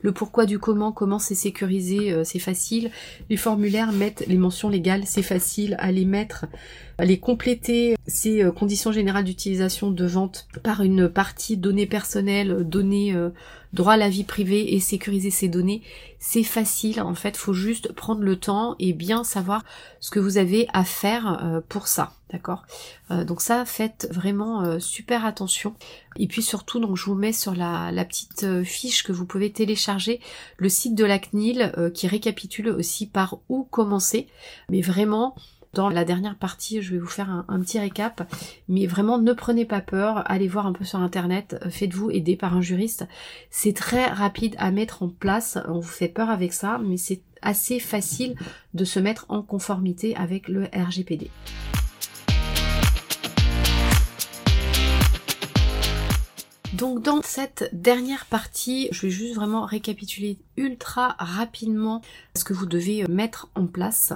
le 0.00 0.12
pourquoi 0.12 0.46
du 0.46 0.58
comment, 0.58 0.92
comment 0.92 1.18
c'est 1.18 1.34
sécurisé, 1.48 2.14
c'est 2.24 2.38
facile. 2.38 2.90
Les 3.30 3.38
formulaires 3.38 3.92
mettent 3.92 4.24
les 4.28 4.36
mentions 4.36 4.68
légales, 4.68 5.04
c'est 5.06 5.22
facile 5.22 5.76
à 5.78 5.90
les 5.90 6.04
mettre, 6.04 6.44
à 6.98 7.06
les 7.06 7.18
compléter. 7.18 7.96
Ces 8.06 8.44
conditions 8.54 8.92
générales 8.92 9.24
d'utilisation 9.24 9.90
de 9.90 10.04
vente 10.04 10.46
par 10.62 10.82
une 10.82 11.08
partie 11.08 11.56
données 11.56 11.86
personnelles, 11.86 12.64
données 12.68 13.14
droit 13.72 13.94
à 13.94 13.96
la 13.96 14.08
vie 14.08 14.24
privée 14.24 14.74
et 14.74 14.80
sécuriser 14.80 15.30
ses 15.30 15.48
données, 15.48 15.82
c'est 16.18 16.42
facile. 16.42 17.00
En 17.00 17.14
fait, 17.14 17.36
faut 17.36 17.52
juste 17.52 17.92
prendre 17.92 18.22
le 18.22 18.36
temps 18.36 18.74
et 18.78 18.92
bien 18.92 19.24
savoir 19.24 19.64
ce 20.00 20.10
que 20.10 20.20
vous 20.20 20.38
avez 20.38 20.66
à 20.72 20.84
faire 20.84 21.42
euh, 21.42 21.60
pour 21.68 21.86
ça. 21.86 22.12
D'accord? 22.30 22.64
Euh, 23.10 23.24
Donc 23.24 23.40
ça, 23.40 23.64
faites 23.64 24.08
vraiment 24.10 24.62
euh, 24.62 24.78
super 24.78 25.24
attention. 25.24 25.74
Et 26.16 26.26
puis 26.26 26.42
surtout, 26.42 26.80
donc 26.80 26.96
je 26.96 27.04
vous 27.04 27.14
mets 27.14 27.32
sur 27.32 27.54
la, 27.54 27.92
la 27.92 28.04
petite 28.04 28.64
fiche 28.64 29.02
que 29.02 29.12
vous 29.12 29.24
pouvez 29.26 29.52
télécharger 29.52 30.20
le 30.56 30.68
site 30.68 30.94
de 30.94 31.04
la 31.04 31.18
CNIL 31.18 31.72
qui 31.94 32.08
récapitule 32.08 32.70
aussi 32.70 33.06
par 33.06 33.38
où 33.48 33.62
commencer. 33.64 34.26
Mais 34.68 34.80
vraiment, 34.80 35.36
dans 35.74 35.88
la 35.88 36.04
dernière 36.04 36.36
partie, 36.36 36.82
je 36.82 36.92
vais 36.92 36.98
vous 36.98 37.06
faire 37.06 37.44
un, 37.48 37.60
petit 37.60 37.78
récap, 37.78 38.30
mais 38.68 38.86
vraiment 38.86 39.18
ne 39.18 39.32
prenez 39.32 39.64
pas 39.64 39.80
peur, 39.80 40.22
allez 40.30 40.48
voir 40.48 40.66
un 40.66 40.72
peu 40.72 40.84
sur 40.84 41.00
internet, 41.00 41.56
euh, 41.64 41.70
faites-vous 41.70 42.10
aider 42.10 42.36
par 42.36 42.56
un 42.56 42.62
juriste. 42.62 43.06
C'est 43.50 43.74
très 43.74 44.06
rapide 44.06 44.54
à 44.58 44.70
mettre 44.70 45.02
en 45.02 45.08
place, 45.08 45.58
on 45.68 45.80
vous 45.80 45.82
fait 45.82 46.08
peur 46.08 46.30
avec 46.30 46.52
ça, 46.52 46.80
mais 46.84 46.96
c'est 46.96 47.20
assez 47.42 47.78
facile 47.78 48.34
de 48.74 48.84
se 48.84 48.98
mettre 48.98 49.26
en 49.28 49.42
conformité 49.42 50.16
avec 50.16 50.48
le 50.48 50.64
RGPD. 50.74 51.30
Donc 56.74 57.02
dans 57.02 57.22
cette 57.22 57.70
dernière 57.72 58.26
partie, 58.26 58.88
je 58.90 59.02
vais 59.02 59.10
juste 59.10 59.34
vraiment 59.34 59.64
récapituler 59.64 60.36
ultra 60.58 61.16
rapidement 61.18 62.02
ce 62.34 62.44
que 62.44 62.52
vous 62.52 62.66
devez 62.66 63.06
mettre 63.08 63.48
en 63.54 63.66
place. 63.66 64.12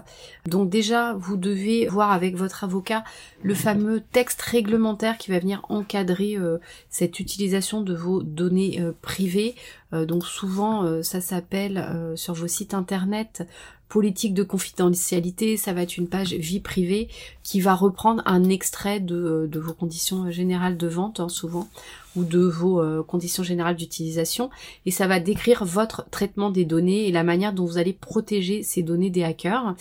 Donc 0.46 0.68
déjà, 0.68 1.14
vous 1.14 1.36
devez 1.36 1.86
voir 1.86 2.12
avec 2.12 2.36
votre 2.36 2.64
avocat 2.64 3.04
le 3.42 3.54
fameux 3.54 4.02
texte 4.12 4.42
réglementaire 4.42 5.16
qui 5.16 5.30
va 5.30 5.38
venir 5.38 5.64
encadrer 5.70 6.36
euh, 6.36 6.58
cette 6.90 7.20
utilisation 7.20 7.80
de 7.80 7.94
vos 7.94 8.22
données 8.22 8.80
euh, 8.80 8.92
privées. 9.00 9.54
Euh, 9.94 10.04
donc 10.04 10.26
souvent, 10.26 11.02
ça 11.02 11.20
s'appelle 11.22 12.12
sur 12.16 12.34
vos 12.34 12.48
sites 12.48 12.74
internet 12.74 13.46
politique 13.88 14.32
de 14.32 14.42
confidentialité, 14.42 15.58
ça 15.58 15.74
va 15.74 15.82
être 15.82 15.98
une 15.98 16.08
page 16.08 16.32
vie 16.32 16.60
privée 16.60 17.08
qui 17.42 17.60
va 17.60 17.74
reprendre 17.74 18.22
un 18.24 18.48
extrait 18.48 19.00
de, 19.00 19.46
de 19.52 19.60
vos 19.60 19.74
conditions 19.74 20.30
générales 20.30 20.78
de 20.78 20.86
vente, 20.86 21.20
hein, 21.20 21.28
souvent, 21.28 21.68
ou 22.16 22.24
de 22.24 22.40
vos 22.40 22.80
euh, 22.80 23.02
conditions 23.02 23.42
générales 23.42 23.76
d'utilisation, 23.76 24.50
et 24.86 24.90
ça 24.90 25.06
va 25.06 25.20
décrire 25.20 25.64
votre 25.64 26.08
traitement 26.10 26.50
des 26.50 26.64
données 26.64 27.08
et 27.08 27.12
la 27.12 27.24
manière 27.24 27.52
dont 27.52 27.64
vous 27.64 27.78
allez 27.78 27.92
protéger 27.92 28.62
ces 28.62 28.82
données 28.82 29.10
des 29.10 29.24
hackers. 29.24 29.74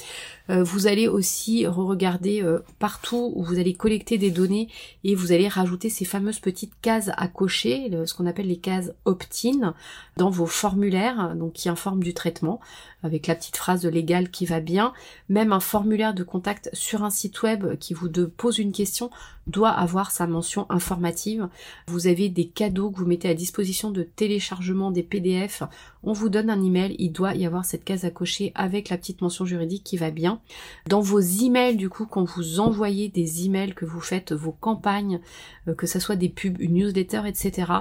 Euh, 0.50 0.64
vous 0.64 0.88
allez 0.88 1.08
aussi 1.08 1.66
re-regarder 1.66 2.42
euh, 2.42 2.60
partout 2.80 3.32
où 3.36 3.44
vous 3.44 3.60
allez 3.60 3.74
collecter 3.74 4.18
des 4.18 4.32
données 4.32 4.70
et 5.04 5.16
vous 5.16 5.32
allez 5.32 5.48
rajouter 5.48 5.90
ces 5.90 6.06
fameuses 6.06 6.40
petites 6.40 6.74
cases 6.82 7.10
à 7.18 7.28
cocher, 7.28 7.92
ce 8.06 8.14
qu'on 8.14 8.26
appelle 8.26 8.48
les 8.48 8.58
cases 8.58 8.92
opt-in, 9.06 9.74
dans 10.18 10.30
vos 10.30 10.46
formulaires, 10.46 11.36
donc 11.36 11.54
qui 11.54 11.70
informent 11.70 12.04
du 12.04 12.14
traitement, 12.14 12.60
avec 13.04 13.28
la 13.28 13.36
petite 13.36 13.58
phrase 13.58 13.82
de 13.82 13.90
légal 13.90 14.30
qui 14.30 14.46
va 14.46 14.60
bien. 14.60 14.94
Même 15.30 15.54
un 15.54 15.60
formulaire 15.60 16.14
de 16.14 16.24
contact 16.24 16.70
sur 16.74 17.04
un 17.04 17.10
site 17.10 17.42
web 17.42 17.78
qui 17.78 17.94
vous 17.94 18.10
pose 18.10 18.60
une 18.60 18.72
question 18.72 19.10
doit 19.52 19.70
avoir 19.70 20.12
sa 20.12 20.26
mention 20.26 20.66
informative. 20.70 21.48
Vous 21.88 22.08
avez 22.08 22.30
des 22.30 22.48
cadeaux 22.48 22.90
que 22.90 22.98
vous 22.98 23.06
mettez 23.06 23.30
à 23.30 23.34
disposition 23.34 23.92
de 23.92 24.04
téléchargement 24.04 24.92
des 24.92 25.04
PDF. 25.04 25.64
On 26.04 26.14
vous 26.14 26.30
donne 26.30 26.50
un 26.50 26.64
email, 26.64 26.96
il 26.98 27.12
doit 27.12 27.36
y 27.36 27.46
avoir 27.46 27.64
cette 27.64 27.84
case 27.84 28.06
à 28.06 28.10
cocher 28.10 28.52
avec 28.56 28.90
la 28.90 28.98
petite 28.98 29.22
mention 29.22 29.46
juridique 29.46 29.84
qui 29.84 29.98
va 29.98 30.10
bien. 30.10 30.42
Dans 30.88 31.02
vos 31.02 31.20
emails, 31.20 31.76
du 31.76 31.90
coup, 31.90 32.08
quand 32.08 32.24
vous 32.24 32.60
envoyez 32.60 33.10
des 33.10 33.46
emails, 33.46 33.76
que 33.76 33.86
vous 33.86 34.00
faites 34.00 34.32
vos 34.32 34.52
campagnes, 34.52 35.20
euh, 35.68 35.76
que 35.76 35.86
ce 35.86 36.00
soit 36.00 36.16
des 36.16 36.30
pubs, 36.30 36.60
une 36.60 36.74
newsletter, 36.74 37.22
etc., 37.28 37.72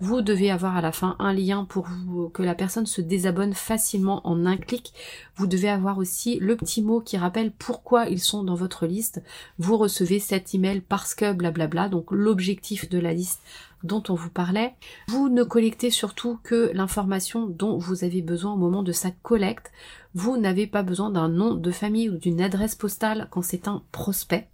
vous 0.00 0.22
devez 0.22 0.50
avoir 0.50 0.76
à 0.76 0.80
la 0.80 0.92
fin 0.92 1.16
un 1.18 1.32
lien 1.32 1.64
pour 1.64 1.86
vous, 1.86 2.28
que 2.28 2.42
la 2.42 2.54
personne 2.54 2.86
se 2.86 3.00
désabonne 3.00 3.54
facilement 3.54 4.26
en 4.26 4.46
un 4.46 4.56
clic. 4.56 4.92
Vous 5.36 5.46
devez 5.46 5.68
avoir 5.68 5.98
aussi 5.98 6.38
le 6.40 6.56
petit 6.56 6.82
mot 6.82 7.00
qui 7.00 7.16
rappelle 7.16 7.52
pourquoi 7.52 8.08
ils 8.08 8.20
sont 8.20 8.44
dans 8.44 8.54
votre 8.54 8.86
liste. 8.86 9.22
Vous 9.58 9.76
recevez 9.76 10.18
cet 10.18 10.54
email 10.54 10.80
parce 10.80 11.14
que 11.14 11.32
blablabla. 11.32 11.88
Donc 11.88 12.10
l'objectif 12.10 12.88
de 12.88 12.98
la 12.98 13.12
liste 13.12 13.40
dont 13.82 14.02
on 14.08 14.14
vous 14.14 14.30
parlait. 14.30 14.74
Vous 15.08 15.28
ne 15.28 15.42
collectez 15.42 15.90
surtout 15.90 16.38
que 16.42 16.70
l'information 16.74 17.46
dont 17.46 17.78
vous 17.78 18.04
avez 18.04 18.22
besoin 18.22 18.52
au 18.52 18.56
moment 18.56 18.82
de 18.82 18.92
sa 18.92 19.10
collecte. 19.10 19.72
Vous 20.14 20.38
n'avez 20.38 20.66
pas 20.66 20.82
besoin 20.82 21.10
d'un 21.10 21.28
nom 21.28 21.54
de 21.54 21.70
famille 21.70 22.08
ou 22.08 22.16
d'une 22.16 22.40
adresse 22.40 22.74
postale 22.74 23.28
quand 23.30 23.42
c'est 23.42 23.68
un 23.68 23.82
prospect. 23.92 24.48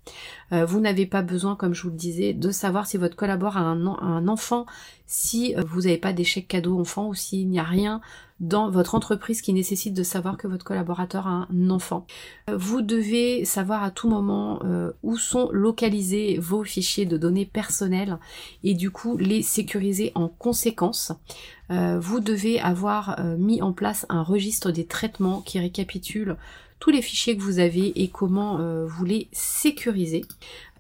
Euh, 0.53 0.65
vous 0.65 0.81
n'avez 0.81 1.07
pas 1.07 1.23
besoin, 1.23 1.55
comme 1.55 1.75
je 1.75 1.83
vous 1.83 1.91
le 1.91 1.97
disais, 1.97 2.33
de 2.33 2.51
savoir 2.51 2.87
si 2.87 2.97
votre 2.97 3.17
collaborateur 3.17 3.63
a 3.63 3.71
un, 3.71 4.29
enfant, 4.29 4.67
si 5.07 5.55
euh, 5.55 5.63
vous 5.67 5.83
n'avez 5.83 5.99
pas 5.99 6.13
d'échec 6.13 6.49
cadeau 6.49 6.81
enfant 6.81 7.09
ou 7.09 7.15
s'il 7.15 7.49
n'y 7.49 7.61
a 7.61 7.65
rien 7.65 8.01
dans 8.41 8.69
votre 8.69 8.97
entreprise 8.97 9.43
qui 9.43 9.53
nécessite 9.53 9.95
de 9.95 10.03
savoir 10.03 10.37
que 10.37 10.49
votre 10.49 10.65
collaborateur 10.65 11.29
a 11.29 11.47
un 11.49 11.71
enfant. 11.71 12.05
Euh, 12.51 12.57
vous 12.57 12.83
devez 12.83 13.45
savoir 13.45 13.85
à 13.85 13.93
tout 13.93 14.09
moment 14.09 14.61
où 15.03 15.17
sont 15.17 15.51
localisés 15.53 16.39
vos 16.39 16.65
fichiers 16.65 17.07
de 17.07 17.17
données 17.17 17.47
personnelles 17.47 18.19
et 18.65 18.75
du 18.75 18.91
coup 18.91 19.17
les 19.17 19.43
sécuriser 19.43 20.11
en 20.15 20.29
conséquence. 20.29 21.13
Euh, 21.71 21.99
vous 21.99 22.21
devez 22.21 22.61
avoir 22.61 23.21
mis 23.39 23.63
en 23.63 23.73
place 23.73 24.07
un 24.09 24.23
registre 24.23 24.71
des 24.71 24.87
traitements 24.87 25.41
qui 25.41 25.59
récapitule 25.59 26.37
tous 26.81 26.91
les 26.91 27.03
fichiers 27.03 27.37
que 27.37 27.43
vous 27.43 27.61
avez 27.61 28.03
et 28.03 28.09
comment 28.09 28.59
vous 28.85 29.05
les 29.07 29.29
sécuriser. 29.33 30.27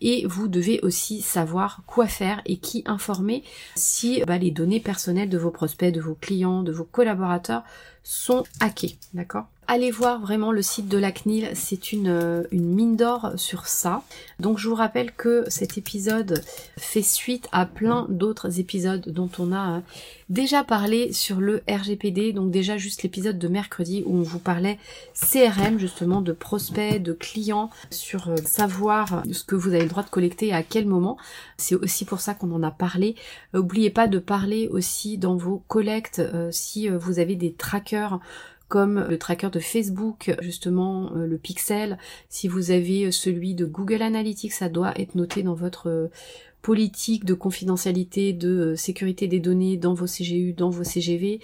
Et 0.03 0.27
vous 0.27 0.49
devez 0.49 0.81
aussi 0.83 1.23
savoir 1.23 1.81
quoi 1.87 2.07
faire 2.07 2.43
et 2.45 2.59
qui 2.59 2.83
informer 2.85 3.43
si 3.75 4.23
bah, 4.27 4.37
les 4.37 4.51
données 4.51 4.81
personnelles 4.81 5.31
de 5.31 5.39
vos 5.39 5.51
prospects, 5.51 5.95
de 5.95 6.03
vos 6.03 6.15
clients, 6.15 6.63
de 6.63 6.73
vos 6.73 6.85
collaborateurs 6.85 7.63
sont 8.03 8.45
hackées. 8.61 8.99
D'accord? 9.15 9.47
Allez 9.67 9.91
voir 9.91 10.21
vraiment 10.21 10.53
le 10.53 10.61
site 10.61 10.89
de 10.89 10.99
la 10.99 11.11
CNIL, 11.11 11.49
c'est 11.55 11.93
une, 11.93 12.09
euh, 12.09 12.43
une 12.51 12.75
mine 12.75 12.97
d'or 12.97 13.33
sur 13.37 13.67
ça. 13.67 14.03
Donc 14.39 14.59
je 14.59 14.69
vous 14.69 14.75
rappelle 14.75 15.11
que 15.13 15.45
cet 15.49 15.79
épisode 15.79 16.43
fait 16.77 17.03
suite 17.03 17.49
à 17.51 17.65
plein 17.65 18.07
d'autres 18.11 18.61
épisodes 18.61 19.09
dont 19.09 19.31
on 19.39 19.53
a 19.53 19.77
euh, 19.77 19.81
déjà 20.29 20.65
parlé 20.65 21.15
sur 21.15 21.41
le 21.41 21.63
RGPD, 21.67 22.35
donc 22.35 22.51
déjà 22.51 22.77
juste 22.77 23.05
l'épisode 23.05 23.39
de 23.39 23.49
mercredi 23.49 24.03
où 24.05 24.19
on 24.19 24.23
vous 24.23 24.39
parlait 24.39 24.79
CRM 25.15 25.79
justement 25.79 26.21
de 26.21 26.33
prospects, 26.33 27.03
de 27.03 27.15
clients, 27.15 27.71
sur 27.91 28.29
euh, 28.29 28.37
savoir 28.45 29.23
ce 29.33 29.45
que 29.45 29.55
vous 29.55 29.71
avez 29.71 29.85
le 29.85 29.89
droit 29.89 30.03
de 30.03 30.11
collecter 30.11 30.49
et 30.49 30.53
à 30.53 30.63
quel 30.63 30.85
moment. 30.85 31.17
C'est 31.57 31.75
aussi 31.75 32.05
pour 32.05 32.21
ça 32.21 32.35
qu'on 32.35 32.53
en 32.53 32.63
a 32.63 32.71
parlé. 32.71 33.15
N'oubliez 33.55 33.91
pas 33.91 34.09
de 34.09 34.19
parler 34.19 34.69
aussi 34.69 35.17
dans 35.17 35.37
vos 35.37 35.63
collectes 35.69 36.21
si 36.51 36.89
vous 36.89 37.19
avez 37.19 37.37
des 37.37 37.53
trackers 37.53 38.21
comme 38.75 39.07
le 39.09 39.19
tracker 39.19 39.51
de 39.51 39.61
Facebook, 39.61 40.35
justement 40.41 41.13
euh, 41.15 41.29
le 41.29 41.39
pixel. 41.39 41.97
Si 42.29 42.49
vous 42.49 42.73
avez 42.73 43.13
celui 43.13 43.55
de 43.55 43.67
Google 43.67 44.03
Analytics, 44.03 44.51
ça 44.51 44.69
doit 44.69 44.93
être 45.01 45.15
noté 45.15 45.45
dans 45.45 45.55
votre 45.55 45.89
euh, 45.89 46.09
politique 46.61 47.25
de 47.25 47.35
confidentialité, 47.35 48.33
de 48.33 48.49
euh, 48.49 48.75
sécurité 48.75 49.29
des 49.29 49.39
données 49.39 49.77
dans 49.77 49.95
vos 49.95 50.07
CGU, 50.07 50.55
dans 50.55 50.71
vos 50.71 50.83
CGV. 50.83 51.39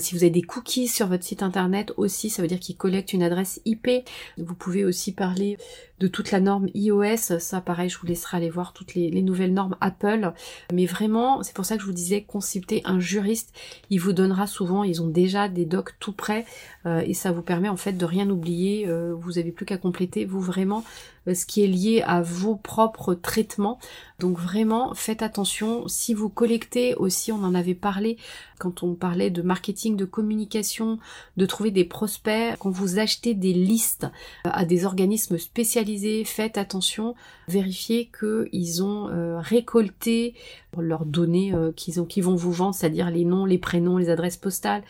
si 0.00 0.16
vous 0.16 0.24
avez 0.24 0.30
des 0.30 0.42
cookies 0.42 0.88
sur 0.88 1.06
votre 1.06 1.22
site 1.22 1.44
internet 1.44 1.92
aussi, 1.98 2.30
ça 2.30 2.42
veut 2.42 2.48
dire 2.48 2.58
qu'ils 2.58 2.76
collectent 2.76 3.12
une 3.12 3.22
adresse 3.22 3.60
IP. 3.64 3.88
Vous 4.36 4.56
pouvez 4.56 4.84
aussi 4.84 5.12
parler 5.12 5.58
de 6.02 6.08
toute 6.08 6.32
la 6.32 6.40
norme 6.40 6.66
iOS. 6.74 7.38
Ça, 7.38 7.60
pareil, 7.60 7.88
je 7.88 7.96
vous 7.96 8.08
laisserai 8.08 8.36
aller 8.36 8.50
voir 8.50 8.72
toutes 8.72 8.94
les, 8.94 9.22
nouvelles 9.22 9.54
normes 9.54 9.76
Apple. 9.80 10.32
Mais 10.72 10.84
vraiment, 10.84 11.44
c'est 11.44 11.54
pour 11.54 11.64
ça 11.64 11.76
que 11.76 11.82
je 11.82 11.86
vous 11.86 11.92
disais, 11.92 12.22
consultez 12.22 12.82
un 12.84 12.98
juriste. 12.98 13.54
Il 13.88 14.00
vous 14.00 14.12
donnera 14.12 14.48
souvent, 14.48 14.82
ils 14.82 15.00
ont 15.00 15.06
déjà 15.06 15.48
des 15.48 15.64
docs 15.64 15.94
tout 16.00 16.12
prêts 16.12 16.44
euh, 16.86 17.02
et 17.06 17.14
ça 17.14 17.30
vous 17.30 17.42
permet 17.42 17.68
en 17.68 17.76
fait 17.76 17.92
de 17.92 18.04
rien 18.04 18.28
oublier. 18.30 18.88
Euh, 18.88 19.14
vous 19.14 19.38
avez 19.38 19.52
plus 19.52 19.64
qu'à 19.64 19.78
compléter, 19.78 20.24
vous 20.24 20.40
vraiment, 20.40 20.82
euh, 21.28 21.34
ce 21.34 21.46
qui 21.46 21.62
est 21.62 21.68
lié 21.68 22.02
à 22.04 22.20
vos 22.20 22.56
propres 22.56 23.14
traitements. 23.14 23.78
Donc 24.18 24.38
vraiment, 24.38 24.94
faites 24.94 25.22
attention. 25.22 25.86
Si 25.86 26.14
vous 26.14 26.28
collectez 26.28 26.96
aussi, 26.96 27.30
on 27.30 27.44
en 27.44 27.54
avait 27.54 27.74
parlé 27.74 28.18
quand 28.58 28.82
on 28.82 28.94
parlait 28.94 29.30
de 29.30 29.42
marketing, 29.42 29.96
de 29.96 30.04
communication, 30.04 30.98
de 31.36 31.46
trouver 31.46 31.70
des 31.70 31.84
prospects, 31.84 32.56
quand 32.58 32.70
vous 32.70 32.98
achetez 32.98 33.34
des 33.34 33.52
listes 33.52 34.06
à 34.44 34.64
des 34.64 34.84
organismes 34.84 35.38
spécialisés 35.38 35.91
faites 36.24 36.58
attention, 36.58 37.14
vérifiez 37.48 38.10
qu'ils 38.18 38.82
ont 38.82 39.08
euh, 39.08 39.38
récolté 39.40 40.34
leurs 40.80 41.04
données 41.04 41.52
euh, 41.54 41.72
qu'ils 41.72 42.00
ont, 42.00 42.06
qui 42.06 42.20
vont 42.20 42.34
vous 42.34 42.52
vendre, 42.52 42.74
c'est-à-dire 42.74 43.10
les 43.10 43.24
noms, 43.24 43.44
les 43.44 43.58
prénoms, 43.58 43.98
les 43.98 44.08
adresses 44.08 44.36
postales, 44.36 44.82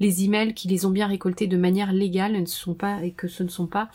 les 0.00 0.24
emails, 0.24 0.54
qu'ils 0.54 0.70
les 0.70 0.86
ont 0.86 0.90
bien 0.90 1.06
récoltés 1.06 1.46
de 1.46 1.56
manière 1.56 1.92
légale, 1.92 2.32
ne 2.32 2.46
sont 2.46 2.74
pas 2.74 3.02
et 3.04 3.12
que 3.12 3.28
ce 3.28 3.42
ne 3.42 3.48
sont 3.48 3.66
pas 3.66 3.90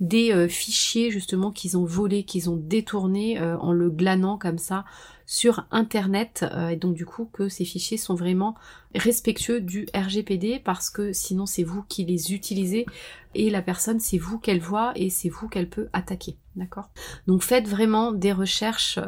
des 0.00 0.32
euh, 0.32 0.48
fichiers 0.48 1.10
justement 1.10 1.52
qu'ils 1.52 1.76
ont 1.76 1.84
volés, 1.84 2.24
qu'ils 2.24 2.50
ont 2.50 2.56
détournés 2.56 3.38
en 3.40 3.72
le 3.72 3.90
glanant 3.90 4.38
comme 4.38 4.58
ça 4.58 4.84
sur 5.26 5.66
internet 5.70 6.44
et 6.70 6.76
donc 6.76 6.94
du 6.94 7.04
coup 7.04 7.28
que 7.30 7.48
ces 7.48 7.64
fichiers 7.64 7.98
sont 7.98 8.14
vraiment 8.14 8.54
respectueux 8.94 9.60
du 9.60 9.86
RGPD 9.94 10.60
parce 10.64 10.88
que 10.88 11.12
sinon 11.12 11.44
c'est 11.44 11.64
vous 11.64 11.82
qui 11.82 12.04
les 12.04 12.32
utilisez 12.32 12.86
et 13.34 13.50
la 13.50 13.60
personne 13.60 14.00
c'est 14.00 14.18
vous 14.18 14.38
qu'elle 14.38 14.60
voit 14.60 14.92
et 14.96 15.10
c'est 15.10 15.28
vous 15.28 15.48
qu'elle 15.48 15.68
peut 15.68 15.88
attaquer. 15.92 16.36
D'accord 16.58 16.90
Donc 17.28 17.42
faites 17.42 17.68
vraiment 17.68 18.10
des 18.10 18.32
recherches 18.32 18.98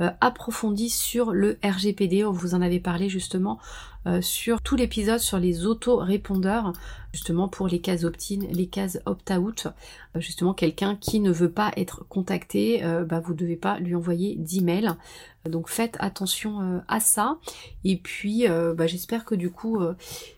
euh, 0.00 0.10
approfondies 0.20 0.90
sur 0.90 1.30
le 1.30 1.56
RGPD. 1.62 2.24
On 2.24 2.32
vous 2.32 2.54
en 2.56 2.60
avait 2.60 2.80
parlé 2.80 3.08
justement 3.08 3.60
euh, 4.06 4.22
sur 4.22 4.60
tout 4.62 4.76
l'épisode 4.76 5.18
sur 5.18 5.38
les 5.38 5.66
auto-répondeurs, 5.66 6.72
justement 7.12 7.48
pour 7.48 7.66
les 7.66 7.80
cases 7.80 8.04
opt-in, 8.04 8.40
les 8.52 8.66
cases 8.66 8.98
opt-out. 9.04 9.66
Euh, 10.14 10.20
justement, 10.20 10.54
quelqu'un 10.54 10.96
qui 10.96 11.20
ne 11.20 11.32
veut 11.32 11.50
pas 11.50 11.72
être 11.76 12.04
contacté, 12.08 12.82
bah, 13.08 13.20
vous 13.20 13.32
ne 13.32 13.38
devez 13.38 13.56
pas 13.56 13.78
lui 13.78 13.94
envoyer 13.94 14.36
d'email. 14.36 14.92
Donc 15.48 15.68
faites 15.68 15.96
attention 16.00 16.82
à 16.88 16.98
ça. 16.98 17.38
Et 17.84 17.96
puis 17.96 18.46
bah, 18.48 18.88
j'espère 18.88 19.24
que 19.24 19.36
du 19.36 19.50
coup 19.50 19.78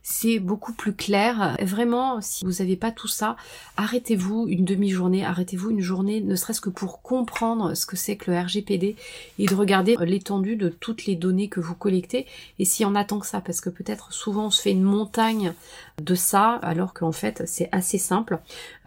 c'est 0.03 0.39
beaucoup 0.39 0.75
plus 0.75 0.93
clair. 0.93 1.57
Vraiment, 1.62 2.21
si 2.21 2.45
vous 2.45 2.59
n'avez 2.59 2.77
pas 2.77 2.91
tout 2.91 3.09
ça, 3.09 3.37
arrêtez-vous 3.79 4.49
une 4.49 4.66
demi-journée, 4.66 5.25
arrêtez-vous 5.25 5.71
une 5.71 5.81
journée, 5.81 6.21
ne 6.21 6.37
serait-ce 6.37 6.61
que 6.61 6.69
pour 6.69 7.01
comprendre 7.01 7.75
ce 7.75 7.87
que 7.87 7.97
c'est 7.97 8.16
que 8.16 8.31
le 8.31 8.39
RGPD 8.39 8.97
et 9.39 9.47
de 9.47 9.55
regarder 9.55 9.97
l'étendue 10.01 10.57
de 10.57 10.69
toutes 10.69 11.07
les 11.07 11.16
données 11.16 11.49
que 11.49 11.61
vous 11.61 11.75
collectez 11.75 12.27
et 12.59 12.64
si 12.64 12.85
en 12.85 12.95
attend 12.95 13.19
que 13.19 13.27
ça, 13.27 13.41
parce 13.41 13.58
que 13.61 13.71
peut-être 13.71 14.13
souvent 14.13 14.47
on 14.47 14.51
se 14.51 14.63
fait 14.63 14.73
une 14.73 14.83
montagne 14.83 15.53
de 16.01 16.15
ça, 16.15 16.53
alors 16.63 16.95
qu'en 16.95 17.13
fait 17.13 17.43
c'est 17.47 17.69
assez 17.73 17.99
simple. 17.99 18.39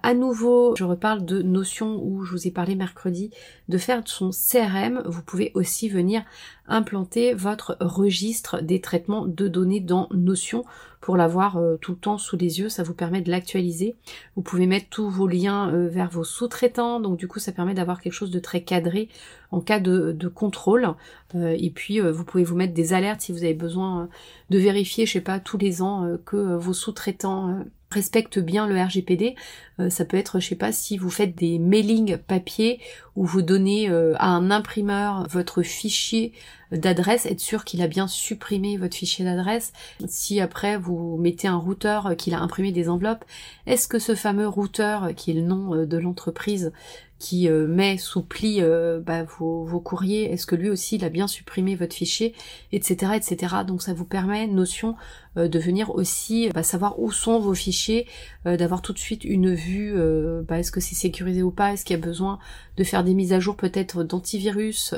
À 0.04 0.16
nouveau, 0.16 0.76
je 0.76 0.84
reparle 0.84 1.26
de 1.26 1.44
notions 1.44 2.02
où 2.04 2.24
je 2.24 2.32
vous 2.32 2.48
ai 2.48 2.52
parlé 2.52 2.74
mercredi 2.74 3.30
de 3.70 3.78
faire 3.78 4.02
son 4.06 4.32
CRM. 4.32 5.04
Vous 5.06 5.22
pouvez 5.22 5.52
aussi 5.54 5.90
venir 5.90 6.24
implanter 6.68 7.36
votre 7.36 7.78
registre 7.80 8.62
des 8.62 8.82
traitements 8.82 9.28
de 9.28 9.48
données 9.48 9.80
dans 9.80 10.08
Notion 10.12 10.66
pour 11.02 11.18
l'avoir 11.18 11.58
euh, 11.58 11.78
tout 11.78 11.92
le 11.92 11.98
temps 11.98 12.18
sous 12.18 12.36
les 12.36 12.60
yeux. 12.60 12.70
Ça 12.70 12.82
vous 12.82 12.96
permet 12.96 13.22
de 13.22 13.30
l'actualiser. 13.30 13.96
Vous 14.36 14.42
pouvez 14.42 14.66
mettre 14.66 14.90
tous 14.90 15.08
vos 15.08 15.28
liens 15.28 15.72
euh, 15.72 15.88
vers 15.88 16.10
vos 16.10 16.24
sous-traitants. 16.24 17.00
Donc 17.00 17.18
du 17.18 17.28
coup, 17.28 17.38
ça 17.38 17.52
permet 17.52 17.76
d'avoir 17.76 18.02
quelque 18.02 18.14
chose 18.14 18.32
de 18.32 18.40
très 18.40 18.64
cadré 18.64 19.08
en 19.52 19.62
cas 19.62 19.80
de, 19.80 20.28
contrôle. 20.34 20.96
Euh, 21.36 21.56
et 21.60 21.70
puis, 21.70 22.00
vous 22.00 22.26
pouvez 22.26 22.44
vous 22.44 22.56
mettre 22.56 22.74
des 22.74 22.94
alertes 22.94 23.22
si 23.22 23.32
vous 23.32 23.44
avez 23.44 23.54
besoin 23.54 24.10
de 24.50 24.58
vérifier, 24.58 25.06
je 25.06 25.14
sais 25.14 25.22
pas, 25.22 25.40
tous 25.40 25.60
les 25.60 25.84
ans 25.84 26.18
que 26.26 26.56
vos 26.56 26.74
sous-traitants 26.74 27.66
respecte 27.92 28.40
bien 28.40 28.68
le 28.68 28.82
RGPD. 28.82 29.36
Euh, 29.80 29.90
ça 29.90 30.06
peut 30.06 30.18
être, 30.18 30.40
je 30.40 30.48
sais 30.48 30.56
pas, 30.56 30.72
si 30.72 30.98
vous 30.98 31.10
faites 31.10 31.36
des 31.36 31.60
mailings 31.60 32.18
papier 32.18 32.80
ou 33.16 33.26
vous 33.26 33.42
donnez 33.42 33.90
euh, 33.90 34.14
à 34.18 34.28
un 34.30 34.52
imprimeur 34.52 35.28
votre 35.30 35.62
fichier 35.62 36.34
d'adresse, 36.72 37.26
être 37.26 37.42
sûr 37.42 37.66
qu'il 37.66 37.82
a 37.82 37.88
bien 37.88 38.08
supprimé 38.08 38.78
votre 38.78 38.96
fichier 38.96 39.26
d'adresse. 39.26 39.74
Si 40.08 40.40
après 40.40 40.78
vous 40.78 41.18
mettez 41.18 41.50
un 41.50 41.58
routeur 41.58 42.16
qu'il 42.18 42.34
a 42.34 42.40
imprimé 42.40 42.72
des 42.72 42.88
enveloppes, 42.88 43.26
est-ce 43.68 43.90
que 43.90 44.00
ce 44.00 44.16
fameux 44.16 44.48
routeur 44.48 45.14
qui 45.16 45.32
est 45.32 45.34
le 45.34 45.42
nom 45.42 45.86
de 45.86 45.98
l'entreprise 45.98 46.72
qui 47.20 47.50
euh, 47.50 47.68
met 47.68 47.98
sous 47.98 48.24
pli 48.24 48.62
bah, 49.06 49.24
vos, 49.24 49.66
vos, 49.66 49.82
courriers, 49.82 50.32
est-ce 50.32 50.46
que 50.46 50.56
lui 50.56 50.70
aussi 50.70 50.96
il 50.96 51.04
a 51.04 51.10
bien 51.10 51.28
supprimé 51.28 51.76
votre 51.76 51.94
fichier, 51.94 52.34
etc. 52.72 53.12
etc. 53.16 53.56
Donc 53.68 53.82
ça 53.82 53.94
vous 53.94 54.06
permet, 54.06 54.48
notion 54.48 54.96
euh, 55.38 55.48
de 55.48 55.60
venir 55.60 55.96
aussi 55.96 56.50
bah, 56.50 56.62
savoir 56.62 57.00
où 57.00 57.10
sont 57.10 57.40
vos 57.40 57.54
fichiers, 57.54 58.06
euh, 58.46 58.58
d'avoir 58.58 58.82
tout 58.82 58.92
de 58.92 59.00
suite 59.00 59.24
une 59.24 59.54
vue, 59.54 59.94
euh, 59.96 60.42
bah, 60.46 60.60
est-ce 60.60 60.74
que 60.74 60.82
c'est 60.82 60.96
sécurisé 60.96 61.42
ou 61.42 61.52
pas, 61.52 61.72
est-ce 61.72 61.86
qu'il 61.86 61.96
y 61.96 62.00
a 62.00 62.06
besoin 62.06 62.38
de 62.76 62.84
faire 62.84 63.06
des 63.06 63.14
mises 63.14 63.32
à 63.32 63.40
jour 63.40 63.56
peut-être 63.56 64.04
d'antivirus. 64.04 64.94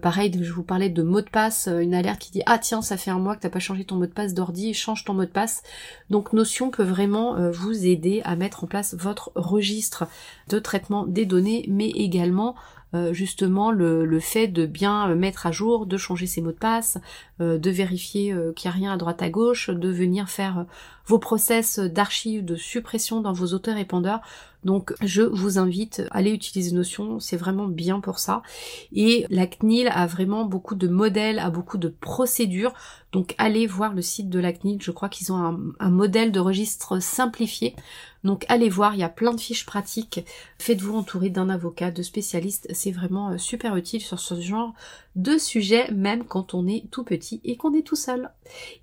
pareil, 0.00 0.32
je 0.40 0.52
vous 0.52 0.62
parlais 0.62 0.88
de 0.88 1.02
mot 1.02 1.20
de 1.20 1.28
passe, 1.28 1.68
une 1.68 1.94
alerte 1.94 2.20
qui 2.20 2.30
dit 2.30 2.42
ah 2.46 2.58
tiens 2.58 2.82
ça 2.82 2.96
fait 2.96 3.10
un 3.10 3.18
mois 3.18 3.36
que 3.36 3.42
t'as 3.42 3.50
pas 3.50 3.58
changé 3.58 3.84
ton 3.84 3.96
mot 3.96 4.06
de 4.06 4.12
passe 4.12 4.32
d'ordi, 4.32 4.74
change 4.74 5.04
ton 5.04 5.14
mot 5.14 5.24
de 5.24 5.30
passe. 5.30 5.62
Donc 6.08 6.32
Notion 6.32 6.70
peut 6.70 6.84
vraiment 6.84 7.50
vous 7.50 7.84
aider 7.84 8.22
à 8.24 8.36
mettre 8.36 8.64
en 8.64 8.66
place 8.68 8.94
votre 8.94 9.32
registre 9.34 10.06
de 10.48 10.58
traitement 10.58 11.04
des 11.04 11.26
données, 11.26 11.64
mais 11.68 11.88
également 11.88 12.54
euh, 12.92 13.12
justement 13.12 13.70
le, 13.70 14.20
fait 14.20 14.48
de 14.48 14.66
bien 14.66 15.14
mettre 15.14 15.46
à 15.46 15.52
jour, 15.52 15.86
de 15.86 15.96
changer 15.96 16.26
ses 16.26 16.40
mots 16.40 16.52
de 16.52 16.56
passe, 16.56 16.98
euh, 17.40 17.56
de 17.58 17.70
vérifier 17.70 18.32
euh, 18.32 18.52
qu'il 18.52 18.68
n'y 18.68 18.74
a 18.74 18.78
rien 18.78 18.92
à 18.92 18.96
droite 18.96 19.22
à 19.22 19.30
gauche, 19.30 19.70
de 19.70 19.88
venir 19.88 20.28
faire 20.28 20.66
vos 21.10 21.18
process 21.18 21.80
d'archives, 21.80 22.44
de 22.44 22.54
suppression 22.54 23.20
dans 23.20 23.32
vos 23.32 23.52
auteurs-répondeurs. 23.52 24.20
Donc 24.62 24.94
je 25.02 25.22
vous 25.22 25.58
invite 25.58 26.02
à 26.10 26.18
aller 26.18 26.30
utiliser 26.30 26.72
Notion, 26.72 27.18
c'est 27.18 27.36
vraiment 27.36 27.66
bien 27.66 27.98
pour 27.98 28.20
ça. 28.20 28.42
Et 28.92 29.26
la 29.28 29.48
CNIL 29.48 29.88
a 29.92 30.06
vraiment 30.06 30.44
beaucoup 30.44 30.76
de 30.76 30.86
modèles, 30.86 31.40
a 31.40 31.50
beaucoup 31.50 31.78
de 31.78 31.88
procédures. 31.88 32.72
Donc 33.10 33.34
allez 33.38 33.66
voir 33.66 33.92
le 33.92 34.02
site 34.02 34.28
de 34.28 34.38
la 34.38 34.52
CNIL, 34.52 34.80
je 34.80 34.92
crois 34.92 35.08
qu'ils 35.08 35.32
ont 35.32 35.36
un, 35.36 35.58
un 35.80 35.90
modèle 35.90 36.30
de 36.30 36.38
registre 36.38 37.00
simplifié. 37.00 37.74
Donc 38.22 38.44
allez 38.48 38.68
voir, 38.68 38.94
il 38.94 39.00
y 39.00 39.04
a 39.04 39.08
plein 39.08 39.32
de 39.32 39.40
fiches 39.40 39.64
pratiques. 39.64 40.24
Faites-vous 40.58 40.94
entourer 40.94 41.30
d'un 41.30 41.48
avocat, 41.48 41.90
de 41.90 42.02
spécialistes, 42.02 42.68
c'est 42.72 42.90
vraiment 42.90 43.30
euh, 43.30 43.38
super 43.38 43.76
utile 43.76 44.02
sur 44.02 44.20
ce 44.20 44.38
genre 44.40 44.74
de 45.16 45.38
sujet, 45.38 45.90
même 45.90 46.24
quand 46.24 46.54
on 46.54 46.66
est 46.66 46.84
tout 46.90 47.02
petit 47.02 47.40
et 47.44 47.56
qu'on 47.56 47.74
est 47.74 47.82
tout 47.82 47.96
seul. 47.96 48.30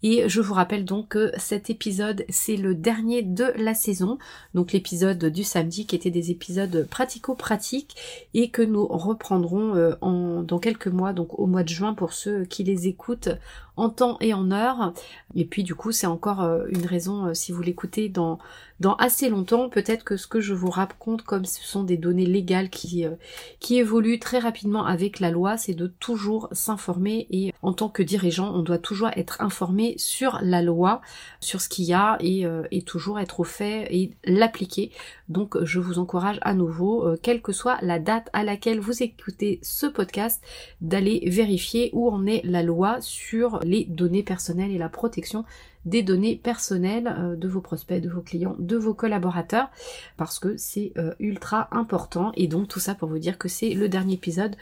Et 0.01 0.27
je 0.27 0.41
vous 0.41 0.53
rappelle 0.53 0.85
donc 0.85 1.09
que 1.09 1.31
cet 1.37 1.69
épisode, 1.69 2.16
c'est 2.29 2.57
le 2.57 2.75
dernier 2.75 3.21
de 3.21 3.45
la 3.57 3.73
saison, 3.73 4.17
donc 4.53 4.71
l'épisode 4.71 5.25
du 5.25 5.43
samedi 5.43 5.85
qui 5.85 5.95
était 5.95 6.09
des 6.09 6.31
épisodes 6.31 6.87
pratico-pratiques 6.89 7.95
et 8.33 8.49
que 8.49 8.61
nous 8.61 8.85
reprendrons 8.85 9.75
euh, 9.75 10.43
dans 10.43 10.59
quelques 10.59 10.87
mois, 10.87 11.13
donc 11.13 11.37
au 11.39 11.47
mois 11.47 11.63
de 11.63 11.69
juin 11.69 11.93
pour 11.93 12.13
ceux 12.13 12.45
qui 12.45 12.63
les 12.63 12.87
écoutent 12.87 13.29
en 13.77 13.89
temps 13.89 14.17
et 14.19 14.33
en 14.33 14.51
heure. 14.51 14.93
Et 15.35 15.45
puis 15.45 15.63
du 15.63 15.75
coup, 15.75 15.91
c'est 15.91 16.07
encore 16.07 16.41
euh, 16.41 16.65
une 16.69 16.85
raison, 16.85 17.33
si 17.33 17.51
vous 17.51 17.61
l'écoutez 17.61 18.09
dans 18.09 18.39
dans 18.79 18.95
assez 18.95 19.29
longtemps, 19.29 19.69
peut-être 19.69 20.03
que 20.03 20.17
ce 20.17 20.27
que 20.27 20.39
je 20.39 20.53
vous 20.53 20.69
raconte, 20.69 21.23
comme 21.23 21.45
ce 21.45 21.63
sont 21.63 21.83
des 21.83 21.97
données 21.97 22.25
légales 22.25 22.69
qui, 22.69 23.05
euh, 23.05 23.15
qui 23.59 23.77
évoluent 23.77 24.19
très 24.19 24.37
rapidement 24.37 24.85
avec 24.85 25.19
la 25.19 25.31
loi, 25.31 25.57
c'est 25.57 25.73
de 25.73 25.87
toujours 25.87 26.47
s'informer 26.51 27.27
et 27.31 27.53
en 27.63 27.73
tant 27.73 27.89
que 27.89 28.03
dirigeant, 28.03 28.53
on 28.53 28.61
doit 28.61 28.77
toujours 28.77 29.09
être 29.15 29.41
informé 29.41 29.95
sur 29.97 30.39
la 30.43 30.61
loi, 30.61 31.01
sur 31.39 31.61
ce 31.61 31.69
qu'il 31.69 31.85
y 31.85 31.93
a 31.93 32.17
et, 32.19 32.45
euh, 32.45 32.63
et, 32.71 32.83
toujours 32.83 33.19
être 33.19 33.39
au 33.39 33.43
fait 33.43 33.87
et 33.89 34.11
l'appliquer. 34.23 34.91
Donc 35.29 35.61
je 35.63 35.79
vous 35.79 35.99
encourage 35.99 36.39
à 36.41 36.53
nouveau, 36.53 37.05
euh, 37.05 37.17
quelle 37.21 37.41
que 37.41 37.51
soit 37.51 37.77
la 37.81 37.99
date 37.99 38.29
à 38.33 38.43
laquelle 38.43 38.79
vous 38.79 39.03
écoutez 39.03 39.59
ce 39.61 39.85
podcast, 39.85 40.43
d'aller 40.81 41.23
vérifier 41.27 41.89
où 41.93 42.09
en 42.09 42.25
est 42.25 42.41
la 42.45 42.63
loi 42.63 42.97
sur 43.01 43.59
les 43.63 43.85
données 43.85 44.23
personnelles 44.23 44.71
et 44.71 44.77
la 44.77 44.89
protection 44.89 45.43
des 45.85 46.03
données 46.03 46.35
personnelles 46.35 47.13
euh, 47.17 47.35
de 47.35 47.47
vos 47.47 47.61
prospects, 47.61 48.01
de 48.01 48.09
vos 48.09 48.21
clients, 48.21 48.55
de 48.59 48.77
vos 48.77 48.93
collaborateurs, 48.93 49.69
parce 50.17 50.39
que 50.39 50.55
c'est 50.57 50.93
euh, 50.97 51.13
ultra 51.19 51.67
important. 51.71 52.31
Et 52.35 52.47
donc 52.47 52.67
tout 52.67 52.79
ça 52.79 52.95
pour 52.95 53.09
vous 53.09 53.19
dire 53.19 53.37
que 53.37 53.47
c'est 53.47 53.73
le 53.73 53.89
dernier 53.89 54.13
épisode 54.13 54.55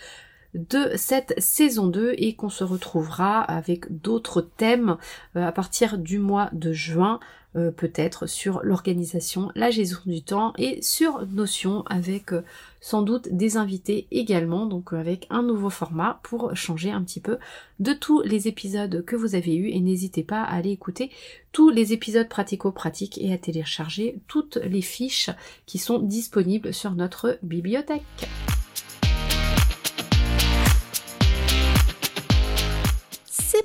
de 0.55 0.91
cette 0.95 1.33
saison 1.37 1.87
2 1.87 2.15
et 2.17 2.35
qu'on 2.35 2.49
se 2.49 2.63
retrouvera 2.63 3.41
avec 3.41 4.01
d'autres 4.01 4.41
thèmes 4.41 4.97
euh, 5.35 5.45
à 5.45 5.51
partir 5.51 5.97
du 5.97 6.17
mois 6.17 6.49
de 6.53 6.71
juin 6.71 7.19
euh, 7.55 7.71
peut-être 7.71 8.25
sur 8.25 8.61
l'organisation, 8.63 9.49
la 9.55 9.69
gestion 9.69 10.01
du 10.05 10.21
temps 10.21 10.53
et 10.57 10.81
sur 10.81 11.25
Notion 11.27 11.83
avec 11.87 12.33
euh, 12.33 12.41
sans 12.81 13.01
doute 13.01 13.29
des 13.31 13.55
invités 13.55 14.07
également, 14.11 14.65
donc 14.65 14.91
avec 14.91 15.25
un 15.29 15.41
nouveau 15.41 15.69
format 15.69 16.19
pour 16.23 16.53
changer 16.55 16.91
un 16.91 17.01
petit 17.01 17.21
peu 17.21 17.37
de 17.79 17.93
tous 17.93 18.21
les 18.23 18.49
épisodes 18.49 19.05
que 19.05 19.15
vous 19.15 19.35
avez 19.35 19.55
eus 19.55 19.69
et 19.69 19.79
n'hésitez 19.79 20.23
pas 20.23 20.41
à 20.41 20.55
aller 20.55 20.71
écouter 20.71 21.11
tous 21.53 21.69
les 21.69 21.93
épisodes 21.93 22.27
pratico-pratiques 22.27 23.17
et 23.19 23.31
à 23.31 23.37
télécharger 23.37 24.19
toutes 24.27 24.57
les 24.57 24.81
fiches 24.81 25.29
qui 25.65 25.77
sont 25.77 25.99
disponibles 25.99 26.73
sur 26.73 26.91
notre 26.91 27.39
bibliothèque. 27.41 28.27